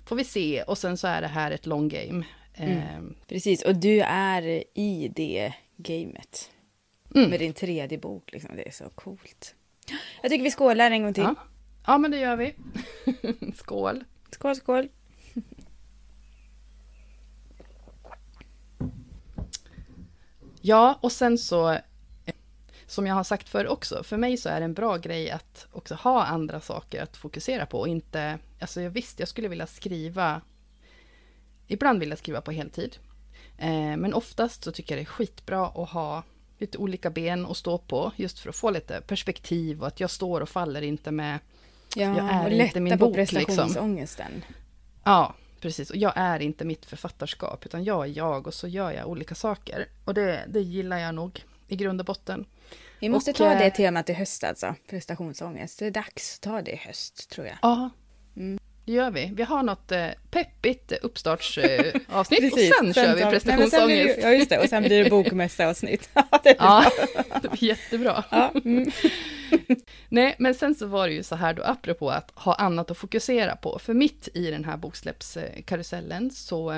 får 0.05 0.15
vi 0.15 0.23
se 0.23 0.63
och 0.63 0.77
sen 0.77 0.97
så 0.97 1.07
är 1.07 1.21
det 1.21 1.27
här 1.27 1.51
ett 1.51 1.65
long 1.65 1.87
game. 1.87 2.25
Eh, 2.53 3.01
Precis, 3.27 3.61
och 3.61 3.75
du 3.75 4.01
är 4.01 4.63
i 4.73 5.11
det 5.15 5.53
gamet. 5.77 6.51
Mm. 7.15 7.29
Med 7.29 7.39
din 7.39 7.53
tredje 7.53 7.97
bok, 7.97 8.31
liksom. 8.31 8.55
det 8.55 8.67
är 8.67 8.71
så 8.71 8.89
coolt. 8.89 9.55
Jag 10.21 10.31
tycker 10.31 10.43
vi 10.43 10.51
skålar 10.51 10.91
en 10.91 11.03
gång 11.03 11.13
till. 11.13 11.23
ja. 11.23 11.35
ja, 11.87 11.97
men 11.97 12.11
det 12.11 12.17
gör 12.19 12.35
vi. 12.35 12.55
Skål. 13.55 14.03
Skål, 14.31 14.55
skål. 14.55 14.89
Ja, 20.61 20.99
och 21.01 21.11
sen 21.11 21.37
så, 21.37 21.77
som 22.93 23.07
jag 23.07 23.15
har 23.15 23.23
sagt 23.23 23.49
förr 23.49 23.67
också, 23.67 24.03
för 24.03 24.17
mig 24.17 24.37
så 24.37 24.49
är 24.49 24.59
det 24.59 24.65
en 24.65 24.73
bra 24.73 24.97
grej 24.97 25.31
att 25.31 25.67
också 25.71 25.95
ha 25.95 26.25
andra 26.25 26.61
saker 26.61 27.03
att 27.03 27.17
fokusera 27.17 27.65
på 27.65 27.79
och 27.79 27.87
inte, 27.87 28.39
alltså 28.59 28.81
jag 28.81 28.89
visst, 28.89 29.19
jag 29.19 29.29
skulle 29.29 29.47
vilja 29.47 29.67
skriva, 29.67 30.41
ibland 31.67 31.99
vill 31.99 32.09
jag 32.09 32.19
skriva 32.19 32.41
på 32.41 32.51
heltid, 32.51 32.97
eh, 33.57 33.97
men 33.97 34.13
oftast 34.13 34.63
så 34.63 34.71
tycker 34.71 34.95
jag 34.95 35.05
det 35.05 35.09
är 35.09 35.13
skitbra 35.13 35.65
att 35.67 35.89
ha 35.89 36.23
lite 36.57 36.77
olika 36.77 37.09
ben 37.09 37.45
att 37.45 37.57
stå 37.57 37.77
på, 37.77 38.11
just 38.15 38.39
för 38.39 38.49
att 38.49 38.55
få 38.55 38.69
lite 38.69 39.01
perspektiv 39.01 39.81
och 39.81 39.87
att 39.87 39.99
jag 39.99 40.09
står 40.09 40.41
och 40.41 40.49
faller 40.49 40.81
inte 40.81 41.11
med, 41.11 41.39
Jag 41.95 42.17
Ja, 42.17 42.29
är 42.29 42.45
och 42.45 42.51
inte 42.51 42.63
lätta 42.63 42.79
min 42.79 42.97
på 42.99 43.05
bok, 43.05 43.17
liksom. 43.17 43.37
prestationsångesten. 43.45 44.43
ja, 45.03 45.33
precis, 45.59 45.89
och 45.89 45.95
jag 45.97 46.13
är 46.15 46.39
inte 46.39 46.65
mitt 46.65 46.85
författarskap, 46.85 47.65
utan 47.65 47.83
jag 47.83 48.05
är 48.05 48.17
jag 48.17 48.47
och 48.47 48.53
så 48.53 48.67
gör 48.67 48.91
jag 48.91 49.07
olika 49.07 49.35
saker. 49.35 49.85
Och 50.05 50.13
det, 50.13 50.45
det 50.47 50.61
gillar 50.61 50.97
jag 50.97 51.15
nog 51.15 51.43
i 51.67 51.75
grund 51.75 51.99
och 51.99 52.05
botten. 52.05 52.45
Vi 52.99 53.09
måste 53.09 53.31
Och, 53.31 53.37
ta 53.37 53.51
eh, 53.51 53.59
det 53.59 53.69
temat 53.71 54.09
i 54.09 54.13
höst 54.13 54.43
alltså, 54.43 54.75
prestationsångest. 54.89 55.79
Det 55.79 55.85
är 55.85 55.91
dags 55.91 56.35
att 56.35 56.41
ta 56.41 56.61
det 56.61 56.71
i 56.71 56.75
höst, 56.75 57.29
tror 57.29 57.47
jag. 57.47 57.57
Ja, 57.61 57.89
Mm. 58.37 58.59
det 58.85 58.91
gör 58.91 59.11
vi. 59.11 59.31
Vi 59.33 59.43
har 59.43 59.63
något 59.63 59.91
eh, 59.91 60.07
peppigt 60.31 60.91
uppstartsavsnitt 60.91 61.95
avsnitt 62.09 62.53
och 62.53 62.59
sen, 62.59 62.93
kör 62.93 63.15
vi 63.15 63.21
sen 63.21 63.31
prestationsångest. 63.31 64.19
Ja, 64.21 64.29
just 64.29 64.49
det. 64.49 64.59
Och 64.59 64.69
sen 64.69 64.83
blir 64.83 65.03
det 65.03 65.09
bokmässaavsnitt. 65.09 66.09
Ja, 66.57 66.85
det 67.41 67.49
blir 67.49 67.63
jättebra. 67.63 68.23
Ja, 68.29 68.51
mm. 68.65 68.91
Nej, 70.09 70.35
men 70.39 70.53
sen 70.53 70.75
så 70.75 70.85
var 70.87 71.07
det 71.07 71.13
ju 71.13 71.23
så 71.23 71.35
här 71.35 71.53
då, 71.53 71.63
apropå 71.63 72.09
att 72.11 72.31
ha 72.35 72.55
annat 72.55 72.91
att 72.91 72.97
fokusera 72.97 73.55
på. 73.55 73.79
För 73.79 73.93
mitt 73.93 74.27
i 74.33 74.51
den 74.51 74.65
här 74.65 74.77
boksläppskarusellen 74.77 76.31
så, 76.31 76.71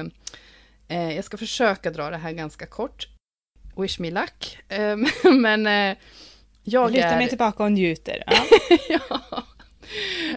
eh, 0.88 1.16
jag 1.16 1.26
ska 1.26 1.38
försöka 1.38 1.92
dra 1.92 2.10
det 2.10 2.18
här 2.18 2.32
ganska 2.32 2.66
kort. 2.66 3.08
Wish 3.78 4.00
me 4.00 4.12
luck. 4.12 4.58
Eh, 4.68 4.98
men 5.32 5.68
eh, 5.68 5.98
jag 6.64 6.92
Luta 6.92 7.08
är... 7.08 7.18
mig 7.18 7.30
tillbaka 7.30 7.64
och 7.64 7.72
njuter. 7.72 8.24
Ja. 8.28 8.46
ja. 9.10 9.44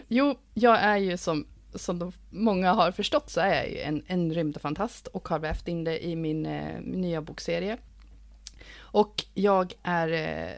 Jo, 0.07 0.35
jag 0.53 0.79
är 0.79 0.97
ju 0.97 1.17
som, 1.17 1.47
som 1.75 1.99
de, 1.99 2.11
många 2.29 2.73
har 2.73 2.91
förstått 2.91 3.29
så 3.29 3.41
är 3.41 3.55
jag 3.55 3.69
ju 3.69 3.79
en, 3.79 4.03
en 4.07 4.33
rymdfantast 4.33 5.07
och 5.07 5.27
har 5.27 5.39
vävt 5.39 5.67
in 5.67 5.83
det 5.83 6.05
i 6.05 6.15
min, 6.15 6.45
eh, 6.45 6.79
min 6.81 7.01
nya 7.01 7.21
bokserie. 7.21 7.77
Och 8.77 9.25
jag 9.33 9.73
är 9.83 10.07
eh, 10.11 10.55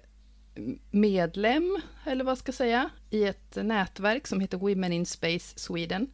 medlem, 0.92 1.82
eller 2.06 2.24
vad 2.24 2.38
ska 2.38 2.50
jag 2.50 2.56
säga, 2.56 2.90
i 3.10 3.24
ett 3.24 3.56
nätverk 3.56 4.28
som 4.28 4.40
heter 4.40 4.58
Women 4.58 4.94
in 4.94 5.06
Space 5.06 5.60
Sweden. 5.60 6.08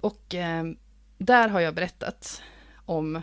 Och 0.00 0.34
eh, 0.34 0.64
där 1.18 1.48
har 1.48 1.60
jag 1.60 1.74
berättat 1.74 2.42
om 2.84 3.22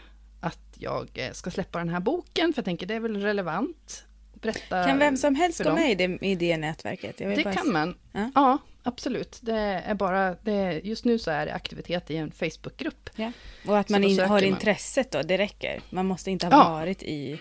jag 0.80 1.10
eh, 1.14 1.32
ska 1.32 1.52
släppa 1.52 1.80
den 1.80 1.90
här 1.90 2.00
boken, 2.00 2.54
för 2.54 2.60
jag 2.60 2.66
tänker 2.66 2.86
det 2.88 2.94
är 2.94 3.00
väl 3.00 3.22
relevant. 3.22 4.04
Berätta 4.34 4.84
Kan 4.86 5.00
vem 5.00 5.18
som 5.18 5.36
helst 5.36 5.64
gå 5.64 5.74
med 5.74 5.92
i 5.92 5.96
det, 5.96 6.26
i 6.28 6.36
det 6.36 6.58
nätverket? 6.58 7.18
Det 7.18 7.44
bara- 7.44 7.54
kan 7.54 7.72
man. 7.72 7.96
Ja. 8.12 8.32
Ja. 8.36 8.58
absolut. 8.84 9.38
Det 9.42 9.54
är 9.86 9.94
bara, 9.96 10.36
det 10.44 10.52
är, 10.54 10.72
just 10.86 11.06
nu 11.06 11.20
så 11.20 11.32
är 11.32 11.46
det 11.46 11.54
aktivitet 11.54 12.12
i 12.12 12.18
en 12.18 12.32
Facebookgrupp. 12.32 13.10
Ja. 13.16 13.32
Och 13.66 13.78
att 13.80 13.90
man 13.90 14.04
in, 14.04 14.20
har 14.20 14.28
man. 14.28 14.44
intresset 14.44 15.12
då, 15.12 15.22
det 15.22 15.38
räcker. 15.38 15.82
Man 15.90 16.06
måste 16.06 16.32
inte 16.32 16.46
ha 16.46 16.54
Ja. 16.54 16.70
varit 16.70 17.04
i... 17.04 17.40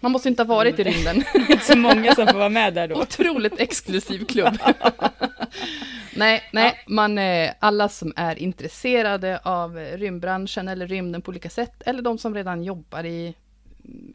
Man 0.00 0.12
måste 0.12 0.28
inte 0.28 0.42
ha 0.42 0.46
varit 0.48 0.78
i 0.78 0.84
rymden. 0.84 1.24
Så 1.62 1.76
många 1.78 2.14
som 2.14 2.26
får 2.26 2.38
vara 2.38 2.48
med 2.48 2.74
där 2.74 2.88
då. 2.88 3.00
Otroligt 3.02 3.60
exklusiv 3.60 4.24
klubb. 4.24 4.58
Nej, 6.16 6.42
nej, 6.52 6.84
man, 6.86 7.18
eh, 7.18 7.52
alla 7.58 7.88
som 7.88 8.12
är 8.16 8.38
intresserade 8.38 9.38
av 9.38 9.76
rymdbranschen 9.76 10.68
eller 10.68 10.86
rymden 10.86 11.22
på 11.22 11.28
olika 11.28 11.50
sätt, 11.50 11.82
eller 11.86 12.02
de 12.02 12.18
som 12.18 12.34
redan 12.34 12.62
jobbar 12.62 13.04
i, 13.04 13.34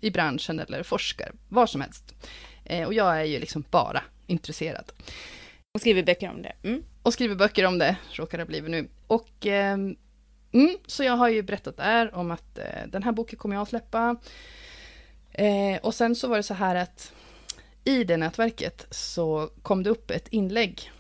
i 0.01 0.11
branschen 0.11 0.59
eller 0.59 0.83
forskar, 0.83 1.31
var 1.49 1.65
som 1.65 1.81
helst. 1.81 2.15
Eh, 2.65 2.87
och 2.87 2.93
jag 2.93 3.19
är 3.19 3.23
ju 3.23 3.39
liksom 3.39 3.63
bara 3.69 4.03
intresserad. 4.27 4.91
Och 5.73 5.81
skriver 5.81 6.03
böcker 6.03 6.29
om 6.29 6.41
det. 6.41 6.53
Mm. 6.63 6.83
Och 7.03 7.13
skriver 7.13 7.35
böcker 7.35 7.65
om 7.65 7.77
det, 7.77 7.95
råkar 8.11 8.37
det 8.37 8.43
ha 8.43 8.47
blivit 8.47 8.71
nu. 8.71 8.87
Och 9.07 9.47
eh, 9.47 9.73
mm, 10.51 10.77
så 10.87 11.03
jag 11.03 11.17
har 11.17 11.29
ju 11.29 11.41
berättat 11.41 11.77
där 11.77 12.15
om 12.15 12.31
att 12.31 12.57
eh, 12.57 12.87
den 12.87 13.03
här 13.03 13.11
boken 13.11 13.39
kommer 13.39 13.55
jag 13.55 13.61
att 13.61 13.69
släppa. 13.69 14.15
Eh, 15.31 15.77
och 15.83 15.93
sen 15.93 16.15
så 16.15 16.27
var 16.27 16.37
det 16.37 16.43
så 16.43 16.53
här 16.53 16.75
att 16.75 17.13
i 17.83 18.03
det 18.03 18.17
nätverket 18.17 18.87
så 18.89 19.49
kom 19.61 19.83
det 19.83 19.89
upp 19.89 20.11
ett 20.11 20.27
inlägg 20.27 20.91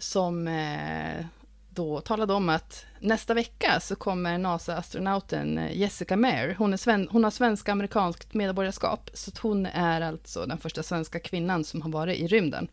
som 0.00 0.48
eh, 0.48 1.26
då 1.70 2.00
talade 2.00 2.32
om 2.32 2.48
att 2.48 2.86
nästa 3.00 3.34
vecka 3.34 3.80
så 3.80 3.96
kommer 3.96 4.38
NASA-astronauten 4.38 5.58
eh, 5.58 5.78
Jessica 5.78 6.16
Mayer, 6.16 6.54
hon, 6.58 6.72
är 6.72 7.12
hon 7.12 7.24
har 7.24 7.30
svensk-amerikanskt 7.30 8.34
medborgarskap, 8.34 9.10
så 9.14 9.30
hon 9.42 9.66
är 9.66 10.00
alltså 10.00 10.46
den 10.46 10.58
första 10.58 10.82
svenska 10.82 11.20
kvinnan 11.20 11.64
som 11.64 11.82
har 11.82 11.90
varit 11.90 12.18
i 12.18 12.26
rymden. 12.26 12.68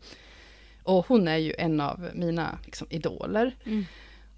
Och 0.82 1.06
hon 1.08 1.28
är 1.28 1.36
ju 1.36 1.54
en 1.58 1.80
av 1.80 2.10
mina 2.14 2.58
liksom, 2.64 2.86
idoler. 2.90 3.56
Mm. 3.64 3.84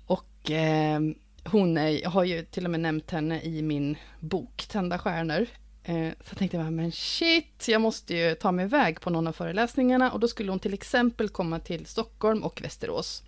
Och 0.07 0.51
eh, 0.51 1.01
hon 1.45 1.77
är, 1.77 1.89
jag 1.89 2.11
har 2.11 2.25
ju 2.25 2.45
till 2.45 2.65
och 2.65 2.71
med 2.71 2.81
nämnt 2.81 3.11
henne 3.11 3.43
i 3.43 3.63
min 3.63 3.97
bok 4.21 4.67
Tända 4.69 4.99
stjärnor. 4.99 5.47
Eh, 5.89 6.11
så 6.11 6.31
jag 6.31 6.39
tänkte 6.39 6.57
jag, 6.57 6.73
men 6.73 6.93
shit, 6.93 7.69
jag 7.69 7.81
måste 7.81 8.15
ju 8.15 8.35
ta 8.35 8.53
mig 8.53 8.65
iväg 8.65 9.01
på 9.01 9.11
någon 9.11 9.27
av 9.27 9.33
föreläsningarna. 9.33 10.13
Och 10.13 10.21
då 10.21 10.29
skulle 10.29 10.53
hon 10.53 10.61
till 10.61 10.75
exempel 10.75 11.29
komma 11.29 11.61
till 11.61 11.87
Stockholm 11.87 12.43
och 12.43 12.63
Västerås. 12.63 13.23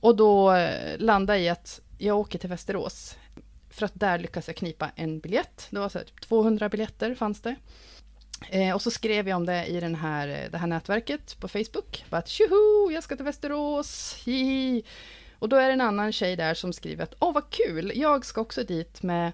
Och 0.00 0.16
då 0.16 0.52
eh, 0.52 0.98
landade 0.98 1.38
jag 1.38 1.44
i 1.44 1.48
att 1.48 1.80
jag 1.98 2.18
åker 2.18 2.38
till 2.38 2.48
Västerås. 2.48 3.16
För 3.70 3.86
att 3.86 3.92
där 3.94 4.18
lyckas 4.18 4.46
jag 4.46 4.56
knipa 4.56 4.90
en 4.96 5.18
biljett. 5.18 5.66
Det 5.70 5.78
var 5.78 5.88
så 5.88 5.98
här, 5.98 6.04
typ 6.04 6.20
200 6.20 6.68
biljetter 6.68 7.14
fanns 7.14 7.40
det. 7.40 7.56
Eh, 8.50 8.74
och 8.74 8.82
så 8.82 8.90
skrev 8.90 9.28
jag 9.28 9.36
om 9.36 9.46
det 9.46 9.66
i 9.66 9.80
den 9.80 9.94
här, 9.94 10.28
eh, 10.28 10.50
det 10.50 10.58
här 10.58 10.66
nätverket 10.66 11.40
på 11.40 11.48
Facebook. 11.48 12.04
Bara 12.10 12.18
att 12.18 12.28
tjoho, 12.28 12.90
jag 12.90 13.04
ska 13.04 13.16
till 13.16 13.24
Västerås, 13.24 14.22
hihi. 14.24 14.82
Och 15.38 15.48
då 15.48 15.56
är 15.56 15.66
det 15.66 15.72
en 15.72 15.80
annan 15.80 16.12
tjej 16.12 16.36
där 16.36 16.54
som 16.54 16.72
skriver 16.72 17.04
att 17.04 17.14
åh 17.18 17.34
vad 17.34 17.50
kul, 17.50 17.92
jag 17.94 18.24
ska 18.24 18.40
också 18.40 18.62
dit 18.62 19.02
med 19.02 19.32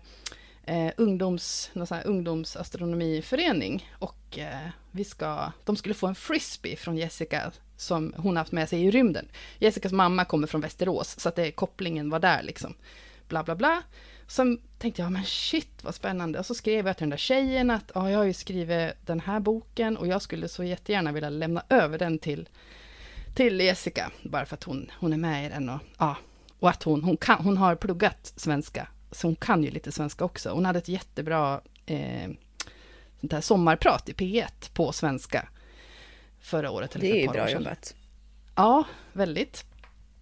eh, 0.64 0.92
ungdoms, 0.96 1.70
någon 1.72 1.86
sån 1.86 1.96
här 1.96 2.06
ungdomsastronomiförening. 2.06 3.90
Och 3.98 4.38
eh, 4.38 4.68
vi 4.90 5.04
ska, 5.04 5.52
de 5.64 5.76
skulle 5.76 5.94
få 5.94 6.06
en 6.06 6.14
frisbee 6.14 6.76
från 6.76 6.96
Jessica 6.96 7.52
som 7.76 8.14
hon 8.16 8.36
haft 8.36 8.52
med 8.52 8.68
sig 8.68 8.84
i 8.84 8.90
rymden. 8.90 9.28
Jessicas 9.58 9.92
mamma 9.92 10.24
kommer 10.24 10.46
från 10.46 10.60
Västerås, 10.60 11.20
så 11.20 11.28
att 11.28 11.36
det, 11.36 11.52
kopplingen 11.52 12.10
var 12.10 12.18
där 12.18 12.42
liksom. 12.42 12.74
Bla 13.28 13.42
bla 13.42 13.54
bla. 13.54 13.82
Sen 14.26 14.58
tänkte 14.78 15.02
jag, 15.02 15.12
men 15.12 15.24
shit 15.24 15.84
vad 15.84 15.94
spännande. 15.94 16.38
Och 16.38 16.46
så 16.46 16.54
skrev 16.54 16.86
jag 16.86 16.96
till 16.96 17.02
den 17.02 17.10
där 17.10 17.16
tjejen 17.16 17.70
att 17.70 17.90
ja, 17.94 18.10
jag 18.10 18.18
har 18.18 18.24
ju 18.24 18.32
skrivit 18.32 18.92
den 19.06 19.20
här 19.20 19.40
boken 19.40 19.96
och 19.96 20.06
jag 20.06 20.22
skulle 20.22 20.48
så 20.48 20.64
jättegärna 20.64 21.12
vilja 21.12 21.30
lämna 21.30 21.62
över 21.68 21.98
den 21.98 22.18
till, 22.18 22.48
till 23.34 23.60
Jessica. 23.60 24.10
Bara 24.22 24.46
för 24.46 24.54
att 24.54 24.64
hon, 24.64 24.90
hon 25.00 25.12
är 25.12 25.16
med 25.16 25.46
i 25.46 25.48
den 25.48 25.68
och, 25.68 25.80
ja, 25.98 26.16
och 26.58 26.70
att 26.70 26.82
hon, 26.82 27.04
hon, 27.04 27.16
kan, 27.16 27.44
hon 27.44 27.56
har 27.56 27.74
pluggat 27.74 28.32
svenska. 28.36 28.88
Så 29.12 29.26
hon 29.26 29.36
kan 29.36 29.64
ju 29.64 29.70
lite 29.70 29.92
svenska 29.92 30.24
också. 30.24 30.50
Hon 30.50 30.64
hade 30.64 30.78
ett 30.78 30.88
jättebra 30.88 31.60
eh, 31.86 32.30
sånt 33.20 33.32
här 33.32 33.40
sommarprat 33.40 34.08
i 34.08 34.12
P1 34.12 34.72
på 34.72 34.92
svenska 34.92 35.48
förra 36.40 36.70
året. 36.70 36.96
Eller 36.96 37.12
det 37.12 37.24
är 37.24 37.28
bra 37.28 37.50
jobbat. 37.50 37.94
Ja, 38.54 38.84
väldigt. 39.12 39.64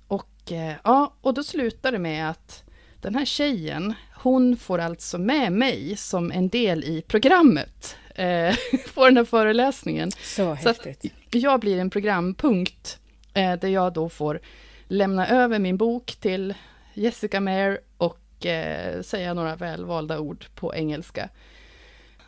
Och, 0.07 0.53
eh, 0.53 0.75
ja, 0.85 1.15
och 1.21 1.35
då 1.35 1.43
slutade 1.45 1.97
det 1.97 2.03
med 2.03 2.31
att 2.31 2.65
den 3.01 3.15
här 3.15 3.25
tjejen, 3.25 3.95
hon 4.15 4.57
får 4.57 4.79
alltså 4.79 5.19
med 5.19 5.53
mig 5.53 5.97
som 5.97 6.33
en 6.33 6.49
del 6.49 6.85
i 6.85 7.03
programmet 7.03 7.97
eh, 8.15 8.55
på 8.95 9.05
den 9.05 9.17
här 9.17 9.25
föreläsningen. 9.25 10.11
Så 10.11 10.55
häftigt. 10.55 11.03
Så 11.33 11.39
jag 11.39 11.61
blir 11.61 11.79
en 11.79 11.91
programpunkt 11.91 12.99
eh, 13.35 13.53
där 13.53 13.69
jag 13.69 13.93
då 13.93 14.09
får 14.09 14.41
lämna 14.89 15.29
över 15.29 15.59
min 15.59 15.77
bok 15.77 16.17
till 16.21 16.55
Jessica 16.95 17.41
Mayer 17.41 17.81
och 17.97 18.20
eh, 18.47 19.03
säga 19.03 19.35
några 19.35 19.57
välvalda 19.57 20.19
ord 20.19 20.47
på 20.55 20.75
engelska. 20.75 21.29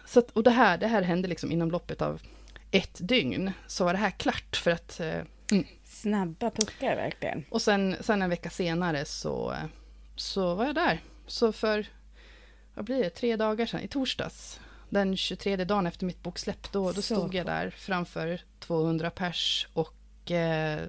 Så 0.07 0.19
att, 0.19 0.31
och 0.31 0.43
det 0.43 0.51
här, 0.51 0.79
det 0.79 0.87
här 0.87 1.03
hände 1.03 1.29
liksom 1.29 1.53
inom 1.53 1.71
loppet 1.71 2.03
av 2.03 2.23
ett 2.71 2.99
dygn, 3.09 3.53
så 3.67 3.85
var 3.85 3.93
det 3.93 3.99
här 3.99 4.11
klart 4.11 4.57
för 4.57 4.71
att... 4.71 5.01
Eh, 5.01 5.21
mm. 5.53 5.67
Snabba 5.85 6.51
puckar 6.51 6.97
verkligen. 6.97 7.45
Och 7.51 7.63
sen, 7.63 7.97
sen 8.01 8.23
en 8.23 8.31
vecka 8.31 8.51
senare 8.51 9.05
så, 9.05 9.55
så 10.17 10.55
var 10.55 10.65
jag 10.65 10.75
där. 10.75 11.01
Så 11.27 11.53
för, 11.53 11.87
vad 12.75 12.85
blir 12.85 13.03
det, 13.03 13.11
tre 13.11 13.37
dagar 13.37 13.67
sedan, 13.67 13.81
i 13.81 13.89
torsdags, 13.89 14.61
den 14.89 15.17
23 15.17 15.57
dagen 15.57 15.87
efter 15.87 16.07
mitt 16.07 16.23
boksläpp, 16.23 16.73
då, 16.73 16.93
då 16.93 17.03
stod 17.03 17.35
jag 17.35 17.47
där 17.47 17.71
framför 17.71 18.41
200 18.61 19.11
pers 19.11 19.69
och 19.73 20.31
eh, 20.31 20.81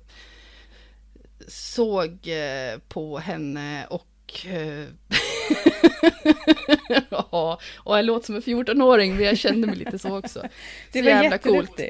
såg 1.47 2.27
eh, 2.27 2.79
på 2.87 3.17
henne 3.17 3.85
och 3.85 4.07
eh, 4.45 4.87
ja, 7.09 7.59
och 7.75 7.97
jag 7.97 8.05
låter 8.05 8.25
som 8.25 8.35
en 8.35 8.41
14-åring, 8.41 9.15
men 9.15 9.25
jag 9.25 9.37
kände 9.37 9.67
mig 9.67 9.75
lite 9.75 9.99
så 9.99 10.17
också. 10.17 10.41
Det 10.91 10.99
så 10.99 11.05
var 11.05 11.11
jävla 11.11 11.37
coolt. 11.37 11.81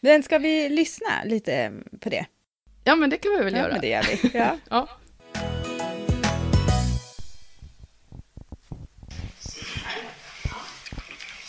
Men 0.00 0.22
ska 0.22 0.38
vi 0.38 0.68
lyssna 0.68 1.24
lite 1.24 1.72
på 2.00 2.08
det? 2.08 2.26
Ja, 2.84 2.96
men 2.96 3.10
det 3.10 3.16
kan 3.16 3.32
vi 3.38 3.44
väl 3.44 3.52
ja, 3.54 3.58
göra. 3.58 3.72
Men 3.72 3.80
det 3.80 3.88
gör 3.88 4.02
vi. 4.02 4.30
Ja. 4.38 4.58
ja. 4.70 4.88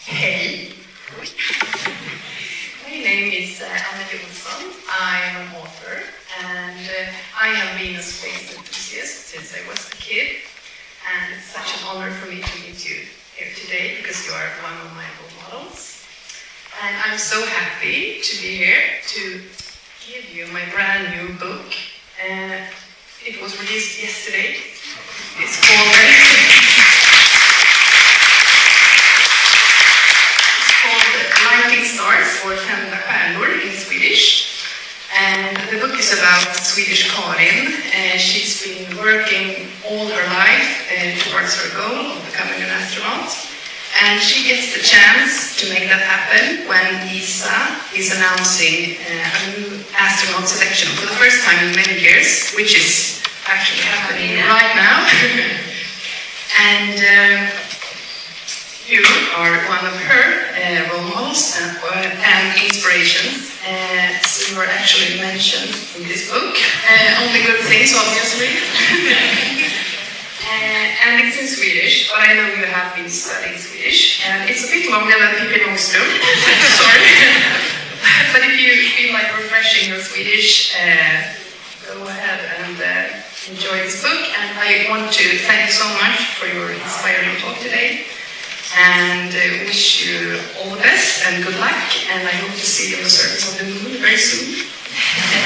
Hej! 0.07 0.50
My 3.11 3.17
name 3.17 3.43
is 3.43 3.59
uh, 3.59 3.65
Anna 3.65 4.07
Jonsson. 4.07 4.71
I 4.87 5.19
am 5.19 5.35
an 5.43 5.55
author 5.59 5.99
and 6.47 6.79
uh, 6.79 7.11
I 7.43 7.47
have 7.47 7.77
been 7.77 7.99
a 7.99 8.01
space 8.01 8.55
enthusiast 8.55 9.27
since 9.27 9.53
I 9.53 9.67
was 9.67 9.85
a 9.91 9.97
kid. 9.97 10.37
And 11.11 11.33
it's 11.35 11.51
such 11.51 11.75
an 11.75 11.89
honor 11.91 12.09
for 12.11 12.31
me 12.31 12.39
to 12.39 12.59
meet 12.63 12.87
you 12.87 13.03
here 13.35 13.51
today 13.53 13.97
because 13.97 14.25
you 14.25 14.31
are 14.31 14.47
one 14.63 14.79
of 14.87 14.95
my 14.95 15.03
role 15.19 15.35
models. 15.43 16.07
And 16.81 16.95
I'm 17.03 17.17
so 17.17 17.45
happy 17.45 18.21
to 18.23 18.41
be 18.41 18.55
here 18.55 18.79
to 19.05 19.41
give 20.07 20.33
you 20.33 20.47
my 20.53 20.63
brand 20.71 21.11
new 21.11 21.35
book. 21.35 21.67
Uh, 22.15 22.63
it 23.27 23.41
was 23.43 23.59
released 23.59 24.01
yesterday. 24.01 24.55
It's 25.35 25.59
called, 25.59 25.95
it's 30.63 30.71
called 30.79 31.11
Lighting 31.43 31.83
Stars 31.83 32.39
or 32.45 32.55
Tända 32.55 33.01
stjärnor 33.31 33.63
in 33.63 33.77
Swedish. 33.77 34.47
And 35.17 35.57
the 35.71 35.77
book 35.79 35.99
is 35.99 36.10
about 36.21 36.53
Swedish 36.53 37.09
Karin. 37.09 37.73
Uh, 37.89 38.17
she's 38.21 38.61
been 38.61 38.85
working 39.01 39.65
all 39.89 40.05
her 40.05 40.27
life 40.37 40.69
uh, 40.93 41.17
towards 41.25 41.57
her 41.57 41.69
goal 41.73 42.13
of 42.13 42.21
becoming 42.29 42.61
an 42.61 42.69
astronaut. 42.69 43.33
And 44.05 44.21
she 44.21 44.45
gets 44.45 44.77
the 44.77 44.85
chance 44.85 45.57
to 45.57 45.69
make 45.73 45.89
that 45.89 46.05
happen 46.05 46.69
when 46.69 47.09
ESA 47.09 47.97
is 47.97 48.13
announcing 48.13 49.01
uh, 49.01 49.33
a 49.33 49.41
new 49.57 49.81
astronaut 49.97 50.45
selection 50.47 50.93
for 50.93 51.09
the 51.09 51.17
first 51.17 51.41
time 51.43 51.57
in 51.67 51.75
many 51.75 51.97
years, 51.99 52.53
which 52.53 52.77
is 52.77 53.25
actually 53.49 53.81
happening 53.81 54.37
right 54.45 54.73
now. 54.77 55.01
and 56.61 57.01
uh, 57.01 57.60
you 58.91 58.99
are 59.39 59.55
one 59.71 59.87
of 59.87 59.95
her 60.03 60.51
uh, 60.51 60.91
role 60.91 61.07
models 61.15 61.55
and, 61.63 61.79
uh, 61.79 62.11
and 62.27 62.61
inspirations. 62.61 63.55
Uh, 63.63 64.19
so 64.27 64.51
you 64.51 64.59
are 64.59 64.67
actually 64.67 65.15
mentioned 65.15 65.71
in 65.95 66.03
this 66.11 66.27
book. 66.29 66.59
Uh, 66.91 67.23
only 67.23 67.39
good 67.47 67.63
things, 67.71 67.95
obviously. 67.95 68.51
Uh, 70.43 70.89
and 71.05 71.27
it's 71.27 71.39
in 71.39 71.47
Swedish, 71.47 72.09
but 72.09 72.27
I 72.27 72.33
know 72.33 72.47
you 72.57 72.65
have 72.65 72.95
been 72.95 73.07
studying 73.07 73.57
Swedish. 73.57 74.25
And 74.25 74.49
it's 74.49 74.67
a 74.67 74.71
bit 74.73 74.89
longer 74.89 75.13
than 75.17 75.37
Pippi 75.37 75.63
Långstrump. 75.63 76.11
Sorry. 76.81 77.07
but 78.33 78.41
if 78.49 78.59
you 78.59 78.89
feel 78.89 79.13
like 79.13 79.37
refreshing 79.37 79.93
your 79.93 80.01
Swedish, 80.01 80.75
uh, 80.75 81.31
go 81.87 82.03
ahead 82.03 82.41
and 82.57 82.75
enjoy 83.53 83.77
this 83.85 84.01
book. 84.01 84.17
And 84.17 84.59
I 84.59 84.89
want 84.89 85.13
to 85.13 85.37
thank 85.45 85.67
you 85.67 85.71
so 85.71 85.87
much 86.01 86.35
for 86.35 86.47
your 86.47 86.71
inspiring 86.71 87.37
talk 87.37 87.57
today 87.59 88.10
and 88.77 89.29
uh, 89.33 89.65
wish 89.65 90.05
you 90.05 90.39
all 90.57 90.75
the 90.75 90.81
best 90.81 91.25
and 91.27 91.43
good 91.43 91.59
luck. 91.59 91.89
And 92.11 92.27
I 92.27 92.31
hope 92.31 92.51
to 92.51 92.65
see 92.65 92.91
you 92.91 92.97
on 92.97 93.03
the 93.03 93.09
surface 93.09 93.51
of 93.51 93.57
the 93.59 93.65
moon 93.65 94.01
very 94.01 94.17
soon. 94.17 94.65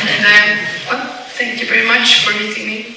and 0.07 0.25
um, 0.25 0.65
well, 0.89 1.05
thank 1.37 1.61
you 1.61 1.67
very 1.67 1.85
much 1.87 2.25
for 2.25 2.31
meeting 2.39 2.67
me. 2.67 2.95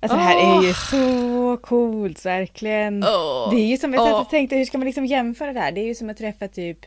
Alltså 0.00 0.16
det 0.16 0.24
här 0.24 0.36
är 0.36 0.62
ju 0.66 0.74
så 0.74 1.56
coolt, 1.56 2.26
verkligen. 2.26 3.04
Åh. 3.04 3.50
Det 3.50 3.56
är 3.60 3.66
ju 3.66 3.76
som 3.76 3.94
jag 3.94 4.20
och 4.20 4.30
tänkte, 4.30 4.56
hur 4.56 4.64
ska 4.64 4.78
man 4.78 4.86
liksom 4.86 5.06
jämföra 5.06 5.52
det 5.52 5.60
här? 5.60 5.72
Det 5.72 5.80
är 5.80 5.84
ju 5.84 5.94
som 5.94 6.10
att 6.10 6.16
träffa 6.16 6.48
typ 6.48 6.78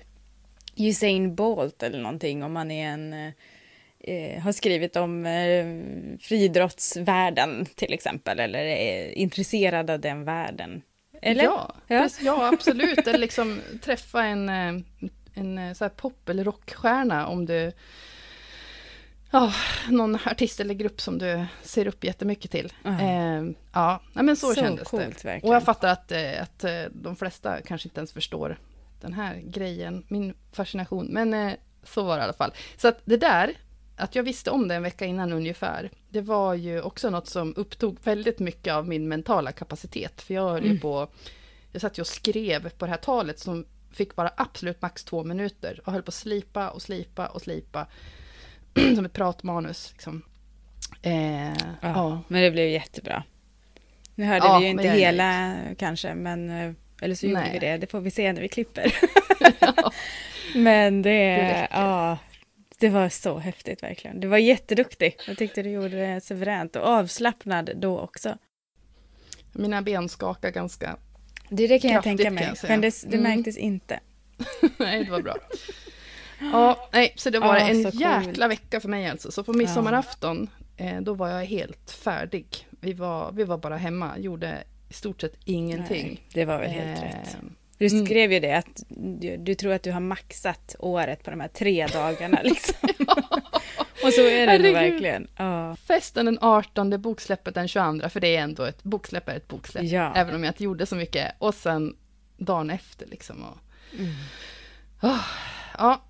Usain 0.78 1.36
Bolt 1.36 1.84
eller 1.84 2.00
någonting 2.00 2.44
om 2.44 2.54
man 2.54 2.72
är 2.72 2.88
en 2.88 3.14
eh, 4.00 4.42
har 4.42 4.52
skrivit 4.52 4.96
om 4.96 5.26
eh, 5.26 5.66
friidrottsvärlden 6.22 7.66
till 7.76 7.94
exempel 7.94 8.40
eller 8.40 8.60
är 8.60 9.12
intresserad 9.18 9.90
av 9.90 10.00
den 10.00 10.24
världen. 10.24 10.82
Eller? 11.22 11.44
Ja, 11.44 11.76
Ja. 11.88 12.10
ja. 12.22 12.50
absolut. 12.54 13.08
Eller 13.08 13.20
liksom 13.20 13.62
träffa 13.82 14.24
en, 14.24 14.50
eh, 14.50 14.82
en 15.34 15.58
eh, 15.58 15.74
så 15.74 15.84
här 15.84 15.90
pop 15.90 16.30
eller 16.30 16.44
rockstjärna 16.44 17.28
om 17.28 17.46
du... 17.46 17.72
Ja, 19.34 19.54
någon 19.90 20.16
artist 20.16 20.60
eller 20.60 20.74
grupp 20.74 21.02
som 21.02 21.18
du 21.18 21.46
ser 21.64 21.88
upp 21.88 22.04
jättemycket 22.04 22.52
till. 22.52 22.74
Ja. 22.84 23.02
Eh, 23.02 23.44
ja, 23.74 24.02
men 24.14 24.36
så, 24.36 24.48
Så 24.54 24.62
kändes 24.62 24.88
coolt, 24.88 25.04
det. 25.04 25.08
verkligen. 25.28 25.50
Och 25.50 25.56
jag 25.56 25.64
fattar 25.64 25.88
att, 25.88 26.12
eh, 26.12 26.42
att 26.42 26.64
eh, 26.64 26.84
de 26.92 27.16
flesta 27.16 27.62
kanske 27.62 27.88
inte 27.90 28.00
ens 28.00 28.14
förstår 28.14 28.58
den 29.02 29.14
här 29.14 29.42
grejen, 29.46 30.04
min 30.08 30.34
fascination. 30.52 31.06
Men 31.06 31.34
eh, 31.34 31.54
så 31.84 32.04
var 32.04 32.16
det 32.18 32.22
i 32.22 32.24
alla 32.24 32.34
fall. 32.34 32.54
Så 32.78 32.88
att 32.88 33.02
det 33.06 33.18
där, 33.18 33.54
att 33.96 34.16
jag 34.16 34.24
visste 34.24 34.52
om 34.52 34.68
det 34.68 34.76
en 34.76 34.84
vecka 34.84 35.06
innan 35.06 35.34
ungefär, 35.34 35.92
det 36.10 36.22
var 36.22 36.54
ju 36.54 36.82
också 36.82 37.10
något 37.10 37.28
som 37.28 37.54
upptog 37.56 37.98
väldigt 38.04 38.40
mycket 38.40 38.74
av 38.74 38.88
min 38.88 39.08
mentala 39.08 39.52
kapacitet. 39.52 40.22
För 40.22 40.34
jag 40.34 40.50
höll 40.50 40.60
Mm. 40.64 40.72
ju 40.74 40.80
på, 40.80 41.08
jag 41.72 41.82
satt 41.82 41.98
ju 41.98 42.02
och 42.02 42.08
skrev 42.08 42.70
på 42.70 42.86
det 42.86 42.92
här 42.92 42.98
talet 42.98 43.40
som 43.40 43.66
fick 43.92 44.16
vara 44.16 44.32
absolut 44.38 44.82
max 44.82 45.04
två 45.04 45.24
minuter 45.24 45.80
och 45.86 45.92
höll 45.94 46.02
på 46.04 46.10
att 46.10 46.14
slipa 46.14 46.70
och 46.70 46.82
slipa 46.82 47.28
och 47.28 47.42
slipa. 47.42 47.88
som 48.96 49.06
ett 49.06 49.14
pratmanus 49.14 49.90
liksom. 49.92 50.22
Eh, 51.02 51.48
Ja, 51.50 51.54
ja. 51.82 52.22
Men 52.28 52.42
det 52.42 52.52
blev 52.52 52.70
jättebra. 52.70 53.24
Nu 54.16 54.26
hörde 54.26 54.46
Ja, 54.46 54.58
vi 54.60 54.66
ju 54.66 54.72
inte 54.72 54.88
hela 54.90 55.56
kanske, 55.78 56.16
men 56.16 56.50
eh, 56.50 56.74
eller 57.02 57.16
så 57.16 57.28
gjorde 57.28 57.42
Nej. 57.42 57.52
vi 57.54 57.60
det. 57.60 57.78
Det 57.78 57.88
får 57.88 58.00
vi 58.02 58.12
se 58.12 58.34
när 58.34 58.42
vi 58.42 58.48
klipper. 58.50 58.96
men 60.56 61.02
det, 61.02 61.38
räcker. 61.38 61.68
ja, 61.72 62.18
det 62.80 62.90
var 62.90 63.10
så 63.10 63.38
häftigt 63.38 63.84
verkligen. 63.84 64.20
Du 64.20 64.28
var 64.28 64.38
jätteduktig. 64.38 65.18
Jag 65.28 65.38
tyckte 65.38 65.62
du 65.64 65.70
gjorde 65.70 65.90
det 66.14 66.22
suveränt 66.22 66.76
och 66.76 66.84
avslappnad 66.88 67.70
då 67.76 68.00
också. 68.00 68.38
Mina 69.52 69.82
ben 69.82 70.10
skakar 70.10 70.50
ganska 70.52 70.98
Det, 71.50 71.68
det 71.68 71.80
kan 71.80 71.92
jag 71.92 72.04
tänka 72.04 72.32
mig, 72.32 72.54
men 72.64 72.82
det, 72.82 73.02
det 73.08 73.18
Mm. 73.18 73.36
märktes 73.36 73.58
inte. 73.58 74.00
Nej, 74.78 75.04
det 75.04 75.12
var 75.12 75.22
bra. 75.22 75.38
Ja, 76.40 76.90
nej, 76.94 77.14
så 77.18 77.30
det 77.30 77.40
var 77.40 77.58
Ja, 77.58 77.68
en 77.68 77.82
jäkla 77.82 78.48
vecka 78.48 78.80
för 78.80 78.90
mig 78.90 79.10
alltså. 79.10 79.32
Så 79.32 79.44
på 79.44 79.54
midsommarafton, 79.54 80.50
eh, 80.78 81.02
då 81.02 81.14
var 81.14 81.28
jag 81.30 81.46
helt 81.46 81.92
färdig. 81.92 82.68
Vi 82.70 82.94
var, 82.94 83.32
vi 83.32 83.44
var 83.44 83.58
bara 83.58 83.78
hemma, 83.78 84.18
gjorde 84.18 84.64
i 84.92 84.94
stort 84.94 85.22
sett 85.22 85.34
ingenting. 85.46 86.08
Nej, 86.08 86.24
det 86.34 86.46
var 86.46 86.60
väl 86.60 86.70
helt 86.70 87.00
Eh, 87.00 87.04
rätt. 87.06 87.38
Du 87.78 87.88
Mm. 87.88 88.06
skrev 88.06 88.34
ju 88.34 88.40
det 88.40 88.54
att 88.58 88.84
du, 88.90 89.38
du 89.38 89.56
tror 89.56 89.74
att 89.74 89.84
du 89.84 89.92
har 89.92 90.00
maxat 90.00 90.76
året 90.80 91.24
på 91.24 91.32
de 91.32 91.40
här 91.40 91.48
tre 91.48 91.88
dagarna 91.88 92.42
liksom. 92.44 92.90
och 94.04 94.14
så 94.14 94.22
är 94.22 94.48
det 94.48 94.58
nog 94.58 94.66
Herregud. 94.68 94.74
verkligen. 94.74 95.28
Ja. 95.38 95.76
Festen 95.76 96.26
den 96.26 96.38
18, 96.42 97.02
boksläppet 97.02 97.56
den 97.56 97.68
22, 97.68 98.10
för 98.10 98.20
det 98.20 98.36
är 98.36 98.42
ändå 98.42 98.64
ett 98.64 98.84
boksläpp 98.84 99.30
är 99.30 99.36
ett 99.36 99.48
boksläpp. 99.48 99.84
Ja. 99.84 100.14
Även 100.16 100.36
om 100.36 100.44
jag 100.44 100.50
inte 100.52 100.64
gjorde 100.64 100.86
så 100.86 100.96
mycket. 100.96 101.32
Och 101.38 101.56
sen 101.56 101.96
dagen 102.38 102.70
efter 102.70 103.06
liksom. 103.08 103.44
Och, 103.44 103.58
Mm. 104.00 104.12
Ah, 105.00 105.20
ja. 105.78 106.04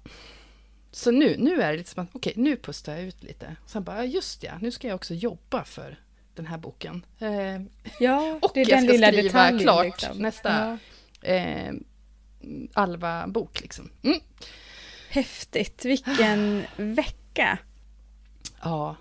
Så 0.91 1.11
nu, 1.11 1.35
nu 1.39 1.61
är 1.61 1.71
det 1.71 1.77
lite 1.77 1.89
som 1.89 2.03
att, 2.03 2.09
okej, 2.13 2.33
nu 2.35 2.55
pustar 2.57 2.93
jag 2.93 3.01
ut 3.03 3.23
lite. 3.23 3.55
Sen 3.65 3.83
bara, 3.83 4.05
just 4.05 4.43
ja, 4.43 4.51
nu 4.61 4.71
ska 4.71 4.87
jag 4.87 4.95
också 4.95 5.13
jobba 5.13 5.63
för 5.63 5.99
den 6.35 6.45
här 6.45 6.57
boken. 6.57 7.05
Eh, 7.19 7.61
Ja, 7.99 8.39
Och 8.41 8.51
det 8.53 8.61
är 8.61 8.69
jag 8.69 8.77
den 8.79 8.83
ska 8.83 8.91
lilla 8.93 9.07
skriva 9.07 9.23
detaljen. 9.23 9.59
klart 9.59 9.85
liksom. 9.85 10.17
nästa. 10.17 10.77
Ja. 11.21 11.27
eh, 11.29 11.73
Alva-bok 12.73 13.61
liksom. 13.61 13.89
Mm. 14.03 14.19
Häftigt, 15.09 15.85
vilken 15.85 16.63
vecka. 16.95 17.57
Ja, 18.63 18.95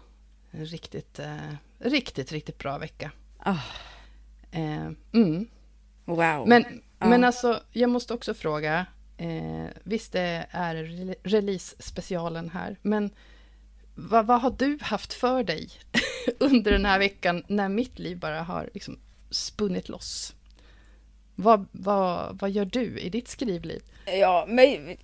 en 0.50 0.66
riktigt, 0.66 1.18
eh, 1.18 1.36
riktigt, 1.78 2.32
riktigt 2.32 2.58
bra 2.58 2.78
vecka. 2.78 3.10
Ah, 3.38 3.56
Eh, 4.52 4.88
mm. 5.12 5.46
wow. 6.04 6.48
Men, 6.48 6.82
Ja. 6.98 7.06
men 7.06 7.24
alltså, 7.24 7.60
jag 7.72 7.90
måste 7.90 8.14
också 8.14 8.34
fråga, 8.34 8.86
eh, 9.16 9.64
visst 9.82 10.12
det 10.12 10.46
är 10.50 10.74
re- 10.74 11.14
release-specialen 11.22 12.50
här, 12.50 12.76
men 12.82 13.10
vad, 13.94 14.26
vad 14.26 14.40
har 14.40 14.50
du 14.50 14.78
haft 14.80 15.12
för 15.12 15.42
dig 15.44 15.68
under 16.38 16.72
den 16.72 16.84
här 16.84 16.98
veckan 16.98 17.42
när 17.48 17.68
mitt 17.68 17.98
liv 17.98 18.18
bara 18.18 18.42
har 18.42 18.70
liksom 18.74 18.98
spunnit 19.30 19.88
loss? 19.88 20.34
Vad, 21.34 21.66
vad, 21.72 22.38
vad 22.40 22.50
gör 22.50 22.64
du 22.64 22.98
i 22.98 23.08
ditt 23.10 23.28
skrivliv? 23.28 23.80
Ja, 24.06 24.44
men 24.48 24.96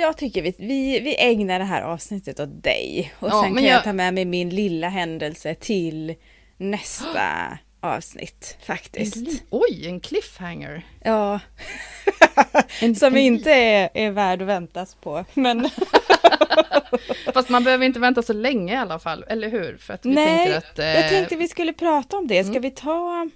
jag 0.00 0.16
tycker 0.16 0.42
vi, 0.42 0.54
vi, 0.58 1.00
vi 1.00 1.16
ägnar 1.20 1.58
det 1.58 1.64
här 1.64 1.82
avsnittet 1.82 2.40
åt 2.40 2.62
dig. 2.62 3.12
Och 3.20 3.28
Ja, 3.28 3.42
sen 3.44 3.54
kan 3.54 3.64
jag... 3.64 3.74
jag- 3.76 3.84
ta 3.84 3.92
med 3.92 4.14
mig 4.14 4.24
min 4.24 4.50
lilla 4.50 4.88
händelse 4.88 5.54
till 5.54 6.14
nästa 6.56 7.58
avsnitt 7.82 8.56
En 8.60 8.66
faktiskt. 8.66 9.16
li- 9.16 9.42
Oj, 9.50 9.86
en 9.86 10.00
cliffhanger! 10.00 10.82
Ja, 11.04 11.40
En, 12.80 12.94
som 12.96 13.12
en- 13.14 13.20
inte 13.20 13.52
är, 13.52 13.90
är 13.94 14.10
värd 14.10 14.42
att 14.42 14.48
väntas 14.48 14.94
på. 14.94 15.24
Men 15.34 15.68
Fast 17.34 17.48
man 17.48 17.64
behöver 17.64 17.86
inte 17.86 18.00
vänta 18.00 18.22
så 18.22 18.32
länge 18.32 18.72
i 18.72 18.76
alla 18.76 18.98
fall, 18.98 19.24
eller 19.28 19.48
hur? 19.50 19.76
För 19.76 19.94
att 19.94 20.06
vi 20.06 20.10
Nej, 20.14 20.54
att... 20.54 20.78
jag 20.78 21.04
eh, 21.04 21.08
tänkte 21.08 21.36
vi 21.36 21.48
skulle 21.48 21.72
prata 21.72 22.16
om 22.16 22.26
det. 22.26 22.44
Ska 22.44 22.50
Mm. 22.50 22.62
vi 22.62 22.70
ta... 22.70 23.28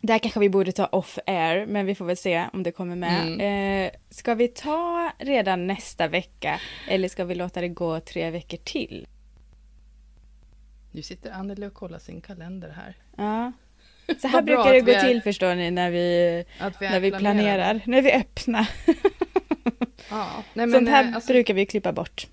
Det 0.00 0.12
här 0.12 0.18
kanske 0.18 0.40
vi 0.40 0.48
borde 0.48 0.72
ta 0.72 0.86
off 0.86 1.18
air, 1.26 1.66
men 1.66 1.86
vi 1.86 1.94
får 1.94 2.04
väl 2.04 2.16
se 2.16 2.44
om 2.52 2.62
det 2.62 2.72
kommer 2.72 2.96
med. 2.96 3.22
Mm. 3.26 3.84
Eh, 3.86 3.90
ska 4.10 4.34
vi 4.34 4.48
ta 4.48 5.10
redan 5.18 5.66
nästa 5.66 6.08
vecka 6.08 6.60
eller 6.88 7.08
ska 7.08 7.24
vi 7.24 7.34
låta 7.34 7.60
det 7.60 7.68
gå 7.68 8.00
tre 8.00 8.30
veckor 8.30 8.56
till? 8.64 9.06
Nu 10.92 11.02
sitter 11.02 11.30
Anneli 11.30 11.66
och 11.66 11.74
kollar 11.74 11.98
sin 11.98 12.20
kalender 12.20 12.68
här. 12.76 12.96
Ja. 13.16 13.52
Så 14.20 14.28
här 14.28 14.42
brukar 14.42 14.72
det 14.72 14.80
gå 14.80 14.92
är- 14.92 15.00
till 15.00 15.22
förstår 15.22 15.54
ni 15.54 15.70
när 15.70 15.90
vi, 15.90 16.44
vi 16.80 16.86
är 16.86 16.90
när 16.90 17.00
vi 17.00 17.10
planerar, 17.10 17.80
när 17.86 18.02
vi 18.02 18.12
öppna. 18.12 18.66
Ja, 20.10 20.28
nej, 20.54 20.66
men, 20.66 20.72
Sånt 20.80 20.88
här 20.88 21.04
eh, 21.08 21.14
alltså, 21.14 21.32
brukar 21.32 21.54
vi 21.54 21.66
klippa 21.66 21.92
bort. 21.92 22.26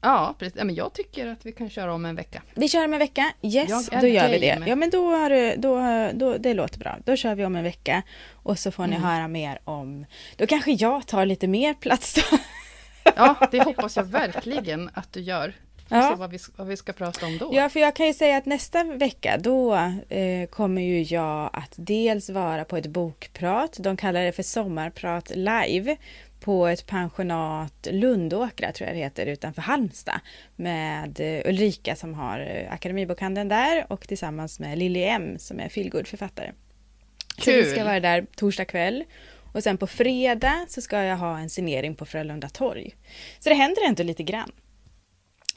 Ja, 0.00 0.34
precis. 0.38 0.58
Ja, 0.58 0.64
men 0.64 0.74
jag 0.74 0.92
tycker 0.94 1.26
att 1.26 1.46
vi 1.46 1.52
kan 1.52 1.70
köra 1.70 1.94
om 1.94 2.04
en 2.04 2.16
vecka. 2.16 2.42
Vi 2.54 2.68
kör 2.68 2.84
om 2.84 2.92
en 2.92 2.98
vecka, 2.98 3.32
yes, 3.42 3.88
då 4.00 4.06
gör 4.06 4.28
vi 4.28 4.38
det. 4.38 4.48
game. 4.54 4.68
Ja 4.68 4.76
men 4.76 4.90
då, 4.90 5.10
har 5.16 5.30
du, 5.30 5.54
då, 5.56 5.80
då, 6.14 6.38
det 6.38 6.54
låter 6.54 6.78
bra. 6.78 6.96
Då 7.04 7.16
kör 7.16 7.34
vi 7.34 7.44
om 7.44 7.56
en 7.56 7.64
vecka 7.64 8.02
och 8.32 8.58
så 8.58 8.70
får 8.70 8.86
ni 8.86 8.96
Mm. 8.96 9.08
höra 9.08 9.28
mer 9.28 9.58
om, 9.64 10.06
då 10.36 10.46
kanske 10.46 10.72
jag 10.72 11.06
tar 11.06 11.26
lite 11.26 11.46
mer 11.46 11.74
plats 11.74 12.14
då. 12.14 12.38
Ja, 13.16 13.48
det 13.50 13.60
hoppas 13.64 13.96
jag 13.96 14.04
verkligen 14.04 14.90
att 14.94 15.12
du 15.12 15.20
gör. 15.20 15.54
Ja. 15.88 16.10
se 16.10 16.14
vad 16.14 16.30
vi, 16.30 16.38
vad 16.56 16.66
vi 16.66 16.76
ska 16.76 16.92
prata 16.92 17.26
om 17.26 17.38
då. 17.38 17.50
Ja, 17.52 17.68
för 17.68 17.80
jag 17.80 17.96
kan 17.96 18.06
ju 18.06 18.14
säga 18.14 18.36
att 18.36 18.46
nästa 18.46 18.84
vecka 18.84 19.38
då 19.38 19.74
eh, 20.08 20.46
kommer 20.50 20.82
ju 20.82 21.02
jag 21.02 21.50
att 21.52 21.72
dels 21.76 22.30
vara 22.30 22.64
på 22.64 22.76
ett 22.76 22.86
bokprat, 22.86 23.76
de 23.80 23.96
kallar 23.96 24.22
det 24.22 24.32
för 24.32 24.42
sommarprat 24.42 25.32
live, 25.34 25.96
på 26.40 26.66
ett 26.66 26.86
pensionat 26.86 27.88
Lundåkra 27.90 28.72
tror 28.72 28.88
jag 28.88 28.96
det 28.96 29.00
heter 29.00 29.26
utanför 29.26 29.62
Halmstad 29.62 30.20
med 30.56 31.20
eh, 31.20 31.48
Ulrika 31.50 31.96
som 31.96 32.14
har 32.14 32.40
eh, 32.40 32.72
Akademibokhandeln 32.72 33.48
där 33.48 33.86
och 33.88 34.08
tillsammans 34.08 34.60
med 34.60 34.78
Lili 34.78 35.04
M 35.04 35.38
som 35.38 35.60
är 35.60 35.68
feelgood-författare. 35.68 36.52
Så 37.38 37.50
vi 37.50 37.64
ska 37.64 37.74
Kul. 37.74 37.84
vara 37.84 38.00
där 38.00 38.26
torsdag 38.36 38.64
kväll. 38.64 39.04
Och 39.52 39.62
sen 39.62 39.78
på 39.78 39.86
fredag 39.86 40.66
så 40.68 40.80
ska 40.80 41.02
jag 41.02 41.16
ha 41.16 41.38
en 41.38 41.50
signering 41.50 41.94
på 41.94 42.06
Frölunda 42.06 42.48
torg. 42.48 42.94
Så 43.38 43.48
det 43.48 43.54
händer 43.54 43.82
ändå 43.88 44.02
lite 44.02 44.22
grann. 44.22 44.52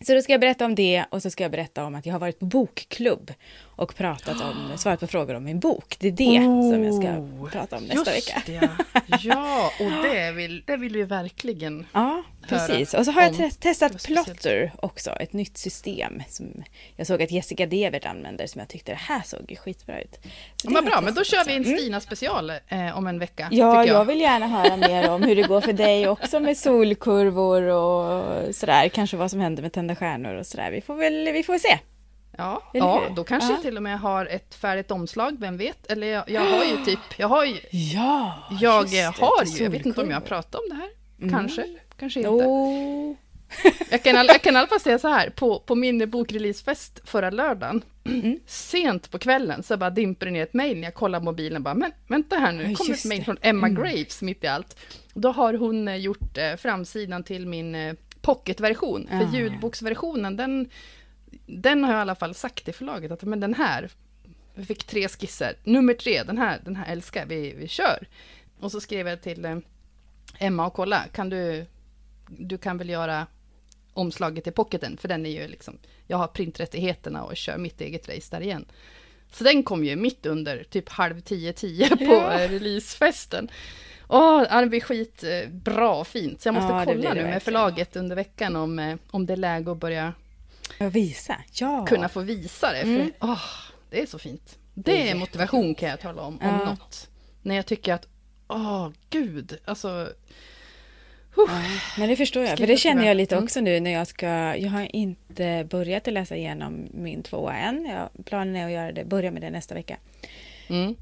Så 0.05 0.13
då 0.13 0.21
ska 0.21 0.33
jag 0.33 0.41
berätta 0.41 0.65
om 0.65 0.75
det 0.75 1.05
och 1.09 1.21
så 1.21 1.29
ska 1.29 1.43
jag 1.43 1.51
berätta 1.51 1.85
om 1.85 1.95
att 1.95 2.05
jag 2.05 2.13
har 2.13 2.19
varit 2.19 2.39
på 2.39 2.45
bokklubb 2.45 3.33
och 3.79 3.95
pratat 3.95 4.41
om, 4.41 4.71
svarat 4.77 4.99
på 4.99 5.07
frågor 5.07 5.35
om 5.35 5.43
min 5.43 5.59
bok. 5.59 5.95
Det 5.99 6.07
är 6.07 6.11
det 6.11 6.43
som 6.43 6.83
jag 6.83 6.93
ska 6.93 7.49
prata 7.59 7.77
om 7.77 7.83
nästa 7.83 8.11
Oh, 8.11 8.15
vecka. 8.15 8.41
ja. 8.45 8.69
ja, 9.23 9.71
och 9.79 10.03
det 10.03 10.31
vill, 10.31 10.63
det 10.65 10.77
vill 10.77 10.93
vi 10.93 11.03
verkligen. 11.03 11.85
Ja, 11.93 12.23
precis. 12.47 12.93
Och 12.93 13.05
så 13.05 13.11
har 13.11 13.21
jag 13.21 13.39
om. 13.39 13.49
testat. 13.59 14.03
Plotter 14.03 14.71
också, 14.81 15.11
ett 15.11 15.33
nytt 15.33 15.57
system 15.57 16.23
som 16.29 16.63
jag 16.95 17.07
såg 17.07 17.21
att 17.23 17.31
Jessica 17.31 17.65
Devert 17.65 18.05
använder 18.05 18.47
som 18.47 18.59
jag 18.59 18.69
tyckte 18.69 18.91
det 18.91 18.99
här 19.01 19.21
såg 19.25 19.57
skitbra 19.63 20.01
ut. 20.01 20.19
Så 20.63 20.71
Vad 20.73 20.85
bra, 20.85 20.93
jag 20.93 21.03
men 21.03 21.13
då 21.13 21.23
kör 21.23 21.45
vi 21.45 21.55
en. 21.55 21.65
Mm. 21.65 21.77
Stina-special 21.77 22.49
eh, 22.67 22.97
om 22.97 23.07
en 23.07 23.19
vecka. 23.19 23.47
Ja, 23.51 23.83
tycker 23.83 23.93
jag. 23.93 24.05
vill 24.05 24.21
gärna 24.21 24.47
höra 24.47 24.77
mer 24.77 25.09
om 25.09 25.23
hur 25.23 25.35
det 25.35 25.43
går 25.43 25.61
för 25.61 25.73
dig 25.73 26.07
också 26.07 26.39
med 26.39 26.57
solkurvor 26.67 27.61
och 27.61 28.55
sådär. 28.55 28.89
Kanske 28.89 29.17
vad 29.17 29.31
som 29.31 29.39
händer 29.39 29.63
med 29.63 29.73
tända 29.73 29.95
stjärnor 29.95 30.35
och 30.35 30.45
sådär. 30.45 30.71
Vi 30.71 30.81
får 30.81 30.95
väl, 30.95 31.29
vi 31.33 31.43
får 31.43 31.53
väl 31.53 31.59
se. 31.59 31.79
Ja, 32.39 32.63
ja 32.73 33.03
då 33.15 33.23
kanske 33.23 33.49
Ja. 33.49 33.53
jag 33.55 33.61
till 33.61 33.77
och 33.77 33.83
med 33.83 33.99
har 33.99 34.25
ett 34.25 34.55
färdigt 34.55 34.91
omslag, 34.91 35.37
vem 35.39 35.57
vet? 35.57 35.91
Eller 35.91 36.07
jag, 36.07 36.29
jag 36.29 36.41
har 36.41 36.63
ju 36.65 36.85
typ, 36.85 36.99
jag 37.17 37.27
har 37.27 37.45
ju, 37.45 37.57
Ja, 37.71 38.33
jag 38.61 38.89
det, 38.89 39.15
har 39.17 39.45
ju, 39.45 39.63
jag 39.63 39.69
vet 39.71 39.85
inte 39.85 40.01
om 40.01 40.09
jag 40.09 40.15
har 40.15 40.21
pratat 40.21 40.55
om 40.55 40.69
det 40.69 40.75
här. 40.75 40.89
Mm. 41.21 41.33
Kanske, 41.33 41.65
kanske 41.99 42.19
inte. 42.19 42.29
Oh. 42.29 43.15
Jag 43.91 44.03
kan, 44.03 44.15
jag 44.15 44.41
kan 44.41 44.55
i 44.55 44.57
alla 44.57 44.67
fall 44.67 44.79
säga 44.79 44.99
så 44.99 45.07
här, 45.07 45.29
på, 45.29 45.59
på 45.59 45.75
min 45.75 46.09
bokreleasefest 46.09 47.01
förra 47.09 47.29
lördagen, 47.29 47.81
Mm. 48.05 48.39
Sent 48.45 49.11
på 49.11 49.19
kvällen 49.19 49.63
så 49.63 49.77
bara 49.77 49.89
dimper 49.89 50.25
det 50.25 50.31
ner 50.31 50.43
ett 50.43 50.53
mejl 50.53 50.77
när 50.77 50.83
jag 50.83 50.93
kollar 50.93 51.19
mobilen. 51.21 51.63
Bara, 51.63 51.73
men 51.73 51.91
vänta 52.07 52.35
här 52.35 52.51
nu, 52.51 52.63
det 52.63 52.75
kommer 52.75 52.93
ett 52.93 53.05
mejl 53.05 53.23
från 53.23 53.37
Emma 53.41 53.67
Mm. 53.67 53.83
Graves 53.83 54.21
mitt 54.21 54.43
i 54.43 54.47
allt. 54.47 54.77
Då 55.13 55.31
har 55.31 55.53
hon 55.53 55.87
eh, 55.87 55.95
gjort 55.95 56.37
eh, 56.37 56.55
framsidan 56.55 57.23
till 57.23 57.47
min 57.47 57.75
eh, 57.75 57.93
pocketversion. 58.21 59.09
Ah. 59.11 59.19
För 59.19 59.37
ljudboksversionen, 59.37 60.37
den, 60.37 60.69
den 61.49 61.83
har 61.83 61.91
jag 61.91 61.99
i 61.99 62.01
alla 62.01 62.15
fall 62.15 62.33
sagt 62.35 62.65
till 62.65 62.73
förlaget 62.73 63.11
att 63.11 63.23
men 63.23 63.39
den 63.39 63.53
här, 63.53 63.89
vi 64.53 64.65
fick 64.65 64.83
tre 64.83 65.07
skisser. 65.07 65.55
Nummer 65.63 65.93
tre, 65.93 66.23
den 66.23 66.37
här, 66.37 66.59
den 66.65 66.75
här 66.75 66.91
älskar 66.91 67.25
vi, 67.25 67.53
vi 67.53 67.67
kör. 67.67 68.07
Och 68.59 68.71
så 68.71 68.81
skrev 68.81 69.07
jag 69.07 69.21
till 69.21 69.45
eh, 69.45 69.57
Emma 70.39 70.67
och 70.67 70.73
kolla, 70.73 71.03
kan 71.13 71.29
du, 71.29 71.65
du 72.27 72.57
kan 72.57 72.77
väl 72.77 72.89
göra 72.89 73.27
omslaget 73.93 74.43
till 74.43 74.53
pocketen, 74.53 74.97
för 74.97 75.07
den 75.07 75.25
är 75.25 75.41
ju 75.41 75.47
liksom, 75.47 75.77
jag 76.07 76.17
har 76.17 76.27
printrättigheterna 76.27 77.23
och 77.23 77.37
kör 77.37 77.57
mitt 77.57 77.81
eget 77.81 78.09
race 78.09 78.27
där 78.31 78.41
igen. 78.41 78.65
Så 79.31 79.43
den 79.43 79.63
kom 79.63 79.85
ju 79.85 79.95
mitt 79.95 80.25
under 80.25 80.63
typ 80.63 80.89
halv 80.89 81.21
tio, 81.21 81.53
tio 81.53 81.89
på 81.97 82.03
Ja. 82.13 82.47
releasefesten. 82.47 83.49
Åh, 84.07 84.59
det 84.61 84.67
blir 84.67 84.81
skitbra 84.81 85.89
och 85.95 86.07
fint. 86.07 86.41
Så 86.41 86.47
jag 86.47 86.53
måste 86.53 86.73
Ja, 86.73 86.85
kolla 86.85 86.95
nu 86.97 87.03
med 87.03 87.15
verkligen. 87.15 87.41
förlaget 87.41 87.95
under 87.95 88.15
veckan 88.15 88.55
om, 88.55 88.79
eh, 88.79 88.97
om 89.11 89.25
det 89.25 89.33
är 89.33 89.37
läge 89.37 89.71
att 89.71 89.77
börja 89.77 90.13
visa, 90.77 91.35
ja. 91.53 91.85
kunna 91.85 92.09
få 92.09 92.21
visa 92.21 92.71
det. 92.71 92.81
För, 92.81 92.87
Mm. 92.89 93.11
åh, 93.21 93.41
det 93.89 94.01
är 94.01 94.05
så 94.05 94.19
fint. 94.19 94.57
Det 94.73 95.09
är 95.09 95.15
motivation 95.15 95.75
kan 95.75 95.89
jag 95.89 95.99
tala 95.99 96.21
om, 96.21 96.33
om 96.33 96.39
Ja. 96.41 96.65
något. 96.65 97.09
När 97.41 97.55
jag 97.55 97.65
tycker 97.65 97.93
att, 97.93 98.07
åh 98.47 98.89
gud, 99.09 99.57
alltså... 99.65 100.13
Ja, 101.35 101.47
men 101.97 102.09
det 102.09 102.15
förstår 102.15 102.43
jag, 102.43 102.57
för 102.57 102.67
det 102.67 102.77
känner 102.77 103.05
jag 103.07 103.17
lite 103.17 103.35
Mm. 103.35 103.43
också 103.43 103.61
nu 103.61 103.79
när 103.79 103.91
jag 103.91 104.07
ska... 104.07 104.27
Jag 104.57 104.69
har 104.69 104.95
inte 104.95 105.67
börjat 105.69 106.07
att 106.07 106.13
läsa 106.13 106.35
igenom 106.35 106.87
min 106.93 107.23
tvåa 107.23 107.55
än. 107.55 107.85
Jag, 107.85 108.25
planen 108.25 108.55
är 108.55 108.65
att 108.65 108.71
göra 108.71 108.91
det, 108.91 109.05
börja 109.05 109.31
med 109.31 109.41
det 109.41 109.49
nästa 109.49 109.75
vecka. 109.75 109.97
Mm. 110.67 110.95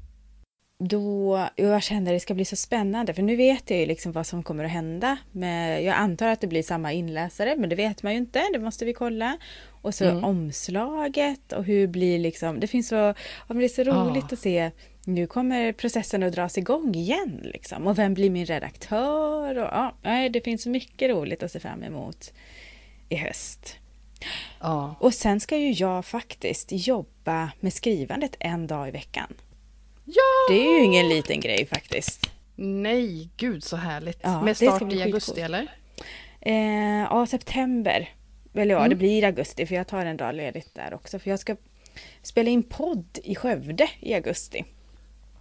Då, 0.80 1.48
jag 1.56 1.82
känner 1.82 2.12
att 2.12 2.16
det 2.16 2.20
ska 2.20 2.34
bli 2.34 2.44
så 2.44 2.56
spännande, 2.56 3.14
för 3.14 3.22
nu 3.22 3.36
vet 3.36 3.70
jag 3.70 3.78
ju 3.80 3.86
liksom 3.86 4.12
vad 4.12 4.26
som 4.26 4.42
kommer 4.42 4.64
att 4.64 4.70
hända. 4.70 5.16
Med, 5.32 5.84
jag 5.84 5.94
antar 5.96 6.28
att 6.28 6.40
det 6.40 6.46
blir 6.46 6.62
samma 6.62 6.92
inläsare, 6.92 7.56
men 7.56 7.68
det 7.70 7.76
vet 7.76 8.02
man 8.02 8.12
ju 8.12 8.18
inte, 8.18 8.42
det 8.52 8.58
måste 8.58 8.84
vi 8.84 8.92
kolla. 8.92 9.38
Och 9.82 9.94
så 9.94 10.04
Mm. 10.04 10.24
omslaget 10.24 11.52
och 11.52 11.64
hur 11.64 11.86
blir 11.86 12.18
liksom... 12.18 12.60
Det 12.60 12.66
finns 12.66 12.88
så... 12.88 13.14
Men 13.48 13.58
det 13.58 13.64
är 13.64 13.68
så 13.68 13.82
roligt 13.82 14.24
Ah. 14.24 14.28
att 14.32 14.38
se. 14.38 14.70
Nu 15.04 15.26
kommer 15.26 15.72
processen 15.72 16.22
att 16.22 16.32
dras 16.32 16.58
igång 16.58 16.94
igen 16.94 17.40
liksom. 17.44 17.86
Och 17.86 17.98
vem 17.98 18.14
blir 18.14 18.30
min 18.30 18.46
redaktör? 18.46 19.58
Och, 19.58 19.92
ja, 20.02 20.28
det 20.32 20.44
finns 20.44 20.62
så 20.62 20.70
mycket 20.70 21.10
roligt 21.10 21.42
att 21.42 21.52
se 21.52 21.60
fram 21.60 21.82
emot 21.82 22.32
i 23.08 23.16
höst. 23.16 23.76
Ja. 24.60 24.94
Och 25.00 25.14
sen 25.14 25.40
ska 25.40 25.56
ju 25.56 25.70
jag 25.70 26.04
faktiskt 26.04 26.68
jobba 26.70 27.50
med 27.60 27.72
skrivandet 27.72 28.36
en 28.40 28.66
dag 28.66 28.88
i 28.88 28.90
veckan. 28.90 29.34
Ja! 30.14 30.54
Det 30.54 30.66
är 30.66 30.78
ju 30.78 30.84
ingen 30.84 31.08
liten 31.08 31.40
grej 31.40 31.66
faktiskt. 31.66 32.30
Nej, 32.56 33.28
gud 33.36 33.64
så 33.64 33.76
härligt. 33.76 34.18
Ja, 34.22 34.42
Med 34.42 34.56
start 34.56 34.82
i 34.92 35.02
augusti 35.02 35.30
skitcoolt. 35.32 35.38
eller? 35.38 35.68
Eh, 36.40 37.02
ja, 37.10 37.26
september. 37.26 38.08
Eller 38.54 38.74
ja, 38.74 38.78
Mm. 38.78 38.90
det 38.90 38.96
blir 38.96 39.24
augusti 39.24 39.66
för 39.66 39.74
jag 39.74 39.86
tar 39.86 40.06
en 40.06 40.16
dag 40.16 40.34
ledigt 40.34 40.74
där 40.74 40.94
också. 40.94 41.18
För 41.18 41.30
jag 41.30 41.38
ska 41.38 41.56
spela 42.22 42.50
in 42.50 42.62
podd 42.62 43.18
i 43.24 43.34
Skövde 43.34 43.88
i 44.00 44.14
augusti. 44.14 44.64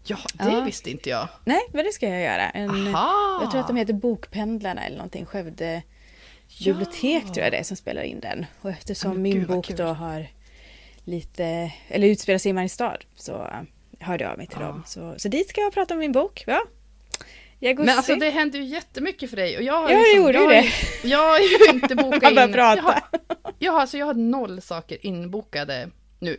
Ja, 0.06 0.18
det 0.34 0.52
Ja. 0.52 0.62
visste 0.64 0.92
inte 0.92 1.10
jag. 1.10 1.28
Nej, 1.46 1.62
men 1.74 1.86
det 1.86 1.92
ska 1.92 2.10
jag 2.10 2.22
göra. 2.22 2.50
En, 2.50 2.70
Aha! 2.96 3.40
jag 3.42 3.52
tror 3.52 3.62
att 3.62 3.68
de 3.68 3.76
heter 3.78 3.94
Bokpendlarna 3.94 4.86
eller 4.86 4.98
någonting. 4.98 5.26
Skövde 5.26 5.82
bibliotek 6.66 7.24
tror 7.26 7.44
jag 7.44 7.52
det 7.52 7.58
är 7.58 7.64
som 7.64 7.78
spelar 7.78 8.02
in 8.02 8.20
den. 8.20 8.46
Och 8.62 8.70
eftersom 8.70 9.10
Ja, 9.12 9.14
men 9.14 9.22
min 9.22 9.34
gud, 9.34 9.48
bok 9.48 9.68
då 9.70 9.84
har 9.86 10.28
lite, 11.04 11.72
eller 11.88 12.08
utspelar 12.08 12.38
sig 12.38 12.50
i 12.50 12.54
Mariestad 12.54 12.98
så 13.16 13.42
eh, 13.42 13.62
hörde 14.00 14.24
jag 14.24 14.38
mig 14.38 14.48
till 14.48 14.58
Ja. 14.62 14.68
dem. 14.68 14.84
Så, 14.86 15.16
så 15.18 15.28
dit 15.28 15.50
ska 15.50 15.62
jag 15.62 15.74
prata 15.74 15.94
om 15.94 16.00
min 16.00 16.12
bok. 16.12 16.44
Ja. 16.48 16.62
Augusti. 17.62 17.86
Men 17.86 17.98
alltså 17.98 18.16
det 18.16 18.30
händer 18.30 18.60
ju 18.60 18.66
jättemycket 18.66 19.30
för 19.30 19.38
dig. 19.38 19.58
Och 19.58 19.64
jag 19.64 19.74
har 19.74 19.90
Ja, 19.90 19.98
det 19.98 20.04
liksom, 20.04 20.22
gjorde 20.22 20.34
jag 20.38 20.42
har 20.46 20.50
det. 20.52 20.62
ju- 21.04 21.10
Jag 21.10 21.30
har 21.30 21.40
ju 21.40 21.70
inte 21.74 21.96
bokat 21.96 22.32
in... 22.32 22.54
prata. 22.54 22.76
Jag 22.78 22.84
har, 22.84 23.02
jag, 23.60 23.72
har, 23.72 23.80
alltså, 23.82 23.98
jag 23.98 24.06
har 24.06 24.14
noll 24.14 24.62
saker 24.62 24.98
inbokade 25.06 25.90
nu. 26.20 26.38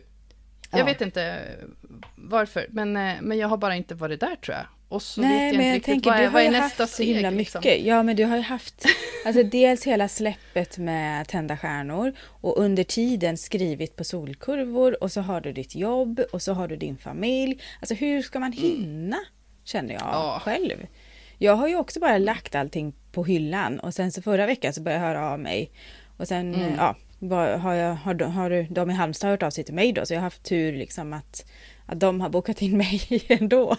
Jag 0.71 0.79
Ja. 0.79 0.85
vet 0.85 1.01
inte 1.01 1.41
varför, 2.15 2.65
men, 2.69 2.97
eh, 2.97 3.13
men 3.21 3.37
jag 3.37 3.47
har 3.47 3.57
bara 3.57 3.75
inte 3.75 3.95
varit 3.95 4.19
där 4.19 4.35
tror 4.35 4.57
jag. 4.57 4.65
Och 4.89 5.01
så 5.01 5.21
vet 5.21 5.29
Nej, 5.29 5.47
jag 5.47 5.55
men 5.57 5.61
inte 5.61 5.67
jag 5.67 5.75
riktigt 5.75 5.85
tänker, 5.93 6.09
vad, 6.09 6.19
du 6.19 6.23
är- 6.23 6.25
har 6.27 6.33
vad 6.33 6.41
är 6.41 6.45
ju 6.45 6.51
nästa 6.51 6.83
haft 6.83 6.93
så 6.93 7.03
steg. 7.03 7.07
himla 7.15 7.29
liksom. 7.29 7.59
mycket. 7.65 7.85
Ja, 7.85 8.03
men 8.03 8.15
du 8.15 8.25
har 8.25 8.35
ju 8.35 8.41
haft, 8.41 8.85
alltså 9.25 9.43
dels 9.43 9.83
hela 9.87 10.07
släppet 10.07 10.77
med 10.77 11.27
Tända 11.27 11.57
stjärnor 11.57 12.13
och 12.21 12.57
under 12.57 12.83
tiden 12.83 13.37
skrivit 13.37 13.95
på 13.95 14.03
solkurvor 14.03 15.03
och 15.03 15.11
så 15.11 15.21
har 15.21 15.41
du 15.41 15.51
ditt 15.53 15.75
jobb 15.75 16.21
och 16.31 16.41
så 16.41 16.53
har 16.53 16.67
du 16.67 16.75
din 16.75 16.97
familj. 16.97 17.59
Alltså 17.79 17.95
hur 17.95 18.21
ska 18.21 18.39
man 18.39 18.51
hinna? 18.51 19.17
Känner 19.63 19.93
jag 19.93 20.01
Ja. 20.01 20.41
själv. 20.43 20.85
Jag 21.37 21.55
har 21.55 21.67
ju 21.67 21.75
också 21.75 21.99
bara 21.99 22.17
lagt 22.17 22.55
allting 22.55 22.93
på 23.11 23.23
hyllan 23.23 23.79
och 23.79 23.93
sen 23.93 24.11
så 24.11 24.21
förra 24.21 24.45
veckan 24.45 24.73
så 24.73 24.81
började 24.81 25.03
jag 25.03 25.09
höra 25.13 25.29
av 25.31 25.39
mig 25.39 25.71
och 26.17 26.27
sen 26.27 26.55
Mm. 26.55 26.73
ja, 26.77 26.95
har, 27.57 27.73
jag, 27.73 27.93
har, 27.95 28.13
de- 28.13 28.31
har 28.31 28.67
de 28.73 28.89
i 28.89 28.93
Halmstad 28.93 29.29
hört 29.29 29.43
av 29.43 29.49
sig 29.49 29.63
till 29.63 29.73
mig 29.73 29.91
då 29.91 30.05
så 30.05 30.13
jag 30.13 30.19
har 30.19 30.23
haft 30.23 30.43
tur 30.43 30.73
liksom 30.73 31.13
att, 31.13 31.45
att 31.91 31.99
de 31.99 32.21
har 32.21 32.29
bokat 32.29 32.61
in 32.61 32.77
mig 32.77 33.01
ändå. 33.27 33.75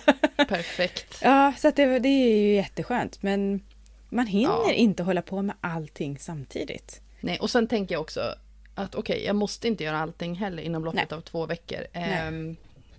Perfekt. 0.49 1.19
Ja, 1.23 1.53
så 1.59 1.71
det, 1.71 1.99
det 1.99 2.09
är 2.09 2.37
ju 2.37 2.55
jätteskönt. 2.55 3.23
Men 3.23 3.61
man 4.09 4.27
hinner 4.27 4.51
Ja. 4.67 4.73
inte 4.73 5.03
hålla 5.03 5.23
på 5.23 5.43
med 5.43 5.57
allting 5.61 6.19
samtidigt. 6.19 7.01
Nej, 7.21 7.39
och 7.39 7.51
sen 7.51 7.67
tänker 7.69 7.95
jag 7.95 8.01
också 8.03 8.35
att 8.75 8.95
okej, 8.95 9.25
jag 9.27 9.37
måste 9.37 9.69
inte 9.69 9.85
göra 9.85 9.99
allting 9.99 10.35
heller 10.35 10.63
inom 10.63 10.85
loppet 10.85 11.11
Nej. 11.11 11.17
av 11.17 11.21
två 11.21 11.47
veckor. 11.47 11.87
Ehm, 11.93 12.57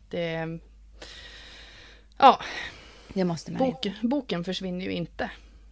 det... 0.09 0.59
Ja, 2.17 2.39
Det 3.13 3.23
måste 3.23 3.51
man 3.51 3.59
bok, 3.59 3.87
boken 4.01 4.43
försvinner 4.43 4.85
ju 4.85 4.91
inte. 4.91 5.29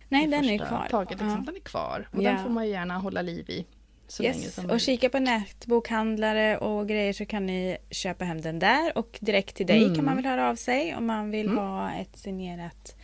Nej, 0.10 0.28
den 0.28 0.46
är 0.46 0.58
kvar. 0.58 0.88
Taget, 0.90 1.10
liksom. 1.12 1.30
Ja. 1.30 1.44
Den 1.46 1.56
är 1.56 1.60
kvar. 1.60 2.10
Och 2.14 2.24
Ja. 2.24 2.32
den 2.32 2.44
får 2.44 2.50
man 2.50 2.66
ju 2.66 2.72
gärna 2.72 2.98
hålla 2.98 3.22
liv 3.22 3.50
i. 3.50 3.66
Så 4.12 4.24
länge 4.24 4.38
Yes. 4.44 4.56
som 4.56 4.70
Och 4.70 4.80
kika 4.80 5.10
på 5.10 5.20
nätbokhandlare 5.20 6.58
och 6.58 6.88
grejer 6.88 7.14
så 7.14 7.26
kan 7.26 7.46
ni 7.46 7.78
köpa 7.92 8.26
hem 8.26 8.42
den 8.42 8.60
där. 8.60 8.98
Och 8.98 9.18
direkt 9.22 9.56
till 9.56 9.66
dig 9.68 9.84
Mm. 9.84 9.96
kan 9.96 10.06
man 10.06 10.16
väl 10.16 10.26
höra 10.26 10.50
av 10.50 10.56
sig 10.56 10.96
om 10.96 11.06
man 11.06 11.32
vill 11.32 11.46
Mm. 11.46 11.58
ha 11.58 11.94
ett 11.94 12.18
signerat 12.18 12.96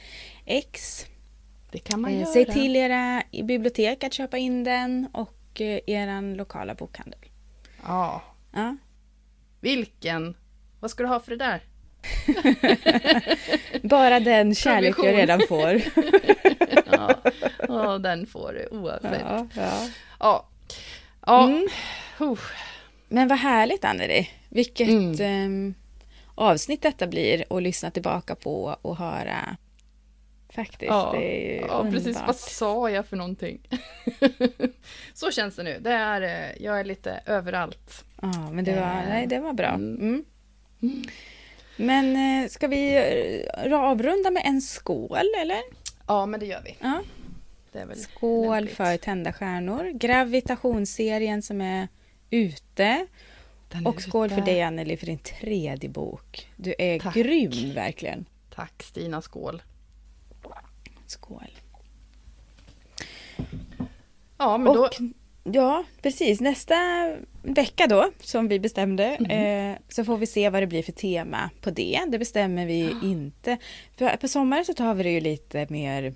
ex. 0.45 1.05
Det 1.71 1.79
kan 1.79 2.01
man 2.01 2.11
Eh, 2.11 2.17
göra. 2.19 2.25
Säg 2.33 2.45
till 2.45 2.75
era 2.75 3.23
bibliotek 3.43 4.03
att 4.03 4.13
köpa 4.13 4.37
in 4.37 4.63
den 4.63 5.07
och 5.13 5.61
eh, 5.61 5.79
eran 5.87 6.33
lokala 6.33 6.75
bokhandel. 6.75 7.19
Ja, 7.87 8.21
Ja. 8.53 8.75
vilken... 9.61 10.37
Vad 10.79 10.91
ska 10.91 11.03
du 11.03 11.09
ha 11.09 11.19
för 11.19 11.31
det 11.31 11.37
där? 11.37 11.61
Bara 13.83 14.19
den 14.19 14.55
kärlek 14.55 14.95
jag 14.97 15.13
redan 15.17 15.41
får. 15.49 15.81
Ja, 16.91 17.15
ja 17.67 17.97
den 17.97 18.27
får 18.27 18.53
du 18.53 18.77
oavsett. 18.77 19.21
Ja. 19.21 19.47
ja. 19.55 19.87
ja. 20.19 20.47
Ja. 21.25 21.43
Mm. 21.47 21.67
Men 23.07 23.27
vad 23.27 23.37
härligt 23.37 23.85
Anneli! 23.85 24.29
Vilket 24.49 24.87
Mm. 24.89 25.15
ehm, 25.21 25.73
avsnitt 26.35 26.81
detta 26.81 27.07
blir 27.07 27.45
att 27.49 27.63
lyssna 27.63 27.91
tillbaka 27.91 28.35
på 28.35 28.77
och 28.81 28.97
höra. 28.97 29.57
Faktiskt, 30.49 30.89
Ja, 30.89 31.11
det 31.15 31.57
är 31.57 31.61
ja 31.67 31.83
precis. 31.83 32.07
underbart. 32.07 32.27
Vad 32.27 32.35
sa 32.35 32.89
jag 32.89 33.05
för 33.05 33.17
någonting? 33.17 33.59
Så 35.13 35.31
känns 35.31 35.55
det 35.55 35.63
nu. 35.63 35.79
Det 35.81 35.91
är, 35.91 36.21
eh, 36.21 36.63
jag 36.63 36.79
är 36.79 36.83
lite 36.83 37.19
överallt. 37.25 38.05
Ja, 38.21 38.49
men 38.51 38.65
det 38.65 38.71
var, 38.71 38.81
Eh, 38.81 39.09
nej, 39.09 39.27
det 39.27 39.39
var 39.39 39.53
bra. 39.53 39.67
mm. 39.69 40.25
Mm. 40.81 41.03
Men 41.77 42.15
eh, 42.43 42.49
ska 42.49 42.67
vi 42.67 42.95
eh, 43.65 43.73
avrunda 43.79 44.31
med 44.31 44.41
en 44.45 44.61
skål 44.61 45.27
eller? 45.41 45.61
Ja, 46.07 46.25
men 46.25 46.39
det 46.39 46.45
gör 46.45 46.61
vi. 46.65 46.75
Ja. 46.79 47.01
Väl 47.85 47.97
Skål 47.99 48.55
lämpligt. 48.55 48.77
för 48.77 48.97
Tända 48.97 49.33
stjärnor, 49.33 49.91
Gravitationsserien 49.93 51.41
som 51.41 51.61
är 51.61 51.87
ute. 52.29 53.07
Den 53.69 53.85
Och 53.87 54.01
skål 54.01 54.25
ute. 54.25 54.35
för 54.35 54.41
dig 54.41 54.61
Anneli 54.61 54.97
för 54.97 55.05
din 55.05 55.17
tredje 55.17 55.89
bok. 55.89 56.49
Du 56.55 56.75
är 56.79 56.99
Tack. 56.99 57.13
grym 57.13 57.73
verkligen. 57.73 58.25
Tack 58.55 58.83
Stina, 58.83 59.21
skål. 59.21 59.61
Skål. 61.07 61.51
Ja, 64.37 64.57
men 64.57 64.73
då... 64.73 64.85
Och 64.85 64.91
ja, 65.43 65.83
precis. 66.01 66.41
Nästa 66.41 66.75
vecka 67.43 67.87
då, 67.87 68.11
som 68.19 68.47
vi 68.47 68.59
bestämde, 68.59 69.17
Mhm. 69.19 69.31
eh, 69.31 69.77
så 69.89 70.05
får 70.05 70.17
vi 70.17 70.25
se 70.25 70.49
vad 70.49 70.63
det 70.63 70.67
blir 70.67 70.83
för 70.83 70.91
tema 70.91 71.49
på 71.61 71.69
det. 71.71 72.01
Det 72.07 72.19
bestämmer 72.19 72.65
vi 72.65 72.95
inte. 73.03 73.57
För 73.97 74.17
på 74.17 74.27
sommaren 74.27 74.65
så 74.65 74.73
tar 74.73 74.93
vi 74.93 75.03
det 75.03 75.11
ju 75.11 75.19
lite 75.19 75.67
mer 75.69 76.13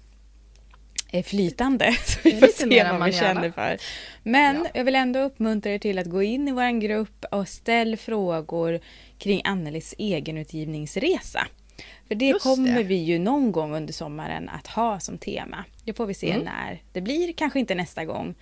eh, 1.12 1.24
flytande. 1.24 1.91
Så 2.05 2.20
vi 2.24 2.32
får 2.39 2.47
se 2.47 2.84
vad 2.91 3.05
vi 3.05 3.12
känner 3.14 3.51
för. 3.51 3.78
Men 4.24 4.55
Ja. 4.55 4.66
jag 4.74 4.84
vill 4.84 4.95
ändå 4.95 5.20
uppmuntra 5.20 5.72
er 5.74 5.80
till 5.80 5.99
att 5.99 6.07
gå 6.07 6.24
in 6.24 6.47
i 6.47 6.51
vår 6.51 6.80
grupp 6.80 7.26
och 7.32 7.47
ställ 7.47 7.97
frågor 7.97 8.80
kring 9.18 9.41
Annelies 9.43 9.95
egenutgivningsresa. 9.97 11.47
För 12.07 12.16
det 12.16 12.26
Just 12.28 12.43
kommer 12.43 12.74
det. 12.78 12.84
vi 12.84 12.95
ju 12.95 13.20
någon 13.20 13.51
gång 13.51 13.76
under 13.76 13.93
sommaren 13.93 14.49
att 14.49 14.68
ha 14.68 14.99
som 14.99 15.18
tema. 15.18 15.64
Det 15.84 15.93
får 15.93 16.05
vi 16.05 16.14
se 16.14 16.32
Mm. 16.32 16.43
när 16.45 16.82
det 16.93 17.01
blir, 17.01 17.34
kanske 17.34 17.60
inte 17.60 17.76
nästa 17.76 18.05
gång. 18.05 18.36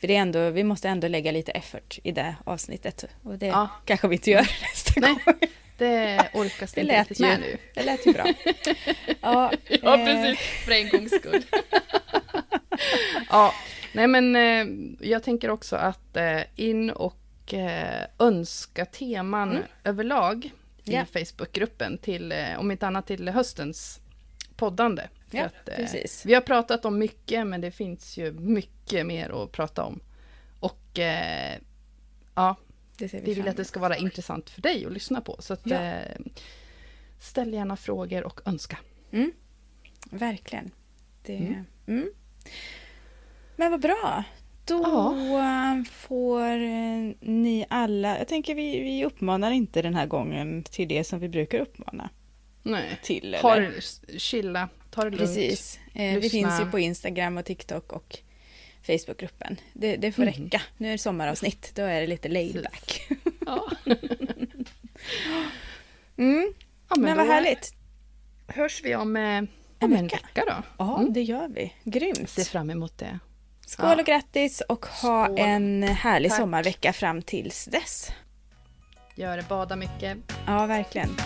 För 0.00 0.08
det 0.08 0.16
är 0.16 0.20
ändå, 0.20 0.50
vi 0.50 0.64
måste 0.64 0.88
ändå 0.88 1.08
lägga 1.08 1.32
lite 1.32 1.52
effort 1.52 1.98
i 2.02 2.12
det 2.12 2.36
avsnittet. 2.44 3.04
Och 3.22 3.38
det 3.38 3.46
Ja. 3.46 3.68
kanske 3.84 4.08
vi 4.08 4.14
inte 4.16 4.30
gör 4.30 4.40
nästa 4.62 5.00
Nej, 5.00 5.14
gång. 5.24 5.34
det 5.78 6.28
orkas 6.34 6.72
Det 6.72 6.80
inte 6.80 7.00
riktigt 7.00 7.18
med 7.18 7.40
nu. 7.40 7.56
det 7.74 7.82
lät 7.82 8.06
ju 8.06 8.12
bra. 8.12 8.24
Ja, 9.20 9.52
Ja, 9.82 9.98
eh, 9.98 10.04
precis. 10.06 10.38
För 10.64 10.72
en 10.72 10.88
gångs 10.88 11.12
skull. 11.14 11.42
Ja, 13.30 13.54
nej 13.94 14.06
men 14.06 14.36
eh, 14.36 14.66
jag 15.08 15.22
tänker 15.22 15.50
också 15.50 15.76
att 15.76 16.16
eh, 16.16 16.40
in 16.56 16.90
och 16.90 17.54
eh, 17.54 18.04
önska 18.18 18.84
teman 18.84 19.58
överlag 19.84 20.44
i 20.84 20.92
Ja. 20.94 21.04
Facebookgruppen 21.04 21.98
till, 21.98 22.32
eh, 22.32 22.58
om 22.58 22.70
inte 22.70 22.86
annat 22.86 23.06
till 23.06 23.28
höstens 23.28 24.00
poddande. 24.56 25.02
För 25.28 25.38
Ja, 25.38 25.44
att, 25.44 25.68
eh, 25.68 25.76
precis. 25.76 26.26
Vi 26.26 26.34
har 26.34 26.40
pratat 26.40 26.84
om 26.84 26.98
mycket, 26.98 27.46
men 27.46 27.60
det 27.60 27.70
finns 27.70 28.16
ju 28.16 28.32
mycket 28.32 29.06
mer 29.06 29.42
att 29.42 29.52
prata 29.52 29.84
om. 29.84 30.00
Och 30.60 30.98
eh, 30.98 31.58
ja, 32.34 32.56
vi 32.98 33.06
vi 33.06 33.34
vill 33.34 33.48
att 33.48 33.56
det 33.56 33.64
ska 33.64 33.80
vara 33.80 33.96
intressant 33.96 34.50
för 34.50 34.62
dig 34.62 34.86
att 34.86 34.92
lyssna 34.92 35.20
på. 35.20 35.36
Så 35.38 35.52
att, 35.52 35.60
Ja. 35.64 35.98
ställ 37.20 37.52
gärna 37.54 37.76
frågor 37.76 38.24
och 38.24 38.40
önska. 38.44 38.78
Verkligen. 40.10 40.70
Det, 41.22 41.36
Mm. 41.36 41.64
mm. 41.86 42.10
Men 43.56 43.70
vad 43.70 43.80
bra. 43.80 44.24
Då 44.64 44.82
Ja. 44.84 45.84
får 45.92 46.40
eh, 46.50 47.12
ni 47.20 47.66
alla... 47.70 48.18
Jag 48.18 48.28
tänker 48.28 48.54
vi, 48.54 48.80
vi 48.80 49.04
uppmanar 49.04 49.50
inte 49.50 49.82
den 49.82 49.94
här 49.94 50.06
gången 50.06 50.62
till 50.62 50.88
det 50.88 51.04
som 51.04 51.18
vi 51.20 51.28
brukar 51.28 51.58
uppmana 51.58 52.10
Nej. 52.62 52.98
till. 53.02 53.34
Eller? 53.34 53.60
det, 54.06 54.18
chilla, 54.18 54.68
ta 54.90 55.04
det 55.04 55.10
lugnt. 55.10 55.20
Precis. 55.20 55.78
Eh, 55.94 56.18
vi 56.18 56.30
finns 56.30 56.60
ju 56.60 56.70
på 56.70 56.78
Instagram 56.78 57.36
och 57.38 57.44
TikTok 57.44 57.92
och 57.92 58.18
Facebookgruppen. 58.82 59.56
Det, 59.72 59.96
det 59.96 60.12
får 60.12 60.22
Mm. 60.22 60.34
räcka. 60.34 60.62
Nu 60.76 60.88
är 60.88 60.92
det 60.92 60.98
sommaravsnitt. 60.98 61.72
Då 61.74 61.82
är 61.82 62.00
det 62.00 62.06
lite 62.06 62.28
laid 62.28 62.52
Precis. 62.52 62.70
back. 62.70 63.08
Ja. 63.46 63.70
Mm. 66.18 66.52
Ja, 66.88 66.96
Men, 66.98 67.16
vad 67.16 67.26
då 67.26 67.32
härligt. 67.32 67.74
hörs 68.46 68.80
vi 68.84 68.94
om, 68.96 69.16
eh, 69.16 69.22
om 69.38 69.48
en 69.80 69.90
vecka. 69.90 70.16
vecka 70.16 70.42
då. 70.46 70.62
Ja, 70.78 70.98
Mm. 71.00 71.12
det 71.12 71.22
gör 71.22 71.48
vi. 71.48 71.72
Grymt. 71.84 72.28
Ser 72.30 72.44
fram 72.44 72.70
emot 72.70 72.98
det. 72.98 73.18
Skål 73.66 73.86
Ja. 73.88 73.96
och 74.00 74.06
grattis 74.06 74.60
och 74.68 74.86
ha 74.86 75.24
Skål. 75.26 75.38
en 75.38 75.82
härlig 75.82 76.30
Tack. 76.30 76.40
sommarvecka 76.40 76.92
fram 76.92 77.22
tills 77.22 77.64
dess. 77.64 78.10
Gör 79.14 79.36
det, 79.36 79.48
bada 79.48 79.76
mycket. 79.76 80.18
Ja, 80.46 80.66
verkligen. 80.66 81.16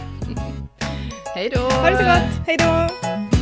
Hej 1.35 1.51
då! 1.55 1.61
Ha 1.61 1.91
det 1.91 1.97
så 1.97 2.05
gott. 2.05 2.47
Hej 2.47 2.57
då! 2.57 3.40